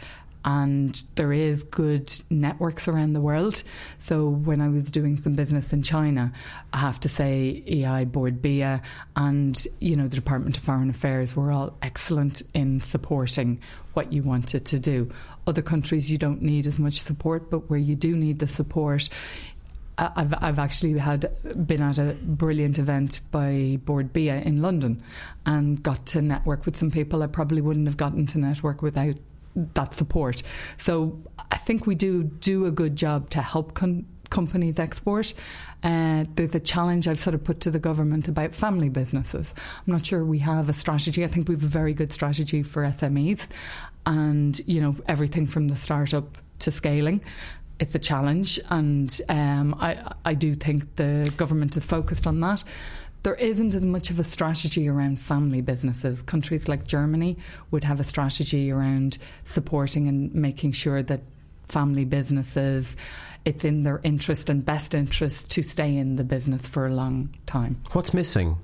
and 0.44 1.04
there 1.16 1.32
is 1.32 1.62
good 1.62 2.12
networks 2.30 2.88
around 2.88 3.12
the 3.12 3.20
world. 3.20 3.62
So 3.98 4.28
when 4.28 4.60
I 4.60 4.68
was 4.68 4.90
doing 4.90 5.16
some 5.16 5.34
business 5.34 5.72
in 5.72 5.82
China, 5.82 6.32
I 6.72 6.78
have 6.78 7.00
to 7.00 7.08
say 7.08 7.62
EI 7.66 8.04
Bord 8.04 8.40
Bia 8.40 8.80
and 9.16 9.66
you 9.80 9.96
know 9.96 10.08
the 10.08 10.16
Department 10.16 10.56
of 10.56 10.62
Foreign 10.62 10.90
Affairs 10.90 11.34
were 11.34 11.50
all 11.50 11.76
excellent 11.82 12.42
in 12.54 12.80
supporting 12.80 13.60
what 13.94 14.12
you 14.12 14.22
wanted 14.22 14.64
to 14.66 14.78
do. 14.78 15.10
Other 15.46 15.62
countries 15.62 16.10
you 16.10 16.18
don't 16.18 16.40
need 16.40 16.66
as 16.66 16.78
much 16.78 17.00
support, 17.00 17.50
but 17.50 17.68
where 17.68 17.78
you 17.78 17.96
do 17.96 18.16
need 18.16 18.38
the 18.38 18.48
support. 18.48 19.08
I've 19.98 20.34
I've 20.40 20.58
actually 20.58 20.96
had 20.98 21.30
been 21.66 21.82
at 21.82 21.98
a 21.98 22.16
brilliant 22.22 22.78
event 22.78 23.20
by 23.30 23.78
Bord 23.84 24.12
Bia 24.12 24.36
in 24.36 24.62
London, 24.62 25.02
and 25.44 25.82
got 25.82 26.06
to 26.06 26.22
network 26.22 26.66
with 26.66 26.76
some 26.76 26.90
people 26.90 27.22
I 27.22 27.26
probably 27.26 27.60
wouldn't 27.60 27.86
have 27.86 27.96
gotten 27.96 28.26
to 28.26 28.38
network 28.38 28.80
without 28.80 29.16
that 29.74 29.94
support. 29.94 30.42
So 30.76 31.18
I 31.50 31.56
think 31.56 31.86
we 31.86 31.94
do 31.94 32.22
do 32.22 32.66
a 32.66 32.70
good 32.70 32.94
job 32.94 33.30
to 33.30 33.42
help 33.42 33.74
con- 33.74 34.06
companies 34.30 34.78
export. 34.78 35.34
Uh, 35.82 36.24
there's 36.34 36.54
a 36.54 36.60
challenge 36.60 37.08
I've 37.08 37.18
sort 37.18 37.34
of 37.34 37.42
put 37.42 37.60
to 37.60 37.70
the 37.70 37.78
government 37.78 38.28
about 38.28 38.54
family 38.54 38.88
businesses. 38.88 39.54
I'm 39.86 39.92
not 39.92 40.06
sure 40.06 40.24
we 40.24 40.38
have 40.40 40.68
a 40.68 40.72
strategy. 40.72 41.24
I 41.24 41.28
think 41.28 41.48
we 41.48 41.54
have 41.54 41.64
a 41.64 41.68
very 41.68 41.94
good 41.94 42.12
strategy 42.12 42.62
for 42.62 42.84
SMEs, 42.84 43.48
and 44.06 44.60
you 44.66 44.80
know 44.80 44.94
everything 45.08 45.46
from 45.46 45.68
the 45.68 45.76
startup 45.76 46.38
to 46.60 46.70
scaling 46.72 47.20
it's 47.80 47.94
a 47.94 47.98
challenge, 47.98 48.58
and 48.70 49.20
um, 49.28 49.74
I, 49.78 50.12
I 50.24 50.34
do 50.34 50.54
think 50.54 50.96
the 50.96 51.32
government 51.36 51.76
is 51.76 51.84
focused 51.84 52.26
on 52.26 52.40
that. 52.40 52.64
There 53.22 53.34
isn't 53.34 53.74
as 53.74 53.84
much 53.84 54.10
of 54.10 54.18
a 54.18 54.24
strategy 54.24 54.88
around 54.88 55.20
family 55.20 55.60
businesses. 55.60 56.22
Countries 56.22 56.68
like 56.68 56.86
Germany 56.86 57.36
would 57.70 57.84
have 57.84 58.00
a 58.00 58.04
strategy 58.04 58.70
around 58.70 59.18
supporting 59.44 60.08
and 60.08 60.32
making 60.34 60.72
sure 60.72 61.02
that 61.02 61.20
family 61.68 62.04
businesses, 62.04 62.96
it's 63.44 63.64
in 63.64 63.82
their 63.82 64.00
interest 64.02 64.48
and 64.48 64.64
best 64.64 64.94
interest 64.94 65.50
to 65.50 65.62
stay 65.62 65.96
in 65.96 66.16
the 66.16 66.24
business 66.24 66.66
for 66.66 66.86
a 66.86 66.92
long 66.92 67.30
time. 67.46 67.80
What's 67.92 68.14
missing? 68.14 68.56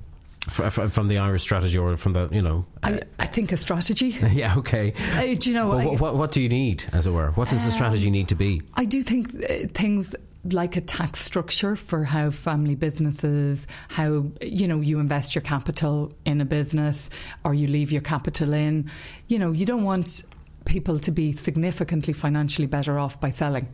From 0.51 1.09
the 1.09 1.19
Irish 1.19 1.43
strategy 1.43 1.79
or 1.79 1.97
from 1.97 2.13
the, 2.13 2.29
you 2.31 2.43
know? 2.43 2.67
I, 2.83 3.01
I 3.19 3.27
think 3.27 3.53
a 3.53 3.57
strategy. 3.57 4.09
yeah, 4.33 4.57
okay. 4.59 4.93
Uh, 5.15 5.35
do 5.39 5.51
you 5.51 5.55
know? 5.55 5.73
I, 5.73 5.87
what, 5.87 6.01
what, 6.01 6.17
what 6.17 6.33
do 6.33 6.43
you 6.43 6.49
need, 6.49 6.85
as 6.93 7.07
it 7.07 7.11
were? 7.11 7.31
What 7.33 7.49
does 7.49 7.65
the 7.65 7.71
strategy 7.71 8.11
need 8.11 8.29
to 8.29 8.35
be? 8.35 8.63
I 8.75 8.85
do 8.85 9.03
think 9.03 9.35
uh, 9.35 9.69
things 9.73 10.15
like 10.45 10.77
a 10.77 10.81
tax 10.81 11.21
structure 11.21 11.75
for 11.75 12.05
how 12.05 12.31
family 12.31 12.75
businesses, 12.75 13.67
how 13.89 14.27
you 14.43 14.69
know 14.69 14.81
you 14.81 14.99
invest 14.99 15.35
your 15.35 15.43
capital 15.43 16.13
in 16.27 16.41
a 16.41 16.45
business 16.45 17.09
or 17.45 17.55
you 17.55 17.67
leave 17.67 17.91
your 17.91 18.03
capital 18.03 18.53
in. 18.53 18.91
You 19.29 19.39
know, 19.39 19.53
you 19.53 19.65
don't 19.65 19.85
want 19.85 20.25
people 20.65 20.99
to 20.99 21.11
be 21.11 21.33
significantly 21.33 22.13
financially 22.13 22.67
better 22.67 22.99
off 22.99 23.21
by 23.21 23.31
selling. 23.31 23.69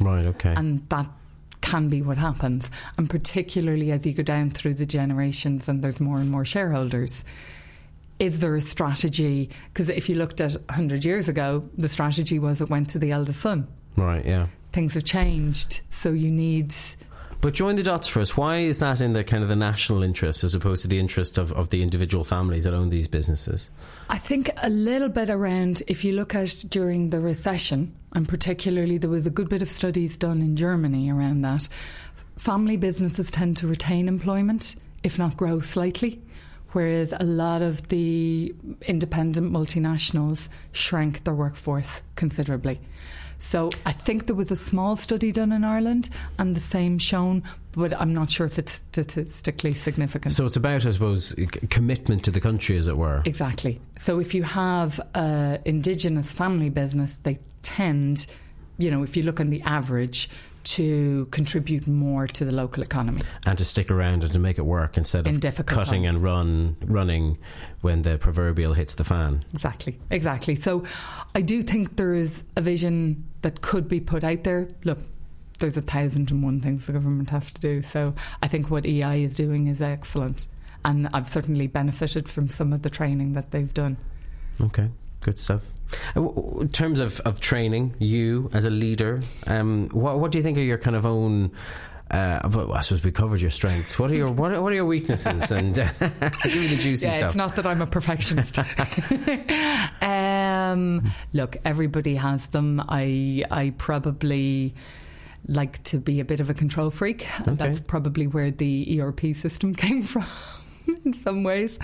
Right. 0.00 0.26
Okay. 0.26 0.54
And 0.56 0.88
that 0.88 1.08
can 1.60 1.88
be 1.88 2.02
what 2.02 2.18
happens, 2.18 2.70
and 2.96 3.08
particularly 3.08 3.90
as 3.92 4.06
you 4.06 4.12
go 4.12 4.22
down 4.22 4.50
through 4.50 4.74
the 4.74 4.86
generations 4.86 5.68
and 5.68 5.82
there's 5.82 6.00
more 6.00 6.18
and 6.18 6.30
more 6.30 6.44
shareholders. 6.44 7.24
Is 8.18 8.40
there 8.40 8.56
a 8.56 8.60
strategy? 8.60 9.50
Because 9.72 9.88
if 9.88 10.08
you 10.08 10.16
looked 10.16 10.40
at 10.40 10.52
100 10.52 11.04
years 11.04 11.28
ago, 11.28 11.68
the 11.76 11.88
strategy 11.88 12.38
was 12.38 12.60
it 12.60 12.68
went 12.68 12.90
to 12.90 12.98
the 12.98 13.12
eldest 13.12 13.40
son. 13.40 13.68
Right, 13.96 14.24
yeah. 14.24 14.48
Things 14.72 14.94
have 14.94 15.04
changed, 15.04 15.80
so 15.90 16.10
you 16.10 16.30
need 16.30 16.74
but 17.40 17.54
join 17.54 17.76
the 17.76 17.84
dots 17.84 18.08
for 18.08 18.20
us. 18.20 18.36
Why 18.36 18.58
is 18.58 18.80
that 18.80 19.00
in 19.00 19.12
the 19.12 19.22
kind 19.22 19.42
of 19.42 19.48
the 19.48 19.56
national 19.56 20.02
interest 20.02 20.42
as 20.42 20.54
opposed 20.54 20.82
to 20.82 20.88
the 20.88 20.98
interest 20.98 21.38
of, 21.38 21.52
of 21.52 21.70
the 21.70 21.82
individual 21.82 22.24
families 22.24 22.64
that 22.64 22.74
own 22.74 22.88
these 22.88 23.06
businesses? 23.06 23.70
I 24.08 24.18
think 24.18 24.50
a 24.56 24.68
little 24.68 25.08
bit 25.08 25.30
around 25.30 25.82
if 25.86 26.04
you 26.04 26.12
look 26.12 26.34
at 26.34 26.64
during 26.68 27.10
the 27.10 27.20
recession, 27.20 27.94
and 28.12 28.28
particularly 28.28 28.98
there 28.98 29.10
was 29.10 29.26
a 29.26 29.30
good 29.30 29.48
bit 29.48 29.62
of 29.62 29.68
studies 29.68 30.16
done 30.16 30.40
in 30.40 30.56
Germany 30.56 31.10
around 31.10 31.42
that. 31.42 31.68
Family 32.36 32.76
businesses 32.76 33.30
tend 33.30 33.56
to 33.58 33.66
retain 33.66 34.08
employment, 34.08 34.76
if 35.02 35.18
not 35.18 35.36
grow 35.36 35.60
slightly, 35.60 36.22
whereas 36.72 37.12
a 37.18 37.24
lot 37.24 37.62
of 37.62 37.88
the 37.88 38.54
independent 38.82 39.52
multinationals 39.52 40.48
shrank 40.72 41.24
their 41.24 41.34
workforce 41.34 42.02
considerably. 42.14 42.80
So 43.38 43.70
I 43.86 43.92
think 43.92 44.26
there 44.26 44.36
was 44.36 44.50
a 44.50 44.56
small 44.56 44.96
study 44.96 45.32
done 45.32 45.52
in 45.52 45.64
Ireland 45.64 46.10
and 46.38 46.56
the 46.56 46.60
same 46.60 46.98
shown, 46.98 47.44
but 47.78 47.98
I'm 47.98 48.12
not 48.12 48.30
sure 48.30 48.46
if 48.46 48.58
it's 48.58 48.72
statistically 48.72 49.74
significant. 49.74 50.34
So 50.34 50.44
it's 50.44 50.56
about, 50.56 50.84
I 50.84 50.90
suppose, 50.90 51.34
commitment 51.70 52.24
to 52.24 52.30
the 52.30 52.40
country, 52.40 52.76
as 52.76 52.88
it 52.88 52.96
were. 52.96 53.22
Exactly. 53.24 53.80
So 53.98 54.18
if 54.18 54.34
you 54.34 54.42
have 54.42 55.00
an 55.14 55.60
indigenous 55.64 56.32
family 56.32 56.70
business, 56.70 57.18
they 57.18 57.38
tend, 57.62 58.26
you 58.78 58.90
know, 58.90 59.02
if 59.02 59.16
you 59.16 59.22
look 59.22 59.40
on 59.40 59.50
the 59.50 59.62
average, 59.62 60.28
to 60.64 61.26
contribute 61.30 61.86
more 61.86 62.26
to 62.26 62.44
the 62.44 62.52
local 62.52 62.82
economy 62.82 63.22
and 63.46 63.56
to 63.56 63.64
stick 63.64 63.90
around 63.90 64.22
and 64.22 64.32
to 64.32 64.38
make 64.38 64.58
it 64.58 64.66
work 64.66 64.98
instead 64.98 65.26
of 65.26 65.40
cutting 65.64 66.02
times. 66.02 66.14
and 66.14 66.22
run 66.22 66.76
running 66.84 67.38
when 67.80 68.02
the 68.02 68.18
proverbial 68.18 68.74
hits 68.74 68.96
the 68.96 69.04
fan. 69.04 69.40
Exactly, 69.54 69.98
exactly. 70.10 70.54
So 70.56 70.84
I 71.34 71.40
do 71.40 71.62
think 71.62 71.96
there 71.96 72.14
is 72.14 72.44
a 72.54 72.60
vision 72.60 73.24
that 73.40 73.62
could 73.62 73.88
be 73.88 74.00
put 74.00 74.24
out 74.24 74.44
there. 74.44 74.68
Look, 74.84 74.98
there's 75.58 75.76
a 75.76 75.82
thousand 75.82 76.30
and 76.30 76.42
one 76.42 76.60
things 76.60 76.86
the 76.86 76.92
government 76.92 77.30
have 77.30 77.52
to 77.54 77.60
do. 77.60 77.82
So 77.82 78.14
I 78.42 78.48
think 78.48 78.70
what 78.70 78.86
EI 78.86 79.22
is 79.22 79.34
doing 79.34 79.66
is 79.66 79.82
excellent, 79.82 80.46
and 80.84 81.08
I've 81.12 81.28
certainly 81.28 81.66
benefited 81.66 82.28
from 82.28 82.48
some 82.48 82.72
of 82.72 82.82
the 82.82 82.90
training 82.90 83.32
that 83.34 83.50
they've 83.50 83.72
done. 83.72 83.96
Okay. 84.60 84.90
Good 85.20 85.38
stuff. 85.38 85.72
Uh, 86.16 86.30
in 86.60 86.68
terms 86.68 87.00
of, 87.00 87.20
of 87.20 87.40
training, 87.40 87.94
you 87.98 88.50
as 88.52 88.64
a 88.64 88.70
leader, 88.70 89.18
um, 89.48 89.88
what, 89.88 90.20
what 90.20 90.30
do 90.30 90.38
you 90.38 90.44
think 90.44 90.56
are 90.58 90.62
your 90.62 90.78
kind 90.78 90.94
of 90.94 91.04
own 91.06 91.50
uh, 92.10 92.40
I 92.72 92.80
suppose 92.80 93.04
we 93.04 93.10
covered 93.10 93.40
your 93.40 93.50
strengths. 93.50 93.98
What 93.98 94.10
are 94.10 94.14
your 94.14 94.30
what 94.30 94.52
are, 94.52 94.62
what 94.62 94.72
are 94.72 94.76
your 94.76 94.86
weaknesses? 94.86 95.52
And 95.58 95.78
uh, 95.78 95.88
give 96.00 96.56
me 96.56 96.68
the 96.68 96.76
juicy 96.76 97.06
yeah, 97.06 97.18
stuff. 97.18 97.28
It's 97.28 97.36
not 97.36 97.56
that 97.56 97.66
I'm 97.66 97.82
a 97.82 97.86
perfectionist. 97.86 98.58
um, 100.02 101.10
look, 101.34 101.56
everybody 101.64 102.14
has 102.14 102.48
them. 102.48 102.82
I 102.88 103.44
I 103.50 103.74
probably 103.76 104.74
like 105.48 105.82
to 105.84 105.98
be 105.98 106.20
a 106.20 106.24
bit 106.24 106.40
of 106.40 106.50
a 106.50 106.54
control 106.54 106.90
freak. 106.90 107.26
Okay. 107.40 107.54
That's 107.54 107.80
probably 107.80 108.26
where 108.26 108.50
the 108.50 109.00
ERP 109.00 109.34
system 109.34 109.74
came 109.86 110.02
from. 110.02 110.26
in 111.04 111.12
some 111.12 111.42
ways. 111.42 111.78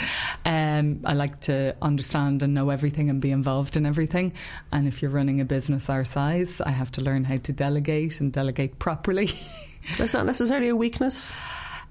Um, 0.45 1.01
I 1.05 1.15
like 1.15 1.41
to 1.43 1.77
understand 1.83 2.43
and 2.43 2.55
know 2.55 2.71
everything 2.71 3.11
and 3.11 3.21
be 3.21 3.31
involved 3.31 3.77
in 3.77 3.87
everything. 3.87 4.33
And 4.73 4.87
if 4.89 5.03
you're 5.03 5.11
running 5.11 5.41
a 5.41 5.45
business 5.45 5.91
our 5.91 6.05
size, 6.05 6.61
I 6.61 6.71
have 6.71 6.91
to 6.93 7.03
learn 7.03 7.25
how 7.25 7.39
to 7.39 7.53
delegate 7.53 8.21
and 8.21 8.33
delegate 8.33 8.79
properly. 8.79 9.31
That's 9.99 10.15
not 10.15 10.27
necessarily 10.27 10.69
a 10.69 10.77
weakness. 10.77 11.37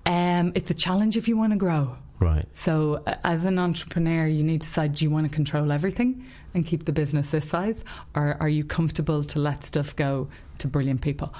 Um, 0.05 0.51
it's 0.55 0.69
a 0.69 0.73
challenge 0.73 1.15
if 1.17 1.27
you 1.27 1.37
want 1.37 1.53
to 1.53 1.57
grow. 1.57 1.95
Right. 2.19 2.47
So, 2.53 3.03
uh, 3.05 3.15
as 3.23 3.45
an 3.45 3.59
entrepreneur, 3.59 4.27
you 4.27 4.43
need 4.43 4.61
to 4.61 4.67
decide 4.67 4.93
do 4.93 5.03
you 5.03 5.11
want 5.11 5.29
to 5.29 5.33
control 5.33 5.71
everything 5.71 6.25
and 6.53 6.65
keep 6.65 6.85
the 6.85 6.93
business 6.93 7.31
this 7.31 7.49
size, 7.49 7.83
or 8.15 8.37
are 8.39 8.47
you 8.47 8.63
comfortable 8.63 9.23
to 9.25 9.39
let 9.39 9.65
stuff 9.65 9.95
go 9.95 10.29
to 10.63 10.67
brilliant 10.67 11.01
people 11.01 11.33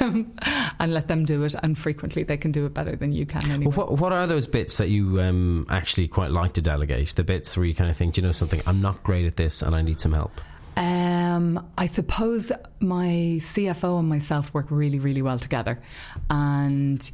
um, 0.00 0.32
and 0.80 0.92
let 0.94 1.06
them 1.08 1.24
do 1.24 1.44
it? 1.44 1.54
And 1.62 1.76
frequently, 1.76 2.22
they 2.22 2.36
can 2.36 2.50
do 2.50 2.66
it 2.66 2.74
better 2.74 2.96
than 2.96 3.12
you 3.12 3.26
can. 3.26 3.44
Anyway. 3.50 3.66
Well, 3.66 3.86
what, 3.86 3.98
what 3.98 4.12
are 4.12 4.26
those 4.26 4.46
bits 4.46 4.78
that 4.78 4.88
you 4.88 5.20
um, 5.20 5.66
actually 5.68 6.08
quite 6.08 6.30
like 6.30 6.54
to 6.54 6.62
delegate? 6.62 7.14
The 7.14 7.24
bits 7.24 7.56
where 7.56 7.66
you 7.66 7.74
kind 7.74 7.90
of 7.90 7.96
think, 7.96 8.16
you 8.16 8.22
know, 8.22 8.32
something, 8.32 8.62
I'm 8.66 8.80
not 8.80 9.02
great 9.02 9.26
at 9.26 9.36
this 9.36 9.62
and 9.62 9.74
I 9.74 9.82
need 9.82 10.00
some 10.00 10.12
help? 10.12 10.40
Um, 10.76 11.68
I 11.76 11.86
suppose 11.86 12.52
my 12.80 13.38
CFO 13.40 13.98
and 13.98 14.08
myself 14.08 14.54
work 14.54 14.66
really, 14.70 14.98
really 14.98 15.20
well 15.20 15.38
together, 15.38 15.82
and 16.30 17.10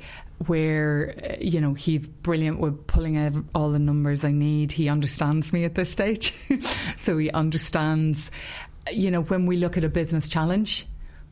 where 0.46 1.36
you 1.40 1.60
know 1.60 1.74
he's 1.74 2.06
brilliant 2.06 2.60
with 2.60 2.86
pulling 2.86 3.16
out 3.16 3.32
all 3.54 3.70
the 3.70 3.78
numbers 3.78 4.24
I 4.24 4.30
need. 4.30 4.72
He 4.72 4.88
understands 4.88 5.52
me 5.52 5.64
at 5.64 5.74
this 5.74 5.90
stage, 5.90 6.34
so 6.96 7.18
he 7.18 7.30
understands. 7.30 8.30
You 8.92 9.10
know, 9.10 9.22
when 9.22 9.46
we 9.46 9.56
look 9.56 9.76
at 9.76 9.82
a 9.82 9.88
business 9.88 10.28
challenge, 10.28 10.86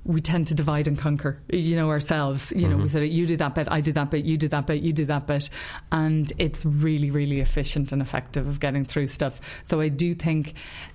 we 0.04 0.20
tend 0.20 0.46
to 0.48 0.54
divide 0.54 0.86
and 0.86 0.98
conquer, 0.98 1.40
you 1.48 1.76
know, 1.76 1.88
ourselves. 1.88 2.52
You 2.54 2.68
know, 2.68 2.74
mm-hmm. 2.74 2.82
we 2.82 2.88
said, 2.88 3.08
you 3.08 3.26
do 3.26 3.36
that 3.38 3.54
bit, 3.54 3.68
I 3.70 3.80
do 3.80 3.92
that 3.92 4.10
bit, 4.10 4.24
you 4.24 4.36
do 4.36 4.48
that 4.48 4.66
bit, 4.66 4.82
you 4.82 4.92
do 4.92 5.06
that 5.06 5.26
bit. 5.26 5.48
And 5.92 6.30
it's 6.38 6.64
really, 6.64 7.10
really 7.10 7.40
efficient 7.40 7.90
and 7.90 8.02
effective 8.02 8.46
of 8.46 8.60
getting 8.60 8.84
through 8.84 9.06
stuff. 9.06 9.40
So 9.64 9.80
I 9.80 9.88
do 9.88 10.14
think 10.14 10.54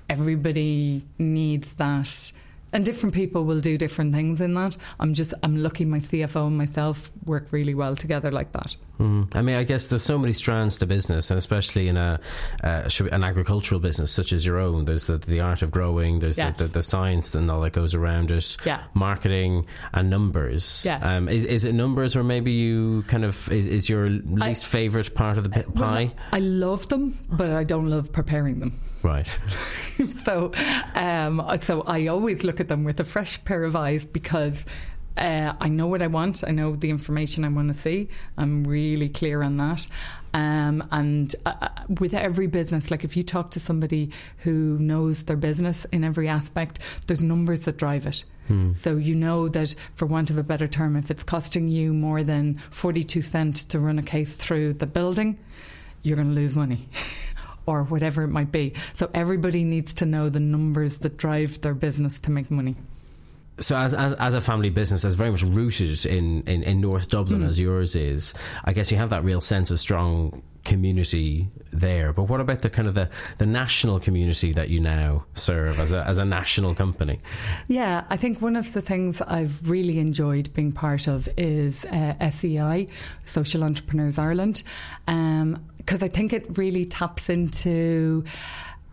everybody 0.10 1.05
needs 1.18 1.76
that 1.76 2.32
and 2.74 2.86
different 2.86 3.15
people 3.15 3.45
will 3.45 3.59
do 3.59 3.78
different 3.78 4.13
things 4.13 4.41
in 4.41 4.53
that. 4.55 4.78
I'm 4.99 5.13
just 5.13 5.34
I'm 5.43 5.57
lucky 5.57 5.86
my 5.86 5.99
CFO 5.99 6.47
and 6.47 6.57
myself 6.57 7.11
work 7.26 7.51
really 7.51 7.74
well 7.74 7.95
together 7.95 8.32
like 8.32 8.51
that. 8.53 8.76
Mm. 8.99 9.36
I 9.38 9.41
mean, 9.41 9.55
I 9.55 9.63
guess 9.63 9.88
there's 9.88 10.03
so 10.03 10.17
many 10.17 10.34
strands 10.34 10.78
to 10.80 10.86
business, 10.86 11.32
and 11.32 11.38
especially 11.38 11.88
in 11.88 11.95
a 11.95 12.20
uh, 12.63 12.89
an 13.11 13.24
agricultural 13.24 13.80
business 13.80 14.11
such 14.11 14.34
as 14.34 14.45
your 14.45 14.57
own. 14.57 14.86
There's 14.86 15.05
the, 15.05 15.17
the 15.17 15.39
art 15.39 15.61
of 15.61 15.72
growing. 15.72 16.20
There's 16.20 16.38
yes. 16.38 16.57
the, 16.57 16.65
the, 16.65 16.74
the, 16.74 16.84
science 16.84 17.34
and 17.34 17.49
all 17.49 17.61
that 17.61 17.72
goes 17.72 17.95
around 17.95 18.30
it. 18.32 18.57
Yeah. 18.65 18.84
Marketing 18.93 19.65
and 19.93 20.09
numbers. 20.09 20.84
Yes. 20.86 21.01
Um, 21.05 21.30
is, 21.30 21.45
is 21.45 21.63
it 21.63 21.74
numbers, 21.74 22.17
or 22.17 22.24
maybe 22.24 22.51
you 22.51 23.05
kind 23.07 23.24
of 23.24 23.49
is, 23.51 23.67
is 23.67 23.88
your 23.88 24.09
least 24.09 24.65
favorite 24.65 25.15
part 25.15 25.38
of 25.38 25.45
the 25.45 25.63
pie? 25.63 26.05
Well, 26.05 26.26
I 26.34 26.39
love 26.39 26.89
them, 26.89 27.17
but 27.30 27.51
I 27.51 27.63
don't 27.63 27.89
love 27.89 28.11
preparing 28.11 28.59
them. 28.59 28.80
Right. 29.01 29.39
so, 30.23 30.51
um, 30.93 31.41
so 31.61 31.81
I 31.83 32.07
always 32.07 32.43
look 32.43 32.59
at 32.59 32.67
them 32.67 32.83
with 32.83 32.99
a 32.99 33.05
fresh 33.05 33.43
pair 33.45 33.63
of 33.63 33.75
eyes 33.75 34.05
because 34.05 34.65
uh, 35.19 35.53
I 35.59 35.67
know 35.67 35.87
what 35.87 36.01
I 36.01 36.07
want. 36.07 36.43
I 36.47 36.51
know 36.51 36.75
the 36.75 36.89
information 36.89 37.43
I 37.43 37.49
want 37.49 37.67
to 37.67 37.73
see. 37.73 38.07
I'm 38.37 38.65
really 38.65 39.09
clear 39.09 39.43
on 39.43 39.57
that. 39.57 39.87
Um, 40.33 40.87
and 40.91 41.35
uh, 41.45 41.53
uh, 41.61 41.69
with 41.99 42.13
every 42.13 42.47
business, 42.47 42.89
like 42.89 43.03
if 43.03 43.17
you 43.17 43.23
talk 43.23 43.51
to 43.51 43.59
somebody 43.59 44.11
who 44.39 44.77
knows 44.79 45.23
their 45.25 45.37
business 45.37 45.85
in 45.91 46.03
every 46.03 46.27
aspect, 46.27 46.79
there's 47.07 47.21
numbers 47.21 47.61
that 47.61 47.77
drive 47.77 48.05
it. 48.05 48.23
Hmm. 48.47 48.73
So 48.73 48.95
you 48.95 49.13
know 49.13 49.49
that, 49.49 49.75
for 49.95 50.05
want 50.05 50.29
of 50.29 50.37
a 50.37 50.43
better 50.43 50.67
term, 50.67 50.95
if 50.95 51.11
it's 51.11 51.23
costing 51.23 51.67
you 51.67 51.93
more 51.93 52.23
than 52.23 52.59
42 52.69 53.21
cents 53.21 53.65
to 53.65 53.79
run 53.79 53.99
a 53.99 54.03
case 54.03 54.35
through 54.35 54.75
the 54.75 54.87
building, 54.87 55.37
you're 56.01 56.15
going 56.15 56.29
to 56.29 56.35
lose 56.35 56.55
money. 56.55 56.87
or 57.78 57.84
whatever 57.84 58.24
it 58.24 58.30
might 58.30 58.51
be. 58.51 58.74
So 58.93 59.09
everybody 59.13 59.63
needs 59.63 59.93
to 59.95 60.05
know 60.05 60.30
the 60.30 60.39
numbers 60.39 60.99
that 60.99 61.17
drive 61.17 61.61
their 61.61 61.74
business 61.74 62.20
to 62.22 62.32
make 62.32 62.49
money 62.49 62.76
so 63.59 63.78
as, 63.78 63.93
as, 63.93 64.13
as 64.13 64.34
a 64.34 64.41
family 64.41 64.70
business 64.70 65.01
that's 65.01 65.15
very 65.15 65.32
much 65.32 65.43
rooted 65.43 66.05
in, 66.05 66.41
in, 66.43 66.63
in 66.63 66.82
North 66.82 67.09
Dublin 67.09 67.41
mm. 67.41 67.47
as 67.47 67.59
yours 67.59 67.95
is, 67.95 68.34
I 68.63 68.74
guess 68.74 68.91
you 68.91 68.97
have 68.97 69.09
that 69.09 69.24
real 69.24 69.41
sense 69.41 69.72
of 69.72 69.80
strong 69.80 70.41
community 70.65 71.47
there. 71.72 72.13
But 72.13 72.24
what 72.24 72.41
about 72.41 72.61
the 72.61 72.70
kind 72.70 72.88
of 72.88 72.93
the, 72.93 73.09
the 73.38 73.45
national 73.45 73.99
community 73.99 74.51
that 74.53 74.70
you 74.70 74.80
now 74.80 75.26
serve 75.34 75.80
as 75.80 75.91
a, 75.91 76.05
as 76.05 76.17
a 76.17 76.26
national 76.26 76.76
company? 76.76 77.20
Yeah, 77.67 78.03
I 78.09 78.17
think 78.17 78.41
one 78.41 78.55
of 78.55 78.74
the 78.74 78.82
things 78.82 79.22
I've 79.22 79.70
really 79.70 79.99
enjoyed 79.99 80.53
being 80.53 80.72
part 80.72 81.07
of 81.07 81.30
is 81.38 81.86
uh, 81.86 82.30
SEI, 82.30 82.88
Social 83.26 83.63
Entrepreneurs 83.63 84.17
Ireland, 84.17 84.63
because 85.89 86.03
I 86.03 86.07
think 86.07 86.33
it 86.33 86.55
really 86.55 86.85
taps 86.85 87.29
into 87.29 88.23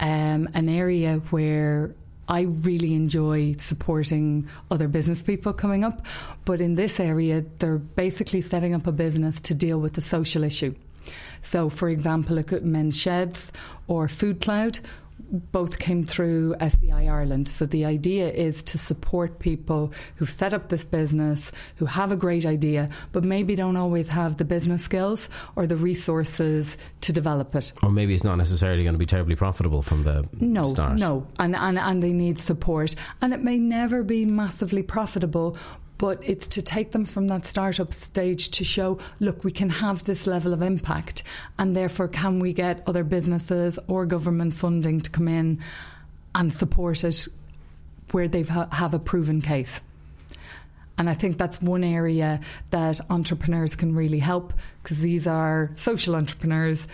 um, 0.01 0.49
an 0.55 0.71
area 0.71 1.17
where 1.29 1.95
I 2.27 2.41
really 2.41 2.95
enjoy 2.95 3.57
supporting 3.59 4.49
other 4.71 4.89
business 4.89 5.21
people 5.21 5.53
coming 5.53 5.85
up. 5.85 6.07
But 6.47 6.63
in 6.63 6.75
this 6.75 6.99
area, 6.99 7.45
they're 7.59 7.77
basically 7.77 8.41
setting 8.41 8.75
up 8.75 8.87
a 8.87 8.93
business 8.93 9.43
to 9.43 9.55
deal 9.55 9.79
with 9.79 9.93
the 9.93 10.01
social 10.01 10.43
issue. 10.43 10.75
So, 11.43 11.69
for 11.69 11.91
example, 11.91 12.39
it 12.39 12.47
could 12.47 12.65
men's 12.65 12.99
sheds 12.99 13.53
or 13.89 14.09
Food 14.09 14.41
Cloud 14.41 14.79
both 15.31 15.79
came 15.79 16.05
through 16.05 16.55
SEI 16.61 17.09
Ireland. 17.09 17.49
So 17.49 17.67
the 17.67 17.85
idea 17.85 18.31
is 18.31 18.63
to 18.65 18.79
support 18.79 19.39
people 19.39 19.93
who've 20.17 20.31
set 20.31 20.53
up 20.53 20.69
this 20.69 20.85
business, 20.85 21.53
who 21.77 21.87
have 21.87 22.13
a 22.13 22.17
great 22.17 22.47
idea, 22.47 22.89
but 23.13 23.25
maybe 23.25 23.55
don't 23.55 23.77
always 23.77 24.09
have 24.09 24.37
the 24.37 24.45
business 24.45 24.83
skills 24.83 25.29
or 25.57 25.67
the 25.67 25.77
resources 25.77 26.79
to 27.03 27.13
develop 27.13 27.55
it. 27.55 27.73
Or 27.83 27.91
maybe 27.91 28.15
it's 28.15 28.25
not 28.25 28.39
necessarily 28.39 28.83
going 28.83 28.95
to 28.95 28.99
be 28.99 29.07
terribly 29.07 29.37
profitable 29.37 29.83
from 29.83 30.05
the 30.05 30.29
no, 30.41 30.67
start. 30.67 30.99
No, 30.99 31.27
and, 31.39 31.57
and, 31.57 31.79
and 31.79 32.03
they 32.03 32.13
need 32.13 32.39
support. 32.39 32.95
And 33.21 33.33
it 33.33 33.43
may 33.43 33.59
never 33.59 34.03
be 34.03 34.25
massively 34.25 34.83
profitable, 34.83 35.57
but 35.99 36.21
it's 36.23 36.49
to 36.49 36.63
take 36.63 36.93
them 36.93 37.05
from 37.05 37.29
that 37.29 37.47
startup 37.47 37.95
stage 37.95 38.51
to 38.51 38.65
show, 38.65 38.99
look, 39.21 39.45
we 39.45 39.53
can 39.53 39.71
have 39.71 40.05
this 40.05 40.27
level 40.27 40.53
of 40.53 40.63
impact, 40.63 41.23
and 41.59 41.75
therefore, 41.75 42.09
can 42.09 42.39
we 42.39 42.53
get 42.53 42.83
other 42.87 43.05
businesses 43.05 43.79
or 43.89 44.07
government 44.07 44.55
funding 44.55 45.01
to 45.01 45.11
come 45.11 45.29
in 45.29 45.59
and 46.35 46.53
support 46.53 47.03
it 47.05 47.27
where 48.13 48.29
they 48.29 48.43
ha- 48.43 48.69
have 48.73 48.95
a 48.95 48.99
proven 48.99 49.41
case? 49.41 49.81
And 50.99 51.11
I 51.11 51.15
think 51.15 51.37
that's 51.37 51.61
one 51.61 51.85
area 51.85 52.41
that 52.71 53.01
entrepreneurs 53.11 53.77
can 53.77 53.95
really 53.95 54.19
help 54.19 54.55
because 54.83 55.01
these 55.01 55.27
are 55.27 55.71
social 55.75 56.17
entrepreneurs. 56.17 56.89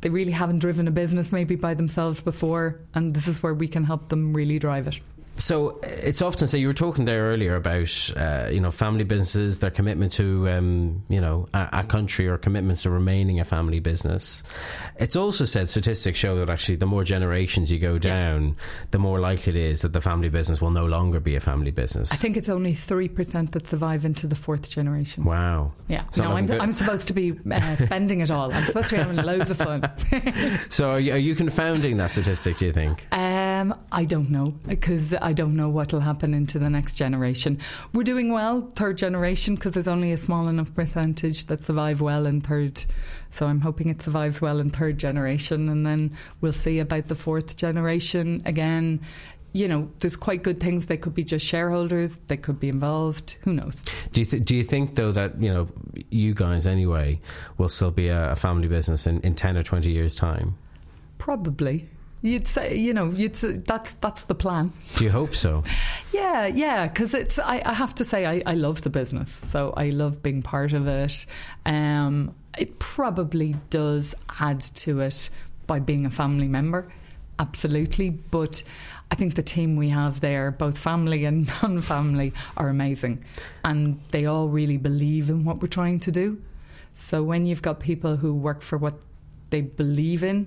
They 0.00 0.08
really 0.08 0.32
haven't 0.32 0.60
driven 0.60 0.88
a 0.88 0.90
business 0.90 1.32
maybe 1.32 1.54
by 1.54 1.74
themselves 1.74 2.22
before, 2.22 2.80
and 2.94 3.14
this 3.14 3.28
is 3.28 3.42
where 3.42 3.54
we 3.54 3.68
can 3.68 3.84
help 3.84 4.08
them 4.08 4.32
really 4.32 4.58
drive 4.58 4.86
it. 4.88 5.00
So 5.36 5.78
it's 5.82 6.22
often 6.22 6.48
so 6.48 6.56
you 6.56 6.66
were 6.66 6.72
talking 6.72 7.04
there 7.04 7.24
earlier 7.24 7.56
about 7.56 8.12
uh, 8.16 8.48
you 8.50 8.60
know 8.60 8.70
family 8.70 9.04
businesses, 9.04 9.58
their 9.58 9.70
commitment 9.70 10.12
to 10.12 10.48
um, 10.48 11.04
you 11.08 11.20
know 11.20 11.46
a, 11.52 11.68
a, 11.74 11.84
country 11.84 12.26
or 12.26 12.38
commitments 12.38 12.82
to 12.82 12.90
remaining 12.90 13.38
a 13.38 13.44
family 13.44 13.78
business. 13.78 14.42
It's 14.98 15.14
also 15.14 15.44
said 15.44 15.68
statistics 15.68 16.18
show 16.18 16.38
that 16.38 16.48
actually 16.48 16.76
the 16.76 16.86
more 16.86 17.04
generations 17.04 17.70
you 17.70 17.78
go 17.78 17.98
down, 17.98 18.48
yeah. 18.48 18.54
the 18.92 18.98
more 18.98 19.20
likely 19.20 19.50
it 19.50 19.56
is 19.56 19.82
that 19.82 19.92
the 19.92 20.00
family 20.00 20.30
business 20.30 20.60
will 20.60 20.70
no 20.70 20.86
longer 20.86 21.20
be 21.20 21.36
a 21.36 21.40
family 21.40 21.70
business. 21.70 22.12
I 22.12 22.16
think 22.16 22.38
it's 22.38 22.48
only 22.48 22.72
three 22.72 23.08
percent 23.08 23.52
that 23.52 23.66
survive 23.66 24.06
into 24.06 24.26
the 24.26 24.36
fourth 24.36 24.70
generation. 24.70 25.24
Wow. 25.24 25.72
Yeah. 25.88 26.04
no, 26.16 26.32
I'm, 26.32 26.50
I'm, 26.50 26.72
supposed 26.72 27.08
to 27.08 27.12
be 27.12 27.38
uh, 27.50 27.76
spending 27.76 28.20
it 28.20 28.30
all. 28.30 28.52
I'm 28.52 28.64
supposed 28.64 28.88
to 28.88 28.94
be 28.94 29.02
having 29.02 29.16
loads 29.16 29.50
of 29.50 29.58
fun. 29.58 29.88
so 30.70 30.90
are 30.92 31.00
you, 31.00 31.12
are 31.12 31.18
you 31.18 31.34
confounding 31.34 31.98
that 31.98 32.10
statistic? 32.10 32.56
Do 32.56 32.66
you 32.66 32.72
think? 32.72 33.06
Um, 33.56 33.78
I 33.90 34.04
don't 34.04 34.30
know 34.30 34.54
because. 34.66 35.14
I 35.14 35.32
don't 35.32 35.56
know 35.56 35.68
what 35.68 35.92
will 35.92 36.00
happen 36.00 36.34
into 36.34 36.58
the 36.58 36.68
next 36.68 36.94
generation. 36.96 37.58
We're 37.92 38.02
doing 38.02 38.32
well, 38.32 38.70
third 38.74 38.98
generation, 38.98 39.54
because 39.54 39.74
there's 39.74 39.88
only 39.88 40.12
a 40.12 40.16
small 40.16 40.48
enough 40.48 40.74
percentage 40.74 41.46
that 41.46 41.62
survive 41.62 42.00
well 42.00 42.26
in 42.26 42.40
third. 42.40 42.84
So 43.30 43.46
I'm 43.46 43.60
hoping 43.60 43.88
it 43.88 44.02
survives 44.02 44.40
well 44.40 44.60
in 44.60 44.70
third 44.70 44.98
generation, 44.98 45.68
and 45.68 45.86
then 45.86 46.16
we'll 46.40 46.52
see 46.52 46.78
about 46.78 47.08
the 47.08 47.14
fourth 47.14 47.56
generation 47.56 48.42
again 48.44 49.00
you 49.52 49.68
know, 49.68 49.88
there's 50.00 50.18
quite 50.18 50.42
good 50.42 50.60
things. 50.60 50.84
They 50.84 50.98
could 50.98 51.14
be 51.14 51.24
just 51.24 51.46
shareholders. 51.46 52.18
They 52.26 52.36
could 52.36 52.60
be 52.60 52.68
involved. 52.68 53.38
Who 53.44 53.54
knows? 53.54 53.82
Do 54.12 54.20
you 54.20 54.26
th- 54.26 54.42
do 54.42 54.54
you 54.54 54.62
think 54.62 54.96
though 54.96 55.12
that 55.12 55.40
you 55.40 55.50
know 55.50 55.68
you 56.10 56.34
guys 56.34 56.66
anyway 56.66 57.18
will 57.56 57.70
still 57.70 57.90
be 57.90 58.08
a, 58.08 58.32
a 58.32 58.36
family 58.36 58.68
business 58.68 59.06
in, 59.06 59.20
in 59.22 59.34
ten 59.34 59.56
or 59.56 59.62
twenty 59.62 59.92
years 59.92 60.14
time? 60.14 60.58
Probably. 61.16 61.88
You'd 62.22 62.48
say, 62.48 62.76
you 62.76 62.94
know, 62.94 63.10
you'd 63.10 63.36
say 63.36 63.52
that's 63.52 63.92
that's 63.94 64.24
the 64.24 64.34
plan. 64.34 64.72
Do 64.96 65.04
you 65.04 65.10
hope 65.10 65.34
so? 65.34 65.64
yeah, 66.12 66.46
yeah. 66.46 66.88
Because 66.88 67.14
it's, 67.14 67.38
I, 67.38 67.62
I, 67.64 67.74
have 67.74 67.94
to 67.96 68.04
say, 68.04 68.24
I, 68.24 68.42
I 68.46 68.54
love 68.54 68.82
the 68.82 68.90
business, 68.90 69.32
so 69.32 69.74
I 69.76 69.90
love 69.90 70.22
being 70.22 70.42
part 70.42 70.72
of 70.72 70.88
it. 70.88 71.26
Um, 71.66 72.34
it 72.56 72.78
probably 72.78 73.54
does 73.70 74.14
add 74.40 74.60
to 74.60 75.00
it 75.00 75.30
by 75.66 75.78
being 75.78 76.06
a 76.06 76.10
family 76.10 76.48
member, 76.48 76.90
absolutely. 77.38 78.10
But 78.10 78.62
I 79.10 79.14
think 79.14 79.34
the 79.34 79.42
team 79.42 79.76
we 79.76 79.90
have 79.90 80.20
there, 80.20 80.50
both 80.50 80.78
family 80.78 81.26
and 81.26 81.46
non-family, 81.62 82.32
are 82.56 82.68
amazing, 82.68 83.24
and 83.62 84.00
they 84.10 84.24
all 84.24 84.48
really 84.48 84.78
believe 84.78 85.28
in 85.28 85.44
what 85.44 85.60
we're 85.60 85.68
trying 85.68 86.00
to 86.00 86.10
do. 86.10 86.40
So 86.94 87.22
when 87.22 87.44
you've 87.46 87.62
got 87.62 87.78
people 87.78 88.16
who 88.16 88.34
work 88.34 88.62
for 88.62 88.78
what 88.78 88.94
they 89.50 89.60
believe 89.60 90.24
in 90.24 90.46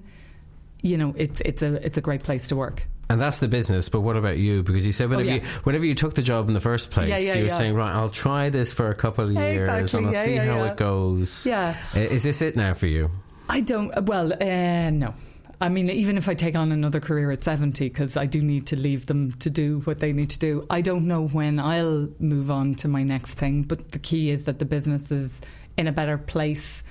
you 0.82 0.98
know, 0.98 1.14
it's 1.18 1.42
it's 1.42 1.62
a 1.62 1.86
it's 1.86 1.98
a 1.98 2.02
great 2.02 2.24
place 2.24 2.48
to 2.50 2.56
work. 2.56 2.84
And 3.10 3.20
that's 3.20 3.40
the 3.40 3.48
business. 3.48 3.90
But 3.90 4.02
what 4.02 4.16
about 4.16 4.38
you? 4.38 4.62
Because 4.62 4.86
you 4.86 4.92
said 4.92 5.06
oh, 5.06 5.18
whenever 5.18 5.30
oh, 5.30 5.34
yeah. 5.36 5.42
you 5.42 5.48
whenever 5.64 5.86
you 5.86 5.96
took 5.96 6.14
the 6.14 6.22
job 6.22 6.48
in 6.48 6.54
the 6.54 6.60
first 6.60 6.92
place, 6.92 7.10
yeah, 7.10 7.18
yeah, 7.18 7.36
you 7.36 7.44
were 7.44 7.50
saying, 7.50 7.74
right, 7.74 7.92
I'll 7.92 8.10
try 8.10 8.50
this 8.50 8.72
for 8.72 8.90
a 8.90 8.96
couple 8.96 9.26
of 9.26 9.32
years 9.32 9.68
exactly. 9.68 9.98
and 9.98 10.16
I'll 10.16 10.26
see 10.26 10.36
how 10.36 10.64
it 10.66 10.78
goes. 10.78 11.46
Yeah. 11.46 11.76
Is 11.96 12.24
this 12.24 12.42
it 12.42 12.56
now 12.56 12.74
for 12.74 12.88
you? 12.88 13.10
I 13.50 13.62
don't. 13.62 14.06
Well, 14.06 14.32
uh, 14.34 14.92
no. 14.92 15.16
I 15.62 15.68
mean, 15.68 15.90
even 15.90 16.18
if 16.18 16.30
I 16.30 16.36
take 16.36 16.56
on 16.56 16.72
another 16.72 17.02
career 17.02 17.32
at 17.32 17.44
70, 17.44 17.90
because 17.90 18.16
I 18.16 18.28
do 18.28 18.42
need 18.42 18.68
to 18.68 18.78
leave 18.78 19.08
them 19.08 19.34
to 19.34 19.50
do 19.50 19.80
what 19.82 20.00
they 20.00 20.14
need 20.14 20.30
to 20.30 20.40
do, 20.40 20.66
I 20.70 20.80
don't 20.80 21.06
know 21.06 21.28
when 21.28 21.60
I'll 21.60 22.08
move 22.20 22.50
on 22.50 22.76
to 22.76 22.88
my 22.88 23.04
next 23.04 23.34
thing. 23.34 23.64
But 23.64 23.92
the 23.92 24.00
key 24.00 24.30
is 24.30 24.46
that 24.46 24.60
the 24.60 24.66
business 24.66 25.12
is 25.12 25.42
in 25.78 25.88
a 25.88 25.92
better 25.92 26.18
place 26.18 26.82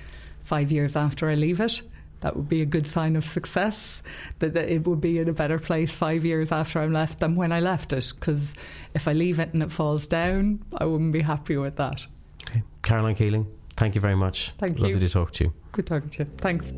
five 0.43 0.71
years 0.71 0.95
after 0.95 1.29
I 1.29 1.35
leave 1.35 1.59
it 1.61 1.81
that 2.21 2.35
would 2.35 2.49
be 2.49 2.61
a 2.61 2.65
good 2.65 2.85
sign 2.85 3.15
of 3.15 3.25
success. 3.25 4.01
That, 4.39 4.53
that, 4.53 4.69
it 4.69 4.87
would 4.87 5.01
be 5.01 5.19
in 5.19 5.29
a 5.29 5.33
better 5.33 5.59
place 5.59 5.91
five 5.91 6.25
years 6.25 6.51
after 6.51 6.79
I'm 6.79 6.93
left 6.93 7.19
than 7.19 7.35
when 7.35 7.51
I 7.51 7.59
left 7.59 7.93
it. 7.93 8.13
Because 8.15 8.53
if 8.93 9.07
I 9.07 9.13
leave 9.13 9.39
it 9.39 9.53
and 9.53 9.63
it 9.63 9.71
falls 9.71 10.05
down, 10.05 10.63
I 10.77 10.85
wouldn't 10.85 11.13
be 11.13 11.21
happy 11.21 11.57
with 11.57 11.75
that. 11.77 12.05
Okay, 12.49 12.63
Caroline 12.81 13.15
Keeling, 13.15 13.47
thank 13.75 13.95
you 13.95 14.01
very 14.01 14.15
much. 14.15 14.51
Thank 14.57 14.73
Lovely 14.73 14.89
you. 14.89 14.93
Lovely 14.95 15.07
to 15.07 15.13
talk 15.13 15.31
to 15.33 15.43
you. 15.45 15.53
Good 15.71 15.87
talking 15.87 16.09
to 16.09 16.23
you. 16.23 16.29
Thanks. 16.37 16.73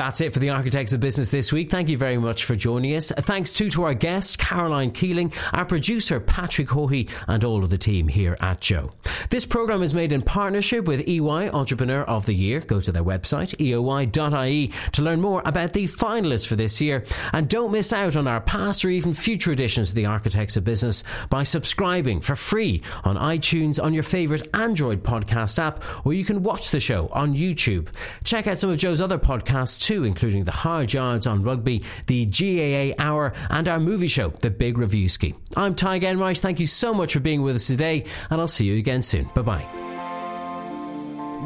That's 0.00 0.22
it 0.22 0.32
for 0.32 0.38
the 0.38 0.48
Architects 0.48 0.94
of 0.94 1.00
Business 1.00 1.28
this 1.28 1.52
week. 1.52 1.70
Thank 1.70 1.90
you 1.90 1.98
very 1.98 2.16
much 2.16 2.44
for 2.44 2.54
joining 2.56 2.96
us. 2.96 3.12
Thanks 3.14 3.52
too 3.52 3.68
to 3.68 3.82
our 3.82 3.92
guest, 3.92 4.38
Caroline 4.38 4.92
Keeling, 4.92 5.30
our 5.52 5.66
producer, 5.66 6.18
Patrick 6.18 6.68
Hohey, 6.68 7.10
and 7.28 7.44
all 7.44 7.62
of 7.62 7.68
the 7.68 7.76
team 7.76 8.08
here 8.08 8.34
at 8.40 8.62
Joe. 8.62 8.92
This 9.28 9.44
programme 9.44 9.82
is 9.82 9.92
made 9.92 10.12
in 10.12 10.22
partnership 10.22 10.86
with 10.86 11.06
EY 11.06 11.50
Entrepreneur 11.50 12.00
of 12.04 12.24
the 12.24 12.32
Year. 12.32 12.60
Go 12.60 12.80
to 12.80 12.90
their 12.90 13.04
website, 13.04 13.54
eoy.ie, 13.58 14.72
to 14.92 15.02
learn 15.02 15.20
more 15.20 15.42
about 15.44 15.74
the 15.74 15.84
finalists 15.84 16.46
for 16.46 16.56
this 16.56 16.80
year. 16.80 17.04
And 17.34 17.46
don't 17.46 17.70
miss 17.70 17.92
out 17.92 18.16
on 18.16 18.26
our 18.26 18.40
past 18.40 18.86
or 18.86 18.88
even 18.88 19.12
future 19.12 19.52
editions 19.52 19.90
of 19.90 19.96
the 19.96 20.06
Architects 20.06 20.56
of 20.56 20.64
Business 20.64 21.04
by 21.28 21.42
subscribing 21.42 22.22
for 22.22 22.36
free 22.36 22.80
on 23.04 23.16
iTunes 23.16 23.78
on 23.78 23.92
your 23.92 24.02
favourite 24.02 24.48
Android 24.54 25.02
podcast 25.02 25.58
app, 25.58 25.84
or 26.06 26.14
you 26.14 26.24
can 26.24 26.42
watch 26.42 26.70
the 26.70 26.80
show 26.80 27.08
on 27.08 27.36
YouTube. 27.36 27.88
Check 28.24 28.46
out 28.46 28.58
some 28.58 28.70
of 28.70 28.78
Joe's 28.78 29.02
other 29.02 29.18
podcasts 29.18 29.89
too, 29.90 30.04
including 30.04 30.44
the 30.44 30.52
Hard 30.52 30.92
Yards 30.92 31.26
on 31.26 31.42
Rugby, 31.42 31.82
the 32.06 32.24
GAA 32.24 32.94
Hour, 33.04 33.32
and 33.50 33.68
our 33.68 33.80
movie 33.80 34.06
show, 34.06 34.28
The 34.28 34.48
Big 34.48 34.76
Reviewski. 34.76 35.34
I'm 35.56 35.74
Tadhg 35.74 36.04
Enright. 36.04 36.38
Thank 36.38 36.60
you 36.60 36.66
so 36.66 36.94
much 36.94 37.12
for 37.12 37.18
being 37.18 37.42
with 37.42 37.56
us 37.56 37.66
today, 37.66 38.04
and 38.30 38.40
I'll 38.40 38.46
see 38.46 38.66
you 38.66 38.78
again 38.78 39.02
soon. 39.02 39.24
Bye 39.34 39.42
bye. 39.42 39.66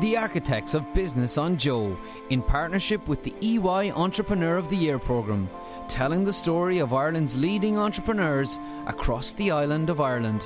The 0.02 0.18
Architects 0.18 0.74
of 0.74 0.92
Business 0.92 1.38
on 1.38 1.56
Joe, 1.56 1.96
in 2.28 2.42
partnership 2.42 3.08
with 3.08 3.22
the 3.22 3.32
EY 3.40 3.92
Entrepreneur 3.92 4.58
of 4.58 4.68
the 4.68 4.76
Year 4.76 4.98
programme, 4.98 5.48
telling 5.88 6.26
the 6.26 6.32
story 6.32 6.80
of 6.80 6.92
Ireland's 6.92 7.38
leading 7.38 7.78
entrepreneurs 7.78 8.60
across 8.86 9.32
the 9.32 9.52
island 9.52 9.88
of 9.88 10.02
Ireland. 10.02 10.44